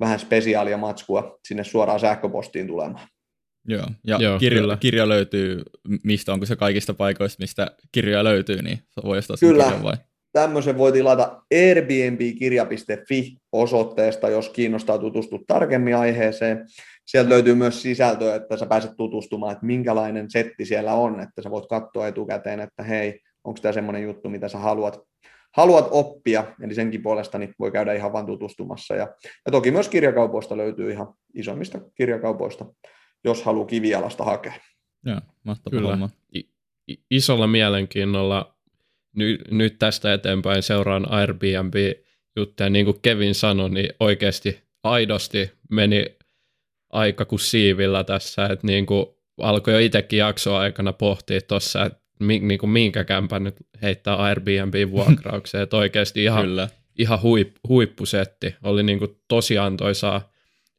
vähän 0.00 0.18
spesiaalia 0.18 0.76
matskua 0.76 1.38
sinne 1.44 1.64
suoraan 1.64 2.00
sähköpostiin 2.00 2.66
tulemaan. 2.66 3.08
Joo, 3.68 3.86
ja 4.06 4.16
Joo, 4.20 4.38
kirja, 4.38 4.76
kirja 4.76 5.08
löytyy, 5.08 5.62
mistä 6.04 6.32
onko 6.32 6.46
se 6.46 6.56
kaikista 6.56 6.94
paikoista, 6.94 7.42
mistä 7.42 7.70
kirjoja 7.92 8.24
löytyy, 8.24 8.62
niin 8.62 8.78
voi 9.04 9.18
ostaa 9.18 9.36
sen 9.36 9.48
kyllä. 9.48 9.64
kirjan 9.64 9.82
vai? 9.82 9.96
Tämmöisen 10.32 10.78
voi 10.78 10.92
tilata 10.92 11.42
airbnbkirja.fi 11.54 13.36
osoitteesta, 13.52 14.28
jos 14.28 14.48
kiinnostaa 14.48 14.98
tutustua 14.98 15.38
tarkemmin 15.46 15.96
aiheeseen. 15.96 16.66
Sieltä 17.06 17.30
löytyy 17.30 17.54
myös 17.54 17.82
sisältöä, 17.82 18.34
että 18.34 18.56
sä 18.56 18.66
pääset 18.66 18.90
tutustumaan, 18.96 19.52
että 19.52 19.66
minkälainen 19.66 20.30
setti 20.30 20.64
siellä 20.64 20.94
on, 20.94 21.20
että 21.20 21.42
sä 21.42 21.50
voit 21.50 21.68
katsoa 21.68 22.08
etukäteen, 22.08 22.60
että 22.60 22.82
hei, 22.82 23.20
onko 23.44 23.60
tämä 23.62 23.72
semmoinen 23.72 24.02
juttu, 24.02 24.28
mitä 24.28 24.48
sä 24.48 24.58
haluat, 24.58 25.00
haluat 25.56 25.88
oppia, 25.90 26.44
eli 26.62 26.74
senkin 26.74 27.02
puolesta 27.02 27.38
niin 27.38 27.54
voi 27.58 27.70
käydä 27.70 27.92
ihan 27.92 28.12
vain 28.12 28.26
tutustumassa. 28.26 28.94
Ja, 28.94 29.14
ja 29.46 29.52
toki 29.52 29.70
myös 29.70 29.88
kirjakaupoista 29.88 30.56
löytyy 30.56 30.90
ihan 30.90 31.14
isommista 31.34 31.80
kirjakaupoista, 31.94 32.66
jos 33.24 33.42
haluaa 33.42 33.66
kivialasta 33.66 34.24
hakea. 34.24 34.52
Joo, 35.06 35.20
mahtava 35.44 35.76
Kyllä. 35.76 35.90
Homma. 35.90 36.10
I- 36.36 37.04
isolla 37.10 37.46
mielenkiinnolla 37.46 38.54
ny- 39.16 39.38
nyt 39.50 39.78
tästä 39.78 40.14
eteenpäin 40.14 40.62
seuraan 40.62 41.10
Airbnb-juttuja. 41.10 42.70
Niin 42.70 42.84
kuin 42.84 42.98
Kevin 43.02 43.34
sanoi, 43.34 43.70
niin 43.70 43.88
oikeasti 44.00 44.62
aidosti 44.82 45.52
meni 45.70 46.06
aika 46.90 47.24
kuin 47.24 47.40
siivillä 47.40 48.04
tässä, 48.04 48.46
että 48.46 48.66
niin 48.66 48.86
kuin 48.86 49.06
alkoi 49.38 49.74
jo 49.74 49.80
itsekin 49.80 50.18
jaksoa 50.18 50.60
aikana 50.60 50.92
pohtia 50.92 51.40
tuossa, 51.40 51.84
että 51.84 52.00
mi, 52.20 52.38
niin 52.38 52.58
kuin 52.58 52.70
minkä 52.70 53.04
kämpän 53.04 53.44
nyt 53.44 53.56
heittää 53.82 54.16
Airbnb-vuokraukseen, 54.16 55.62
että 55.62 55.76
oikeasti 55.76 56.24
ihan, 56.24 56.46
Kyllä. 56.46 56.68
ihan 56.98 57.22
huip, 57.22 57.56
huippusetti. 57.68 58.54
Oli 58.62 58.82
niin 58.82 58.98
kuin 58.98 59.16
tosi 59.28 59.58
antoisaa 59.58 60.29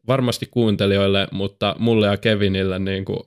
varmasti 0.08 0.48
kuuntelijoille, 0.52 1.28
mutta 1.32 1.76
mulle 1.80 2.08
ja 2.08 2.18
Kevinille 2.18 2.80
niin 2.80 3.06
kuin 3.06 3.20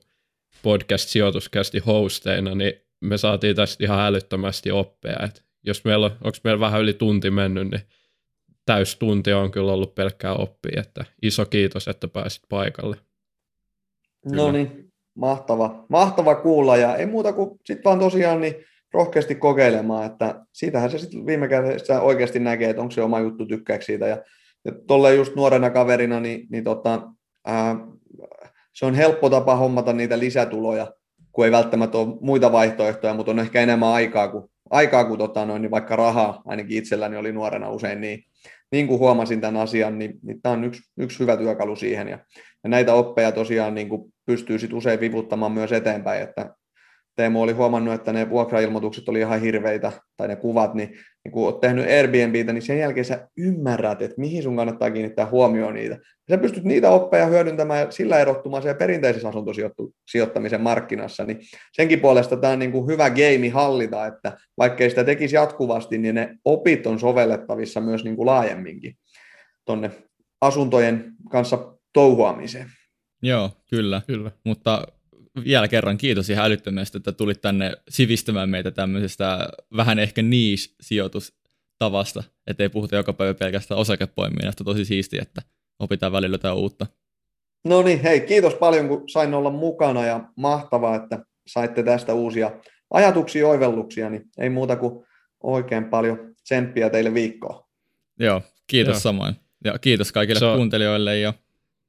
podcast-sijoituskästi 0.63 1.79
hosteina, 1.79 2.55
niin 2.55 2.73
me 3.01 3.17
saatiin 3.17 3.55
tästä 3.55 3.83
ihan 3.83 3.99
älyttömästi 3.99 4.71
oppia. 4.71 5.15
Et 5.25 5.43
jos 5.63 5.85
meillä 5.85 6.05
on, 6.05 6.11
onko 6.11 6.37
meillä 6.43 6.59
vähän 6.59 6.81
yli 6.81 6.93
tunti 6.93 7.31
mennyt, 7.31 7.71
niin 7.71 7.81
täys 8.65 8.95
tunti 8.95 9.33
on 9.33 9.51
kyllä 9.51 9.71
ollut 9.71 9.95
pelkkää 9.95 10.33
oppia, 10.33 10.81
että 10.81 11.05
iso 11.21 11.45
kiitos, 11.45 11.87
että 11.87 12.07
pääsit 12.07 12.43
paikalle. 12.49 12.97
No 14.31 14.51
niin, 14.51 14.91
mahtava, 15.15 15.85
mahtava 15.89 16.35
kuulla 16.35 16.77
ja 16.77 16.95
ei 16.95 17.05
muuta 17.05 17.33
kuin 17.33 17.59
sitten 17.65 17.83
vaan 17.83 17.99
tosiaan 17.99 18.41
niin 18.41 18.55
rohkeasti 18.93 19.35
kokeilemaan, 19.35 20.05
että 20.05 20.45
siitähän 20.53 20.91
se 20.91 20.97
sitten 20.97 21.25
viime 21.25 21.47
kädessä 21.47 22.01
oikeasti 22.01 22.39
näkee, 22.39 22.69
että 22.69 22.81
onko 22.81 22.91
se 22.91 23.01
oma 23.01 23.19
juttu 23.19 23.45
tykkääkö 23.45 23.85
siitä 23.85 24.07
ja, 24.07 24.23
ja 24.65 24.71
tolleen 24.87 25.17
just 25.17 25.35
nuorena 25.35 25.69
kaverina, 25.69 26.19
niin, 26.19 26.47
niin 26.49 26.63
tota, 26.63 27.11
ää, 27.45 27.75
se 28.73 28.85
on 28.85 28.93
helppo 28.93 29.29
tapa 29.29 29.55
hommata 29.55 29.93
niitä 29.93 30.19
lisätuloja, 30.19 30.91
kun 31.31 31.45
ei 31.45 31.51
välttämättä 31.51 31.97
ole 31.97 32.17
muita 32.21 32.51
vaihtoehtoja, 32.51 33.13
mutta 33.13 33.31
on 33.31 33.39
ehkä 33.39 33.61
enemmän 33.61 33.89
aikaa 33.89 34.27
kuin, 34.27 34.43
aikaa 34.69 35.03
kuin 35.03 35.17
tota 35.17 35.45
noin, 35.45 35.61
niin 35.61 35.71
vaikka 35.71 35.95
rahaa, 35.95 36.41
ainakin 36.45 36.77
itselläni 36.77 37.17
oli 37.17 37.31
nuorena 37.31 37.69
usein 37.69 38.01
niin, 38.01 38.23
niin 38.71 38.87
kuin 38.87 38.99
huomasin 38.99 39.41
tämän 39.41 39.61
asian, 39.61 39.99
niin, 39.99 40.13
niin 40.21 40.41
tämä 40.41 40.53
on 40.53 40.63
yksi, 40.63 40.81
yksi 40.97 41.19
hyvä 41.19 41.37
työkalu 41.37 41.75
siihen. 41.75 42.07
Ja, 42.07 42.19
ja 42.63 42.69
näitä 42.69 42.93
oppeja 42.93 43.31
tosiaan 43.31 43.75
niin 43.75 43.89
kuin 43.89 44.13
pystyy 44.25 44.59
sit 44.59 44.73
usein 44.73 44.99
vivuttamaan 44.99 45.51
myös 45.51 45.71
eteenpäin, 45.71 46.23
että 46.23 46.55
Teemu 47.15 47.41
oli 47.41 47.53
huomannut, 47.53 47.93
että 47.93 48.13
ne 48.13 48.29
vuokrailmoitukset 48.29 49.09
oli 49.09 49.19
ihan 49.19 49.41
hirveitä, 49.41 49.91
tai 50.17 50.27
ne 50.27 50.35
kuvat, 50.35 50.73
niin, 50.73 50.89
niin 51.23 51.31
kun 51.31 51.47
olet 51.47 51.59
tehnyt 51.59 51.85
Airbnbitä, 51.85 52.53
niin 52.53 52.61
sen 52.61 52.79
jälkeen 52.79 53.05
sä 53.05 53.27
ymmärrät, 53.37 54.01
että 54.01 54.21
mihin 54.21 54.43
sun 54.43 54.55
kannattaa 54.55 54.91
kiinnittää 54.91 55.25
huomioon 55.25 55.73
niitä. 55.73 55.95
Ja 55.95 56.35
sä 56.35 56.41
pystyt 56.41 56.63
niitä 56.63 56.89
oppeja 56.89 57.25
hyödyntämään 57.25 57.79
ja 57.79 57.91
sillä 57.91 58.19
erottumaan 58.19 58.63
siellä 58.63 58.77
perinteisessä 58.77 59.27
asuntosijoittamisen 59.27 60.61
markkinassa, 60.61 61.23
niin 61.23 61.39
senkin 61.73 61.99
puolesta 61.99 62.37
tämä 62.37 62.53
on 62.53 62.59
niin 62.59 62.71
kuin 62.71 62.87
hyvä 62.87 63.09
game 63.09 63.49
hallita, 63.49 64.05
että 64.05 64.37
vaikkei 64.57 64.89
sitä 64.89 65.03
tekisi 65.03 65.35
jatkuvasti, 65.35 65.97
niin 65.97 66.15
ne 66.15 66.35
opit 66.45 66.87
on 66.87 66.99
sovellettavissa 66.99 67.81
myös 67.81 68.03
niin 68.03 68.15
kuin 68.15 68.25
laajemminkin 68.25 68.97
tuonne 69.65 69.91
asuntojen 70.41 71.11
kanssa 71.31 71.75
touhuamiseen. 71.93 72.67
Joo, 73.21 73.51
kyllä. 73.69 74.01
kyllä. 74.07 74.31
Mutta 74.43 74.87
vielä 75.43 75.67
kerran 75.67 75.97
kiitos 75.97 76.29
ihan 76.29 76.45
älyttömästi, 76.45 76.97
että 76.97 77.11
tulit 77.11 77.41
tänne 77.41 77.71
sivistämään 77.89 78.49
meitä 78.49 78.71
tämmöisestä 78.71 79.49
vähän 79.75 79.99
ehkä 79.99 80.21
niche-sijoitustavasta, 80.21 82.23
ettei 82.47 82.69
puhuta 82.69 82.95
joka 82.95 83.13
päivä 83.13 83.33
pelkästään 83.33 83.79
osakepoiminnasta. 83.79 84.63
Tosi 84.63 84.85
siistiä, 84.85 85.21
että 85.21 85.41
opitaan 85.79 86.11
välillä 86.11 86.33
jotain 86.33 86.57
uutta. 86.57 86.87
No 87.63 87.81
niin, 87.81 88.01
hei, 88.01 88.21
kiitos 88.21 88.53
paljon, 88.53 88.87
kun 88.87 89.09
sain 89.09 89.33
olla 89.33 89.49
mukana 89.49 90.05
ja 90.05 90.29
mahtavaa, 90.35 90.95
että 90.95 91.25
saitte 91.47 91.83
tästä 91.83 92.13
uusia 92.13 92.51
ajatuksia, 92.91 93.47
oivelluksia, 93.47 94.09
niin 94.09 94.25
ei 94.37 94.49
muuta 94.49 94.75
kuin 94.75 95.05
oikein 95.43 95.85
paljon 95.85 96.35
tsemppiä 96.43 96.89
teille 96.89 97.13
viikkoon. 97.13 97.65
Joo, 98.19 98.41
kiitos 98.67 98.93
Joo. 98.93 98.99
samoin. 98.99 99.35
Ja 99.63 99.79
kiitos 99.79 100.11
kaikille 100.11 100.39
so, 100.39 100.55
kuuntelijoille 100.55 101.19
ja 101.19 101.33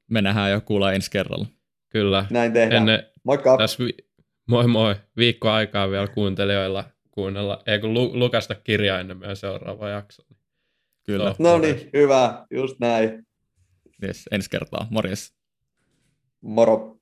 me 0.07 0.21
nähdään 0.21 0.51
ja 0.51 0.61
kuullaan 0.61 0.95
ensi 0.95 1.11
kerralla. 1.11 1.45
Kyllä. 1.89 2.25
Näin 2.29 2.53
tehdään. 2.53 2.81
Ennen, 2.81 3.03
Moikka. 3.27 3.57
Tässä 3.57 3.83
vi- 3.83 4.07
moi 4.47 4.67
moi. 4.67 4.95
Viikko 5.17 5.49
aikaa 5.49 5.89
vielä 5.89 6.07
kuuntelijoilla 6.07 6.83
kuunnella, 7.11 7.63
ei 7.65 7.79
kun 7.79 7.93
lu- 7.93 8.19
lukasta 8.19 8.55
kirjaa 8.55 8.99
ennen 8.99 9.17
meidän 9.17 9.35
seuraava 9.35 9.89
jakso. 9.89 10.23
Kyllä. 11.05 11.35
No 11.39 11.57
niin, 11.57 11.89
hyvä. 11.93 12.45
Just 12.51 12.79
näin. 12.79 13.27
Yes, 14.03 14.25
ensi 14.31 14.49
kertaa. 14.49 14.87
Morjes. 14.89 15.33
Moro. 16.41 16.96